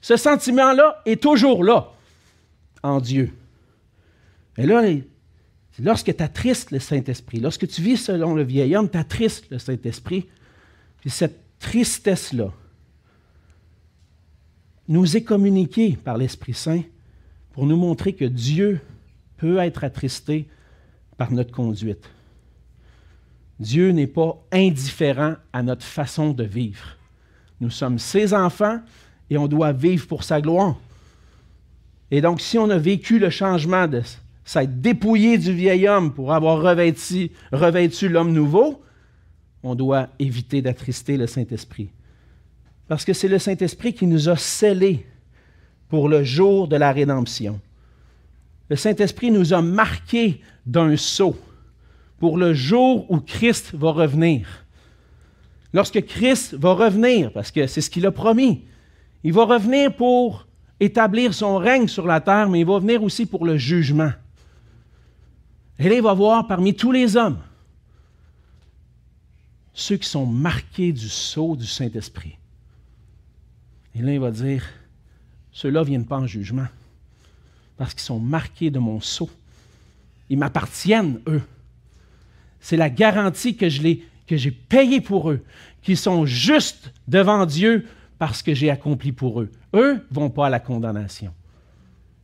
Ce 0.00 0.16
sentiment-là 0.16 1.00
est 1.06 1.22
toujours 1.22 1.64
là 1.64 1.92
en 2.82 3.00
Dieu. 3.00 3.32
Et 4.58 4.66
là, 4.66 4.82
lorsque 5.78 6.14
tu 6.14 6.22
attristes 6.22 6.70
le 6.70 6.78
Saint-Esprit, 6.78 7.40
lorsque 7.40 7.66
tu 7.66 7.82
vis 7.82 7.96
selon 7.96 8.34
le 8.34 8.42
vieil 8.42 8.76
homme, 8.76 8.90
tu 8.90 8.98
attristes 8.98 9.50
le 9.50 9.58
Saint-Esprit, 9.58 10.26
cette 11.06 11.40
tristesse-là 11.58 12.52
nous 14.88 15.16
est 15.16 15.22
communiquée 15.22 15.96
par 16.02 16.16
l'Esprit 16.18 16.54
Saint 16.54 16.82
pour 17.52 17.66
nous 17.66 17.76
montrer 17.76 18.12
que 18.12 18.24
Dieu 18.24 18.80
peut 19.36 19.58
être 19.58 19.84
attristé 19.84 20.46
par 21.16 21.32
notre 21.32 21.52
conduite. 21.52 22.08
Dieu 23.60 23.90
n'est 23.90 24.06
pas 24.08 24.36
indifférent 24.52 25.36
à 25.52 25.62
notre 25.62 25.84
façon 25.84 26.32
de 26.32 26.44
vivre. 26.44 26.96
Nous 27.60 27.70
sommes 27.70 27.98
ses 27.98 28.34
enfants 28.34 28.80
et 29.30 29.38
on 29.38 29.46
doit 29.46 29.72
vivre 29.72 30.06
pour 30.06 30.24
sa 30.24 30.40
gloire. 30.40 30.76
Et 32.10 32.20
donc, 32.20 32.40
si 32.40 32.58
on 32.58 32.68
a 32.68 32.78
vécu 32.78 33.18
le 33.18 33.30
changement 33.30 33.86
de 33.86 34.02
s'être 34.44 34.80
dépouillé 34.80 35.38
du 35.38 35.52
vieil 35.52 35.88
homme 35.88 36.12
pour 36.12 36.32
avoir 36.32 36.60
revêtu, 36.60 37.30
revêtu 37.52 38.08
l'homme 38.08 38.32
nouveau, 38.32 38.82
on 39.62 39.74
doit 39.74 40.08
éviter 40.18 40.60
d'attrister 40.60 41.16
le 41.16 41.26
Saint-Esprit. 41.26 41.88
Parce 42.86 43.04
que 43.04 43.14
c'est 43.14 43.28
le 43.28 43.38
Saint-Esprit 43.38 43.94
qui 43.94 44.06
nous 44.06 44.28
a 44.28 44.36
scellés 44.36 45.06
pour 45.88 46.08
le 46.08 46.22
jour 46.22 46.68
de 46.68 46.76
la 46.76 46.92
rédemption. 46.92 47.60
Le 48.68 48.76
Saint-Esprit 48.76 49.30
nous 49.30 49.54
a 49.54 49.62
marqués 49.62 50.40
d'un 50.66 50.96
sceau 50.96 51.36
pour 52.18 52.36
le 52.36 52.52
jour 52.52 53.10
où 53.10 53.20
Christ 53.20 53.74
va 53.74 53.92
revenir. 53.92 54.46
Lorsque 55.72 56.04
Christ 56.04 56.54
va 56.54 56.72
revenir, 56.74 57.32
parce 57.32 57.50
que 57.50 57.66
c'est 57.66 57.80
ce 57.80 57.90
qu'il 57.90 58.06
a 58.06 58.12
promis, 58.12 58.62
il 59.22 59.32
va 59.32 59.44
revenir 59.44 59.94
pour 59.94 60.46
établir 60.78 61.34
son 61.34 61.56
règne 61.56 61.88
sur 61.88 62.06
la 62.06 62.20
terre, 62.20 62.48
mais 62.48 62.60
il 62.60 62.66
va 62.66 62.78
venir 62.78 63.02
aussi 63.02 63.26
pour 63.26 63.44
le 63.44 63.56
jugement. 63.56 64.10
Et 65.78 65.88
là, 65.88 65.94
il 65.94 66.02
va 66.02 66.14
voir 66.14 66.46
parmi 66.46 66.74
tous 66.74 66.92
les 66.92 67.16
hommes 67.16 67.38
ceux 69.76 69.96
qui 69.96 70.08
sont 70.08 70.24
marqués 70.24 70.92
du 70.92 71.08
sceau 71.08 71.56
du 71.56 71.66
Saint-Esprit. 71.66 72.38
Et 73.96 74.02
là, 74.02 74.12
il 74.12 74.20
va 74.20 74.30
dire, 74.30 74.64
ceux-là 75.50 75.80
ne 75.80 75.84
viennent 75.84 76.06
pas 76.06 76.18
en 76.18 76.28
jugement, 76.28 76.68
parce 77.76 77.92
qu'ils 77.92 78.02
sont 78.02 78.20
marqués 78.20 78.70
de 78.70 78.78
mon 78.78 79.00
sceau. 79.00 79.28
Ils 80.30 80.38
m'appartiennent, 80.38 81.20
eux. 81.26 81.42
C'est 82.60 82.76
la 82.76 82.88
garantie 82.88 83.56
que 83.56 83.68
j'ai 83.68 84.50
payée 84.50 85.00
pour 85.00 85.30
eux, 85.30 85.44
qu'ils 85.82 85.98
sont 85.98 86.24
justes 86.24 86.92
devant 87.08 87.44
Dieu 87.44 87.86
parce 88.16 88.42
que 88.42 88.54
j'ai 88.54 88.70
accompli 88.70 89.10
pour 89.10 89.40
eux. 89.40 89.50
Eux 89.74 89.94
ne 89.94 90.14
vont 90.14 90.30
pas 90.30 90.46
à 90.46 90.50
la 90.50 90.60
condamnation. 90.60 91.34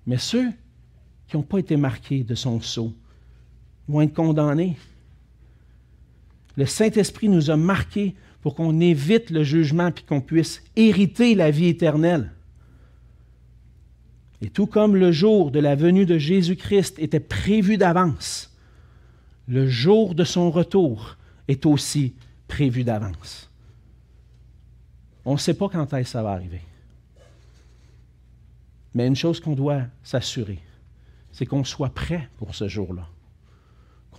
Mais 0.06 0.18
ceux 0.18 0.50
qui 1.26 1.36
n'ont 1.36 1.42
pas 1.42 1.58
été 1.58 1.76
marqués 1.76 2.22
de 2.22 2.36
son 2.36 2.60
sceau 2.60 2.94
vont 3.90 4.02
être 4.02 4.14
condamnés. 4.14 4.76
Le 6.56 6.66
Saint-Esprit 6.66 7.28
nous 7.28 7.50
a 7.50 7.56
marqués 7.56 8.14
pour 8.42 8.54
qu'on 8.54 8.80
évite 8.80 9.30
le 9.30 9.44
jugement 9.44 9.88
et 9.88 10.02
qu'on 10.06 10.20
puisse 10.20 10.62
hériter 10.76 11.34
la 11.34 11.50
vie 11.50 11.66
éternelle. 11.66 12.32
Et 14.42 14.48
tout 14.48 14.66
comme 14.66 14.96
le 14.96 15.12
jour 15.12 15.50
de 15.50 15.60
la 15.60 15.74
venue 15.74 16.06
de 16.06 16.16
Jésus-Christ 16.16 16.98
était 16.98 17.20
prévu 17.20 17.76
d'avance, 17.76 18.50
le 19.48 19.68
jour 19.68 20.14
de 20.14 20.24
son 20.24 20.50
retour 20.50 21.16
est 21.48 21.66
aussi 21.66 22.14
prévu 22.48 22.84
d'avance. 22.84 23.50
On 25.24 25.34
ne 25.34 25.38
sait 25.38 25.54
pas 25.54 25.68
quand 25.68 25.92
est-ce 25.92 26.02
que 26.04 26.08
ça 26.08 26.22
va 26.22 26.30
arriver. 26.30 26.62
Mais 28.94 29.06
une 29.06 29.16
chose 29.16 29.40
qu'on 29.40 29.54
doit 29.54 29.82
s'assurer, 30.02 30.58
c'est 31.32 31.46
qu'on 31.46 31.64
soit 31.64 31.94
prêt 31.94 32.28
pour 32.38 32.54
ce 32.54 32.66
jour-là. 32.66 33.06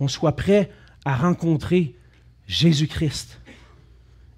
Qu'on 0.02 0.08
soit 0.08 0.34
prêt 0.34 0.68
à 1.04 1.14
rencontrer 1.14 1.94
Jésus-Christ. 2.48 3.40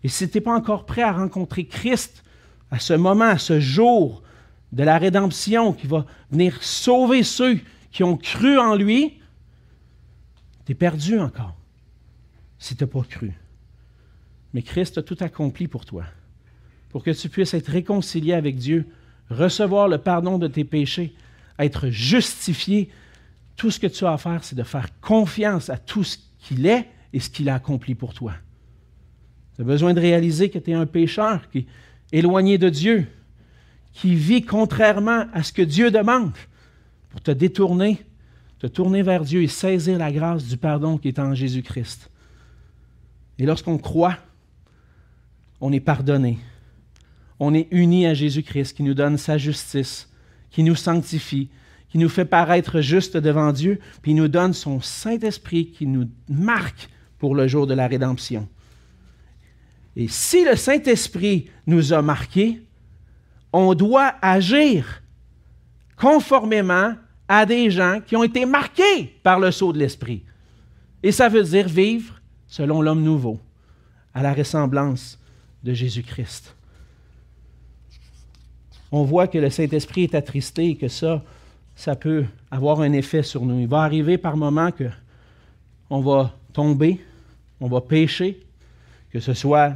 Et 0.03 0.09
si 0.09 0.29
tu 0.29 0.37
n'es 0.37 0.43
pas 0.43 0.55
encore 0.55 0.85
prêt 0.85 1.01
à 1.01 1.11
rencontrer 1.11 1.65
Christ 1.65 2.23
à 2.71 2.79
ce 2.79 2.93
moment, 2.93 3.25
à 3.25 3.39
ce 3.39 3.61
jour 3.61 4.23
de 4.73 4.83
la 4.83 4.99
rédemption 4.99 5.73
qui 5.73 5.87
va 5.87 6.05
venir 6.31 6.63
sauver 6.63 7.23
ceux 7.23 7.61
qui 7.93 8.05
ont 8.05 8.19
cru 8.19 8.59
en 8.59 8.75
lui, 8.75 9.23
tu 10.67 10.73
es 10.73 10.75
perdu 10.75 11.19
encore 11.19 11.57
si 12.59 12.77
tu 12.77 12.85
n'as 12.85 12.91
pas 12.91 13.05
cru. 13.09 13.33
Mais 14.53 14.61
Christ 14.61 14.99
a 14.99 15.03
tout 15.03 15.17
accompli 15.21 15.67
pour 15.67 15.87
toi, 15.87 16.05
pour 16.91 17.03
que 17.03 17.11
tu 17.11 17.31
puisses 17.31 17.55
être 17.55 17.69
réconcilié 17.69 18.35
avec 18.35 18.57
Dieu, 18.57 18.87
recevoir 19.31 19.89
le 19.89 19.97
pardon 19.97 20.37
de 20.37 20.47
tes 20.47 20.65
péchés, 20.65 21.15
être 21.59 21.89
justifié. 21.89 22.91
Tout 23.57 23.71
ce 23.71 23.79
que 23.79 23.87
tu 23.87 24.05
as 24.05 24.13
à 24.13 24.19
faire, 24.19 24.43
c'est 24.45 24.57
de 24.57 24.63
faire 24.63 24.89
confiance 25.01 25.71
à 25.71 25.77
tout 25.77 26.05
ce 26.05 26.19
qu'il 26.39 26.67
est 26.67 26.89
et 27.13 27.21
ce 27.21 27.31
qu'il 27.31 27.49
a 27.49 27.55
accompli 27.55 27.95
pour 27.95 28.15
toi. 28.15 28.35
Tu 29.55 29.63
as 29.63 29.65
besoin 29.65 29.95
de 29.95 30.01
réaliser 30.01 30.51
que 30.51 30.59
tu 30.59 30.73
es 30.73 30.75
un 30.75 30.87
pécheur 30.87 31.49
qui 31.51 31.59
est 31.59 31.67
éloigné 32.13 32.59
de 32.59 32.69
Dieu, 32.69 33.07
qui 33.93 34.15
vit 34.15 34.43
contrairement 34.43 35.27
à 35.33 35.43
ce 35.43 35.53
que 35.53 35.63
Dieu 35.63 35.91
demande 35.91 36.33
pour 37.11 37.21
te 37.21 37.31
détourner 37.31 38.05
de 38.65 38.69
tourner 38.69 39.03
vers 39.03 39.25
Dieu 39.25 39.43
et 39.43 39.47
saisir 39.47 39.99
la 39.99 40.11
grâce 40.11 40.47
du 40.47 40.57
pardon 40.57 40.97
qui 40.97 41.09
est 41.09 41.19
en 41.19 41.35
Jésus-Christ. 41.35 42.11
Et 43.39 43.45
lorsqu'on 43.45 43.77
croit, 43.77 44.17
on 45.61 45.71
est 45.71 45.81
pardonné. 45.81 46.39
On 47.39 47.53
est 47.53 47.69
uni 47.73 48.07
à 48.07 48.15
Jésus-Christ 48.15 48.75
qui 48.75 48.83
nous 48.83 48.95
donne 48.95 49.19
sa 49.19 49.37
justice, 49.37 50.11
qui 50.51 50.63
nous 50.63 50.77
sanctifie, 50.77 51.51
qui 51.95 51.99
nous 51.99 52.09
fait 52.09 52.25
paraître 52.25 52.81
juste 52.81 53.17
devant 53.17 53.53
Dieu, 53.53 53.79
puis 54.03 54.11
il 54.11 54.17
nous 54.17 54.27
donne 54.27 54.53
son 54.53 54.81
Saint-Esprit 54.81 55.71
qui 55.71 55.87
nous 55.87 56.09
marque 56.29 56.89
pour 57.21 57.37
le 57.37 57.47
jour 57.47 57.69
de 57.69 57.75
la 57.75 57.87
rédemption. 57.87 58.49
Et 59.95 60.09
si 60.09 60.45
le 60.45 60.57
Saint-Esprit 60.57 61.49
nous 61.69 61.93
a 61.93 62.03
marqués, 62.03 62.61
on 63.53 63.75
doit 63.75 64.13
agir 64.23 65.05
conformément 65.97 66.97
à 67.29 67.47
des 67.47 67.71
gens 67.71 68.01
qui 68.05 68.17
ont 68.17 68.25
été 68.25 68.45
marqués 68.45 69.15
par 69.23 69.39
le 69.39 69.53
sceau 69.53 69.73
de 69.73 69.79
l'Esprit. 69.79 70.25
Et 71.01 71.13
ça 71.13 71.29
veut 71.29 71.45
dire 71.45 71.69
vivre 71.69 72.21
selon 72.49 72.83
l'homme 72.83 73.05
nouveau, 73.05 73.39
à 74.13 74.21
la 74.21 74.35
ressemblance 74.35 75.17
de 75.63 75.73
Jésus-Christ. 75.73 76.57
On 78.91 79.05
voit 79.05 79.29
que 79.29 79.39
le 79.39 79.49
Saint-Esprit 79.49 80.03
est 80.03 80.17
attristé 80.17 80.71
et 80.71 80.77
que 80.77 80.89
ça, 80.89 81.23
ça 81.75 81.97
peut 81.97 82.25
avoir 82.51 82.81
un 82.81 82.93
effet 82.93 83.23
sur 83.23 83.45
nous. 83.45 83.61
Il 83.61 83.69
va 83.69 83.83
arriver 83.83 84.19
par 84.19 84.37
moments 84.37 84.71
que 84.71 84.89
on 85.91 86.01
va 86.01 86.33
tomber, 86.53 87.01
on 87.61 87.69
va 87.69 87.81
pécher, 87.81 88.41
que 89.11 89.21
ce 89.21 89.35
soit 89.35 89.75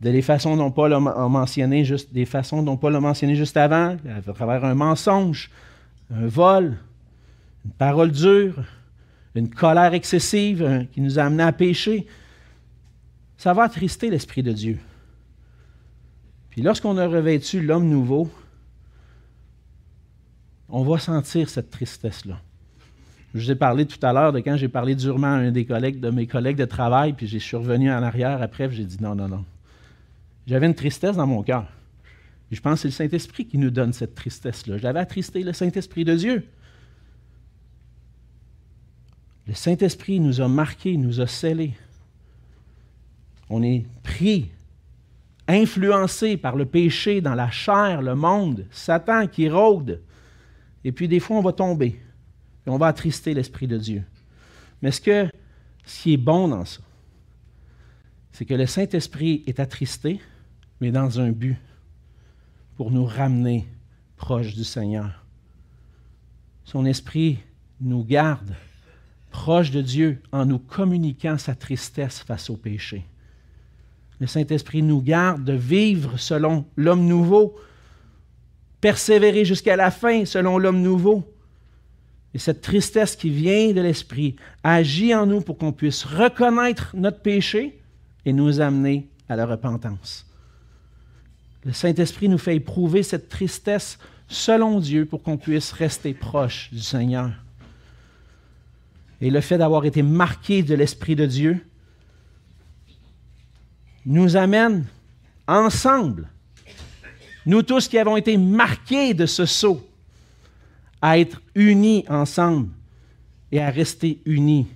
de 0.00 0.10
les 0.10 0.22
façons 0.22 0.56
dont 0.56 0.70
Paul 0.70 0.92
a 0.92 1.00
mentionné 1.00 1.84
juste 1.84 2.12
des 2.12 2.24
façons 2.24 2.62
dont 2.62 2.76
Paul 2.76 2.94
a 2.94 3.00
mentionné 3.00 3.34
juste 3.34 3.56
avant, 3.56 3.96
à 4.08 4.32
travers 4.32 4.64
un 4.64 4.74
mensonge, 4.74 5.50
un 6.10 6.26
vol, 6.26 6.78
une 7.64 7.72
parole 7.72 8.12
dure, 8.12 8.64
une 9.34 9.50
colère 9.50 9.94
excessive 9.94 10.86
qui 10.92 11.00
nous 11.00 11.18
a 11.18 11.24
amenés 11.24 11.42
à 11.42 11.52
pécher. 11.52 12.06
Ça 13.36 13.52
va 13.52 13.64
attrister 13.64 14.10
l'Esprit 14.10 14.42
de 14.42 14.52
Dieu. 14.52 14.78
Puis 16.50 16.62
lorsqu'on 16.62 16.96
a 16.96 17.06
revêtu 17.06 17.60
l'homme 17.60 17.88
nouveau, 17.88 18.30
on 20.68 20.82
va 20.82 20.98
sentir 20.98 21.48
cette 21.48 21.70
tristesse-là. 21.70 22.40
Je 23.34 23.40
vous 23.40 23.50
ai 23.50 23.54
parlé 23.54 23.86
tout 23.86 24.04
à 24.04 24.12
l'heure 24.12 24.32
de 24.32 24.40
quand 24.40 24.56
j'ai 24.56 24.68
parlé 24.68 24.94
durement 24.94 25.28
à 25.28 25.36
un 25.36 25.50
des 25.50 25.64
collègues, 25.64 26.00
de 26.00 26.10
mes 26.10 26.26
collègues 26.26 26.56
de 26.56 26.64
travail, 26.64 27.12
puis 27.12 27.26
j'ai 27.26 27.38
suis 27.38 27.56
revenu 27.56 27.90
en 27.90 28.02
arrière 28.02 28.40
après, 28.42 28.70
j'ai 28.70 28.84
dit 28.84 28.98
non, 29.00 29.14
non, 29.14 29.28
non. 29.28 29.44
J'avais 30.46 30.66
une 30.66 30.74
tristesse 30.74 31.16
dans 31.16 31.26
mon 31.26 31.42
cœur. 31.42 31.66
Je 32.50 32.60
pense 32.60 32.82
que 32.82 32.88
c'est 32.88 33.04
le 33.04 33.10
Saint-Esprit 33.10 33.46
qui 33.46 33.58
nous 33.58 33.70
donne 33.70 33.92
cette 33.92 34.14
tristesse-là. 34.14 34.78
J'avais 34.78 35.00
attristé 35.00 35.42
le 35.42 35.52
Saint-Esprit 35.52 36.04
de 36.04 36.14
Dieu. 36.14 36.46
Le 39.46 39.54
Saint-Esprit 39.54 40.20
nous 40.20 40.40
a 40.40 40.48
marqués, 40.48 40.96
nous 40.96 41.20
a 41.20 41.26
scellés. 41.26 41.74
On 43.50 43.62
est 43.62 43.84
pris, 44.02 44.50
influencé 45.46 46.38
par 46.38 46.56
le 46.56 46.64
péché 46.64 47.20
dans 47.20 47.34
la 47.34 47.50
chair, 47.50 48.00
le 48.00 48.14
monde, 48.14 48.66
Satan 48.70 49.26
qui 49.26 49.50
rôde. 49.50 50.00
Et 50.84 50.92
puis 50.92 51.08
des 51.08 51.20
fois, 51.20 51.36
on 51.36 51.42
va 51.42 51.52
tomber. 51.52 52.00
Et 52.66 52.70
on 52.70 52.78
va 52.78 52.86
attrister 52.86 53.34
l'Esprit 53.34 53.66
de 53.66 53.78
Dieu. 53.78 54.04
Mais 54.82 54.90
ce, 54.90 55.00
que, 55.00 55.28
ce 55.84 56.02
qui 56.02 56.14
est 56.14 56.18
bon 56.18 56.48
dans 56.48 56.64
ça, 56.64 56.80
c'est 58.32 58.44
que 58.44 58.54
le 58.54 58.66
Saint-Esprit 58.66 59.42
est 59.46 59.58
attristé, 59.58 60.20
mais 60.80 60.90
dans 60.92 61.18
un 61.18 61.30
but, 61.30 61.56
pour 62.76 62.92
nous 62.92 63.04
ramener 63.04 63.66
proche 64.16 64.54
du 64.54 64.62
Seigneur. 64.62 65.24
Son 66.64 66.84
esprit 66.84 67.38
nous 67.80 68.04
garde 68.04 68.54
proche 69.30 69.70
de 69.70 69.82
Dieu 69.82 70.22
en 70.32 70.46
nous 70.46 70.58
communiquant 70.58 71.38
sa 71.38 71.54
tristesse 71.54 72.20
face 72.20 72.50
au 72.50 72.56
péché. 72.56 73.04
Le 74.20 74.26
Saint-Esprit 74.26 74.82
nous 74.82 75.00
garde 75.00 75.44
de 75.44 75.52
vivre 75.52 76.18
selon 76.18 76.64
l'homme 76.76 77.06
nouveau, 77.06 77.56
persévérer 78.80 79.44
jusqu'à 79.44 79.76
la 79.76 79.90
fin 79.90 80.24
selon 80.24 80.58
l'homme 80.58 80.82
nouveau. 80.82 81.32
Et 82.34 82.38
cette 82.38 82.60
tristesse 82.60 83.16
qui 83.16 83.30
vient 83.30 83.72
de 83.72 83.80
l'Esprit 83.80 84.36
agit 84.62 85.14
en 85.14 85.26
nous 85.26 85.40
pour 85.40 85.58
qu'on 85.58 85.72
puisse 85.72 86.04
reconnaître 86.04 86.90
notre 86.94 87.20
péché 87.20 87.80
et 88.24 88.32
nous 88.32 88.60
amener 88.60 89.08
à 89.28 89.36
la 89.36 89.46
repentance. 89.46 90.26
Le 91.64 91.72
Saint-Esprit 91.72 92.28
nous 92.28 92.38
fait 92.38 92.56
éprouver 92.56 93.02
cette 93.02 93.28
tristesse 93.28 93.98
selon 94.28 94.78
Dieu 94.78 95.06
pour 95.06 95.22
qu'on 95.22 95.38
puisse 95.38 95.72
rester 95.72 96.14
proche 96.14 96.70
du 96.72 96.80
Seigneur. 96.80 97.32
Et 99.20 99.30
le 99.30 99.40
fait 99.40 99.58
d'avoir 99.58 99.84
été 99.84 100.02
marqué 100.02 100.62
de 100.62 100.74
l'Esprit 100.74 101.16
de 101.16 101.26
Dieu 101.26 101.66
nous 104.06 104.36
amène 104.36 104.86
ensemble, 105.46 106.28
nous 107.48 107.62
tous 107.62 107.88
qui 107.88 107.96
avons 107.96 108.18
été 108.18 108.36
marqués 108.36 109.14
de 109.14 109.24
ce 109.24 109.46
sceau, 109.46 109.82
à 111.00 111.18
être 111.18 111.40
unis 111.54 112.04
ensemble 112.06 112.68
et 113.50 113.58
à 113.58 113.70
rester 113.70 114.20
unis 114.26 114.66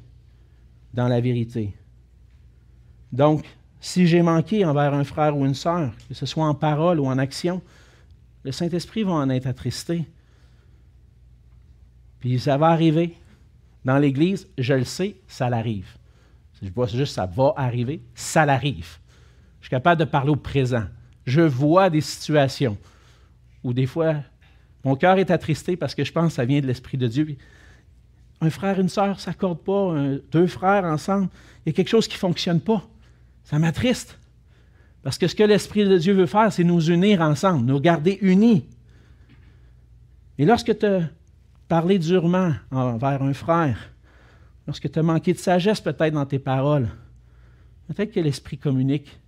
dans 0.95 1.07
la 1.07 1.20
vérité. 1.20 1.75
Donc, 3.12 3.45
si 3.79 4.07
j'ai 4.07 4.23
manqué 4.23 4.64
envers 4.64 4.95
un 4.95 5.05
frère 5.05 5.37
ou 5.37 5.45
une 5.45 5.55
sœur, 5.55 5.93
que 6.09 6.14
ce 6.14 6.25
soit 6.25 6.47
en 6.47 6.55
parole 6.55 6.99
ou 6.99 7.07
en 7.07 7.18
action, 7.18 7.61
le 8.43 8.53
Saint-Esprit 8.53 9.03
va 9.03 9.12
en 9.12 9.29
être 9.29 9.47
attristé. 9.47 10.07
Puis 12.20 12.41
ça 12.41 12.57
va 12.57 12.68
arriver. 12.68 13.18
Dans 13.85 13.99
l'Église, 13.99 14.49
je 14.57 14.73
le 14.73 14.85
sais, 14.85 15.16
ça 15.29 15.51
l'arrive. 15.51 15.89
Je 16.62 16.70
vois 16.70 16.87
juste 16.87 17.16
ça 17.16 17.27
va 17.27 17.53
arriver, 17.55 18.01
ça 18.14 18.47
l'arrive. 18.47 18.97
Je 19.61 19.66
suis 19.66 19.70
capable 19.70 20.01
de 20.01 20.07
parler 20.07 20.31
au 20.31 20.37
présent. 20.37 20.85
Je 21.27 21.41
vois 21.41 21.91
des 21.91 22.01
situations 22.01 22.77
où 23.62 23.73
des 23.73 23.87
fois, 23.87 24.16
mon 24.85 24.97
cœur 24.97 25.18
est 25.18 25.31
attristé 25.31 25.77
parce 25.77 25.95
que 25.95 26.05
je 26.05 26.12
pense 26.12 26.29
que 26.29 26.35
ça 26.35 26.45
vient 26.45 26.61
de 26.61 26.66
l'Esprit 26.66 26.99
de 26.99 27.07
Dieu. 27.07 27.37
Un 28.41 28.51
frère 28.51 28.81
une 28.81 28.89
sœur 28.89 29.14
ne 29.14 29.20
s'accordent 29.20 29.62
pas, 29.62 29.95
deux 30.33 30.49
frères 30.49 30.85
ensemble. 30.85 31.29
Il 31.64 31.68
y 31.68 31.70
a 31.70 31.73
quelque 31.73 31.89
chose 31.89 32.09
qui 32.09 32.16
ne 32.16 32.20
fonctionne 32.20 32.61
pas. 32.61 32.83
Ça 33.45 33.59
m'attriste. 33.59 34.18
Parce 35.03 35.18
que 35.18 35.29
ce 35.29 35.35
que 35.35 35.43
l'Esprit 35.43 35.85
de 35.85 35.99
Dieu 35.99 36.12
veut 36.12 36.27
faire, 36.27 36.53
c'est 36.53 36.64
nous 36.64 36.91
unir 36.91 37.20
ensemble, 37.20 37.66
nous 37.66 37.81
garder 37.81 38.18
unis. 38.20 38.66
Et 40.39 40.45
lorsque 40.45 40.77
tu 40.77 40.87
as 40.87 41.09
parlé 41.68 41.99
durement 41.99 42.53
envers 42.70 43.23
un 43.23 43.33
frère, 43.33 43.91
lorsque 44.66 44.91
tu 44.91 44.99
as 44.99 45.03
manqué 45.03 45.33
de 45.33 45.39
sagesse 45.39 45.81
peut-être 45.81 46.14
dans 46.14 46.27
tes 46.27 46.39
paroles, 46.39 46.89
peut-être 47.89 48.12
que 48.12 48.20
l'Esprit 48.20 48.59
communique 48.59 49.20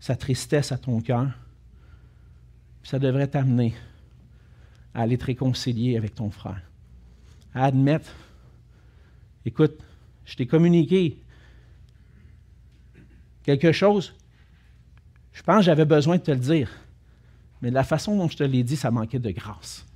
sa 0.00 0.16
tristesse 0.16 0.72
à 0.72 0.78
ton 0.78 1.00
cœur. 1.00 1.28
Ça 2.82 2.98
devrait 2.98 3.28
t'amener 3.28 3.74
à 4.94 5.02
aller 5.02 5.18
te 5.18 5.26
réconcilier 5.26 5.96
avec 5.96 6.14
ton 6.14 6.30
frère, 6.30 6.62
à 7.54 7.66
admettre, 7.66 8.10
écoute, 9.44 9.78
je 10.24 10.34
t'ai 10.34 10.46
communiqué 10.46 11.22
quelque 13.42 13.72
chose, 13.72 14.14
je 15.32 15.42
pense 15.42 15.58
que 15.58 15.62
j'avais 15.64 15.84
besoin 15.84 16.16
de 16.16 16.22
te 16.22 16.30
le 16.30 16.38
dire. 16.38 16.70
Mais 17.62 17.70
la 17.70 17.84
façon 17.84 18.16
dont 18.16 18.28
je 18.28 18.36
te 18.36 18.42
l'ai 18.42 18.62
dit, 18.62 18.76
ça 18.76 18.90
manquait 18.90 19.18
de 19.18 19.30
grâce. 19.30 19.86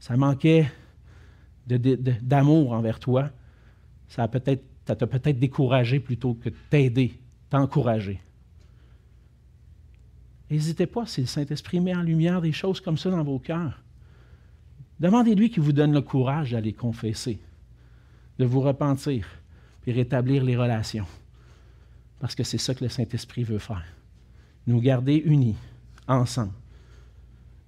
Ça 0.00 0.16
manquait 0.16 0.70
d'amour 1.66 2.72
envers 2.72 2.98
toi. 2.98 3.30
Ça 4.08 4.26
t'a 4.26 5.06
peut-être 5.06 5.38
découragé 5.38 6.00
plutôt 6.00 6.34
que 6.34 6.48
de 6.48 6.56
t'aider, 6.70 7.20
t'encourager. 7.50 8.20
N'hésitez 10.50 10.86
pas 10.86 11.06
si 11.06 11.20
le 11.20 11.26
Saint-Esprit 11.26 11.80
met 11.80 11.94
en 11.94 12.02
lumière 12.02 12.40
des 12.40 12.52
choses 12.52 12.80
comme 12.80 12.96
ça 12.96 13.10
dans 13.10 13.22
vos 13.22 13.38
cœurs. 13.38 13.82
Demandez-lui 15.00 15.50
qu'il 15.50 15.62
vous 15.62 15.72
donne 15.72 15.92
le 15.92 16.00
courage 16.00 16.52
d'aller 16.52 16.72
confesser, 16.72 17.38
de 18.38 18.44
vous 18.44 18.60
repentir, 18.60 19.26
puis 19.82 19.92
rétablir 19.92 20.42
les 20.44 20.56
relations. 20.56 21.06
Parce 22.18 22.34
que 22.34 22.42
c'est 22.42 22.58
ça 22.58 22.74
que 22.74 22.84
le 22.84 22.90
Saint-Esprit 22.90 23.44
veut 23.44 23.58
faire. 23.58 23.84
Nous 24.66 24.80
garder 24.80 25.16
unis, 25.24 25.56
ensemble. 26.08 26.52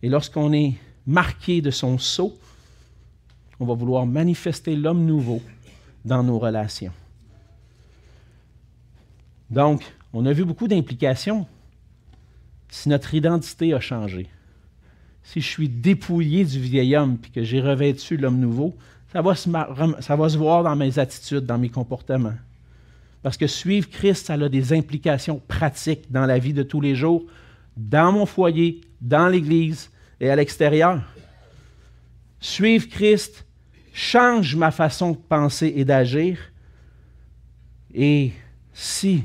Et 0.02 0.08
lorsqu'on 0.08 0.52
est 0.52 0.74
marqué 1.06 1.60
de 1.60 1.70
son 1.70 1.98
sceau, 1.98 2.36
on 3.60 3.66
va 3.66 3.74
vouloir 3.74 4.06
manifester 4.06 4.74
l'homme 4.74 5.04
nouveau 5.04 5.42
dans 6.04 6.22
nos 6.22 6.38
relations. 6.38 6.92
Donc, 9.50 9.84
on 10.12 10.24
a 10.26 10.32
vu 10.32 10.44
beaucoup 10.44 10.66
d'implications. 10.66 11.46
Si 12.70 12.88
notre 12.88 13.14
identité 13.14 13.74
a 13.74 13.80
changé, 13.80 14.28
si 15.22 15.40
je 15.40 15.46
suis 15.46 15.68
dépouillé 15.68 16.44
du 16.44 16.60
vieil 16.60 16.96
homme 16.96 17.18
et 17.24 17.30
que 17.30 17.42
j'ai 17.42 17.60
revêtu 17.60 18.16
l'homme 18.16 18.38
nouveau, 18.38 18.76
ça 19.12 19.22
va, 19.22 19.34
se, 19.34 19.50
ça 20.00 20.16
va 20.16 20.28
se 20.28 20.38
voir 20.38 20.62
dans 20.62 20.76
mes 20.76 20.98
attitudes, 20.98 21.44
dans 21.44 21.58
mes 21.58 21.68
comportements. 21.68 22.36
Parce 23.22 23.36
que 23.36 23.46
suivre 23.46 23.88
Christ, 23.90 24.26
ça 24.26 24.34
a 24.34 24.48
des 24.48 24.72
implications 24.72 25.42
pratiques 25.46 26.10
dans 26.10 26.26
la 26.26 26.38
vie 26.38 26.54
de 26.54 26.62
tous 26.62 26.80
les 26.80 26.94
jours, 26.94 27.24
dans 27.76 28.12
mon 28.12 28.24
foyer, 28.24 28.80
dans 29.00 29.28
l'Église 29.28 29.90
et 30.20 30.30
à 30.30 30.36
l'extérieur. 30.36 31.02
Suivre 32.40 32.88
Christ 32.88 33.44
change 33.92 34.56
ma 34.56 34.70
façon 34.70 35.12
de 35.12 35.16
penser 35.16 35.72
et 35.76 35.84
d'agir. 35.84 36.38
Et 37.92 38.32
si 38.72 39.24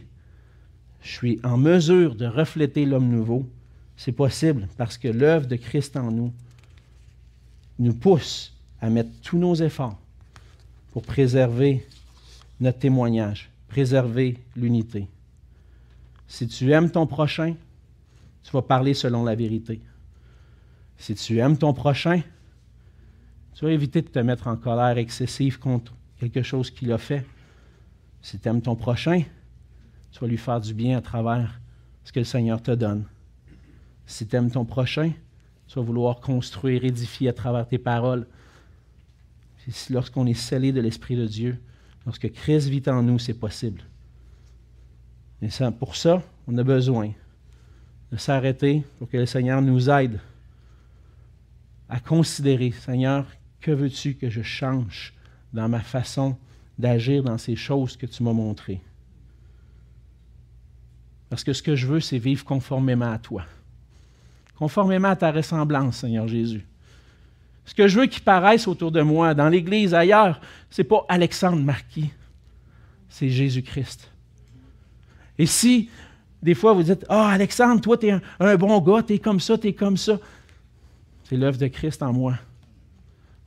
je 1.05 1.11
suis 1.11 1.39
en 1.43 1.55
mesure 1.55 2.15
de 2.15 2.25
refléter 2.25 2.83
l'homme 2.83 3.09
nouveau, 3.09 3.47
c'est 3.95 4.11
possible 4.11 4.67
parce 4.75 4.97
que 4.97 5.07
l'œuvre 5.07 5.45
de 5.45 5.55
Christ 5.55 5.95
en 5.95 6.09
nous 6.09 6.33
nous 7.77 7.93
pousse 7.93 8.57
à 8.81 8.89
mettre 8.89 9.11
tous 9.21 9.37
nos 9.37 9.53
efforts 9.53 9.99
pour 10.91 11.03
préserver 11.03 11.85
notre 12.59 12.79
témoignage, 12.79 13.51
préserver 13.67 14.39
l'unité. 14.55 15.07
Si 16.27 16.47
tu 16.47 16.71
aimes 16.71 16.89
ton 16.89 17.05
prochain, 17.05 17.53
tu 18.43 18.51
vas 18.51 18.63
parler 18.63 18.95
selon 18.95 19.23
la 19.23 19.35
vérité. 19.35 19.79
Si 20.97 21.13
tu 21.13 21.37
aimes 21.37 21.57
ton 21.57 21.73
prochain, 21.73 22.21
tu 23.53 23.65
vas 23.65 23.71
éviter 23.71 24.01
de 24.01 24.07
te 24.07 24.19
mettre 24.19 24.47
en 24.47 24.55
colère 24.55 24.97
excessive 24.97 25.59
contre 25.59 25.93
quelque 26.19 26.41
chose 26.41 26.71
qu'il 26.71 26.91
a 26.91 26.97
fait. 26.97 27.23
Si 28.23 28.39
tu 28.39 28.49
aimes 28.49 28.63
ton 28.63 28.75
prochain, 28.75 29.21
tu 30.15 30.21
vas 30.21 30.27
lui 30.27 30.37
faire 30.37 30.61
du 30.61 30.73
bien 30.73 30.97
à 30.97 31.01
travers 31.01 31.59
ce 32.05 32.13
que 32.13 32.19
le 32.19 32.25
Seigneur 32.25 32.61
te 32.61 32.71
donne. 32.71 33.03
Si 34.05 34.25
tu 34.25 34.33
aimes 34.37 34.49
ton 34.49 34.63
prochain, 34.63 35.11
tu 35.67 35.75
vas 35.77 35.81
vouloir 35.81 36.21
construire, 36.21 36.85
édifier 36.85 37.27
à 37.27 37.33
travers 37.33 37.67
tes 37.67 37.77
paroles. 37.77 38.25
Lorsqu'on 39.89 40.25
est 40.25 40.33
scellé 40.33 40.71
de 40.71 40.79
l'Esprit 40.79 41.17
de 41.17 41.25
Dieu, 41.27 41.61
lorsque 42.05 42.31
Christ 42.31 42.69
vit 42.69 42.83
en 42.87 43.03
nous, 43.03 43.19
c'est 43.19 43.33
possible. 43.33 43.81
Mais 45.41 45.49
pour 45.77 45.97
ça, 45.97 46.23
on 46.47 46.57
a 46.57 46.63
besoin 46.63 47.11
de 48.09 48.15
s'arrêter 48.15 48.85
pour 48.99 49.09
que 49.09 49.17
le 49.17 49.25
Seigneur 49.25 49.61
nous 49.61 49.89
aide 49.89 50.21
à 51.89 51.99
considérer, 51.99 52.71
Seigneur, 52.71 53.27
que 53.59 53.71
veux-tu 53.71 54.13
que 54.13 54.29
je 54.29 54.43
change 54.43 55.13
dans 55.51 55.67
ma 55.67 55.81
façon 55.81 56.37
d'agir 56.79 57.21
dans 57.21 57.37
ces 57.37 57.57
choses 57.57 57.97
que 57.97 58.05
tu 58.05 58.23
m'as 58.23 58.31
montrées? 58.31 58.81
Parce 61.29 61.43
que 61.43 61.53
ce 61.53 61.63
que 61.63 61.75
je 61.75 61.87
veux, 61.87 61.99
c'est 61.99 62.17
vivre 62.17 62.43
conformément 62.45 63.11
à 63.11 63.17
toi. 63.17 63.43
Conformément 64.55 65.09
à 65.09 65.15
ta 65.15 65.31
ressemblance, 65.31 65.97
Seigneur 65.97 66.27
Jésus. 66.27 66.65
Ce 67.65 67.73
que 67.73 67.87
je 67.87 67.99
veux 67.99 68.05
qu'il 68.05 68.23
paraisse 68.23 68.67
autour 68.67 68.91
de 68.91 69.01
moi, 69.01 69.33
dans 69.33 69.49
l'Église, 69.49 69.93
ailleurs, 69.93 70.39
ce 70.69 70.81
n'est 70.81 70.87
pas 70.87 71.05
Alexandre 71.09 71.61
Marquis, 71.61 72.11
c'est 73.09 73.29
Jésus-Christ. 73.29 74.11
Et 75.37 75.45
si, 75.47 75.89
des 76.41 76.53
fois, 76.53 76.73
vous 76.73 76.83
dites 76.83 77.05
Ah, 77.09 77.27
oh, 77.27 77.33
Alexandre, 77.33 77.81
toi, 77.81 77.97
tu 77.97 78.07
es 78.07 78.11
un, 78.39 78.55
bon 78.55 78.79
gars, 78.79 79.03
tu 79.03 79.13
es 79.13 79.19
comme 79.19 79.39
ça, 79.39 79.57
tu 79.57 79.67
es 79.67 79.73
comme 79.73 79.97
ça, 79.97 80.19
c'est 81.23 81.35
l'œuvre 81.35 81.57
de 81.57 81.67
Christ 81.67 82.03
en 82.03 82.13
moi. 82.13 82.35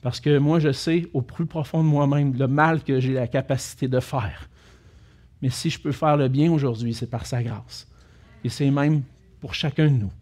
Parce 0.03 0.21
que 0.21 0.39
moi, 0.39 0.59
je 0.59 0.73
sais 0.73 1.07
au 1.13 1.23
plus 1.23 1.47
profond 1.47 1.83
de 1.83 1.89
moi-même 1.89 2.35
le 2.37 2.49
mal 2.49 2.83
que 2.83 3.01
j'ai 3.01 3.15
la 3.15 3.29
capacité 3.29 3.89
de 3.89 4.01
faire. 4.01 4.49
Mais 5.43 5.51
si 5.51 5.71
je 5.71 5.79
peux 5.79 5.93
faire 5.93 6.17
le 6.17 6.29
bien 6.29 6.51
aujourd'hui, 6.51 6.95
c'est 6.95 7.11
par 7.11 7.27
sa 7.27 7.43
grâce. 7.43 7.87
Et 8.45 8.49
c'est 8.49 8.71
même 8.71 9.03
pour 9.41 9.55
chacun 9.55 9.87
de 9.87 9.97
nous. 9.97 10.13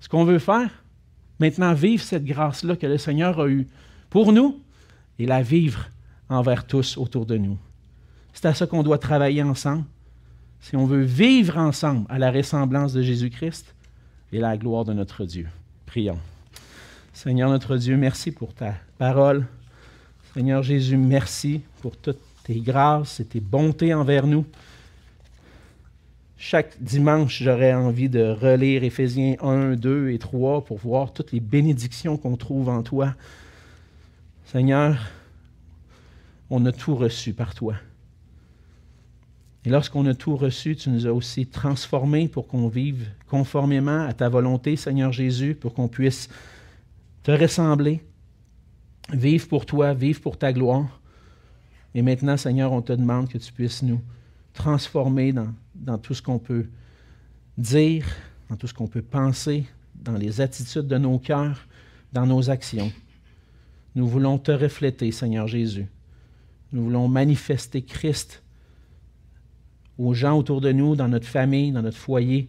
Ce 0.00 0.08
qu'on 0.08 0.24
veut 0.24 0.38
faire, 0.38 0.70
maintenant, 1.38 1.74
vivre 1.74 2.02
cette 2.02 2.24
grâce-là 2.24 2.76
que 2.76 2.86
le 2.86 2.98
Seigneur 2.98 3.40
a 3.40 3.48
eue 3.48 3.66
pour 4.10 4.32
nous 4.32 4.60
et 5.18 5.26
la 5.26 5.42
vivre 5.42 5.88
envers 6.28 6.66
tous 6.66 6.96
autour 6.96 7.26
de 7.26 7.36
nous. 7.36 7.58
C'est 8.32 8.46
à 8.46 8.54
ça 8.54 8.66
qu'on 8.66 8.82
doit 8.82 8.98
travailler 8.98 9.42
ensemble. 9.42 9.84
Si 10.60 10.76
on 10.76 10.86
veut 10.86 11.02
vivre 11.02 11.56
ensemble 11.56 12.06
à 12.08 12.18
la 12.18 12.30
ressemblance 12.30 12.92
de 12.92 13.02
Jésus-Christ 13.02 13.74
et 14.32 14.38
la 14.38 14.56
gloire 14.56 14.84
de 14.84 14.92
notre 14.92 15.24
Dieu. 15.24 15.48
Prions. 15.86 16.18
Seigneur 17.12 17.50
notre 17.50 17.76
Dieu, 17.76 17.96
merci 17.96 18.30
pour 18.30 18.54
ta 18.54 18.74
parole. 18.98 19.46
Seigneur 20.34 20.62
Jésus, 20.62 20.96
merci 20.96 21.62
pour 21.80 21.96
toute 21.96 22.27
tes 22.48 22.60
grâces 22.60 23.20
et 23.20 23.26
tes 23.26 23.40
bontés 23.40 23.92
envers 23.92 24.26
nous. 24.26 24.46
Chaque 26.38 26.82
dimanche, 26.82 27.42
j'aurais 27.42 27.74
envie 27.74 28.08
de 28.08 28.22
relire 28.22 28.84
Éphésiens 28.84 29.36
1, 29.42 29.76
2 29.76 30.08
et 30.08 30.18
3 30.18 30.64
pour 30.64 30.78
voir 30.78 31.12
toutes 31.12 31.32
les 31.32 31.40
bénédictions 31.40 32.16
qu'on 32.16 32.38
trouve 32.38 32.70
en 32.70 32.82
toi. 32.82 33.14
Seigneur, 34.46 35.10
on 36.48 36.64
a 36.64 36.72
tout 36.72 36.96
reçu 36.96 37.34
par 37.34 37.54
toi. 37.54 37.74
Et 39.66 39.68
lorsqu'on 39.68 40.06
a 40.06 40.14
tout 40.14 40.34
reçu, 40.34 40.74
tu 40.74 40.88
nous 40.88 41.06
as 41.06 41.12
aussi 41.12 41.46
transformés 41.46 42.28
pour 42.28 42.48
qu'on 42.48 42.68
vive 42.68 43.10
conformément 43.26 44.06
à 44.06 44.14
ta 44.14 44.30
volonté, 44.30 44.76
Seigneur 44.76 45.12
Jésus, 45.12 45.54
pour 45.54 45.74
qu'on 45.74 45.88
puisse 45.88 46.30
te 47.24 47.30
ressembler, 47.30 48.00
vivre 49.12 49.46
pour 49.48 49.66
toi, 49.66 49.92
vivre 49.92 50.22
pour 50.22 50.38
ta 50.38 50.54
gloire. 50.54 50.98
Et 51.98 52.02
maintenant, 52.02 52.36
Seigneur, 52.36 52.70
on 52.70 52.80
te 52.80 52.92
demande 52.92 53.28
que 53.28 53.38
tu 53.38 53.52
puisses 53.52 53.82
nous 53.82 54.00
transformer 54.52 55.32
dans, 55.32 55.98
tout 55.98 56.14
ce 56.14 56.22
qu'on 56.22 56.38
peut 56.38 56.66
dire, 57.56 58.06
dans 58.48 58.54
tout 58.54 58.68
ce 58.68 58.74
qu'on 58.74 58.86
peut 58.86 59.02
penser, 59.02 59.66
dans 59.96 60.12
les 60.12 60.40
attitudes 60.40 60.86
de 60.86 60.96
nos 60.96 61.18
cœurs, 61.18 61.66
dans 62.12 62.24
nos 62.24 62.50
actions. 62.50 62.92
Nous 63.96 64.06
voulons 64.06 64.38
te 64.38 64.52
refléter, 64.52 65.10
Seigneur 65.10 65.48
Jésus. 65.48 65.88
Nous 66.70 66.84
voulons 66.84 67.08
manifester 67.08 67.82
Christ 67.82 68.44
aux 69.98 70.14
gens 70.14 70.38
autour 70.38 70.60
de 70.60 70.70
nous, 70.70 70.94
dans 70.94 71.08
notre 71.08 71.26
famille, 71.26 71.72
dans 71.72 71.82
notre 71.82 71.98
foyer, 71.98 72.48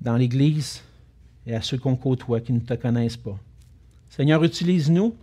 dans 0.00 0.16
l'Église 0.16 0.80
et 1.46 1.54
à 1.54 1.60
ceux 1.60 1.76
qu'on 1.76 1.96
côtoie 1.96 2.40
qui 2.40 2.54
ne 2.54 2.60
te 2.60 2.72
connaissent 2.72 3.18
pas. 3.18 3.38
Seigneur, 4.08 4.42
utilise-nous 4.42 5.14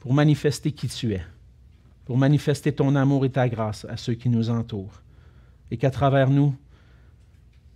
pour 0.00 0.12
manifester 0.12 0.72
qui 0.72 0.88
tu 0.88 1.12
es 1.12 1.22
pour 2.12 2.18
manifester 2.18 2.72
ton 2.72 2.94
amour 2.94 3.24
et 3.24 3.30
ta 3.30 3.48
grâce 3.48 3.86
à 3.86 3.96
ceux 3.96 4.12
qui 4.12 4.28
nous 4.28 4.50
entourent. 4.50 5.00
Et 5.70 5.78
qu'à 5.78 5.90
travers 5.90 6.28
nous, 6.28 6.54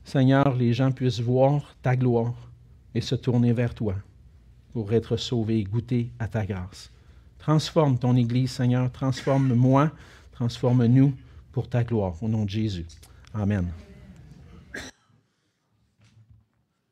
Seigneur, 0.04 0.54
les 0.54 0.74
gens 0.74 0.92
puissent 0.92 1.20
voir 1.20 1.74
ta 1.80 1.96
gloire 1.96 2.34
et 2.94 3.00
se 3.00 3.14
tourner 3.14 3.54
vers 3.54 3.72
toi 3.74 3.94
pour 4.74 4.92
être 4.92 5.16
sauvés 5.16 5.60
et 5.60 5.64
goûter 5.64 6.10
à 6.18 6.28
ta 6.28 6.44
grâce. 6.44 6.90
Transforme 7.38 7.96
ton 7.96 8.14
Église, 8.14 8.50
Seigneur, 8.50 8.92
transforme-moi, 8.92 9.90
transforme-nous 10.32 11.14
pour 11.50 11.70
ta 11.70 11.82
gloire, 11.82 12.22
au 12.22 12.28
nom 12.28 12.44
de 12.44 12.50
Jésus. 12.50 12.84
Amen. 13.32 13.64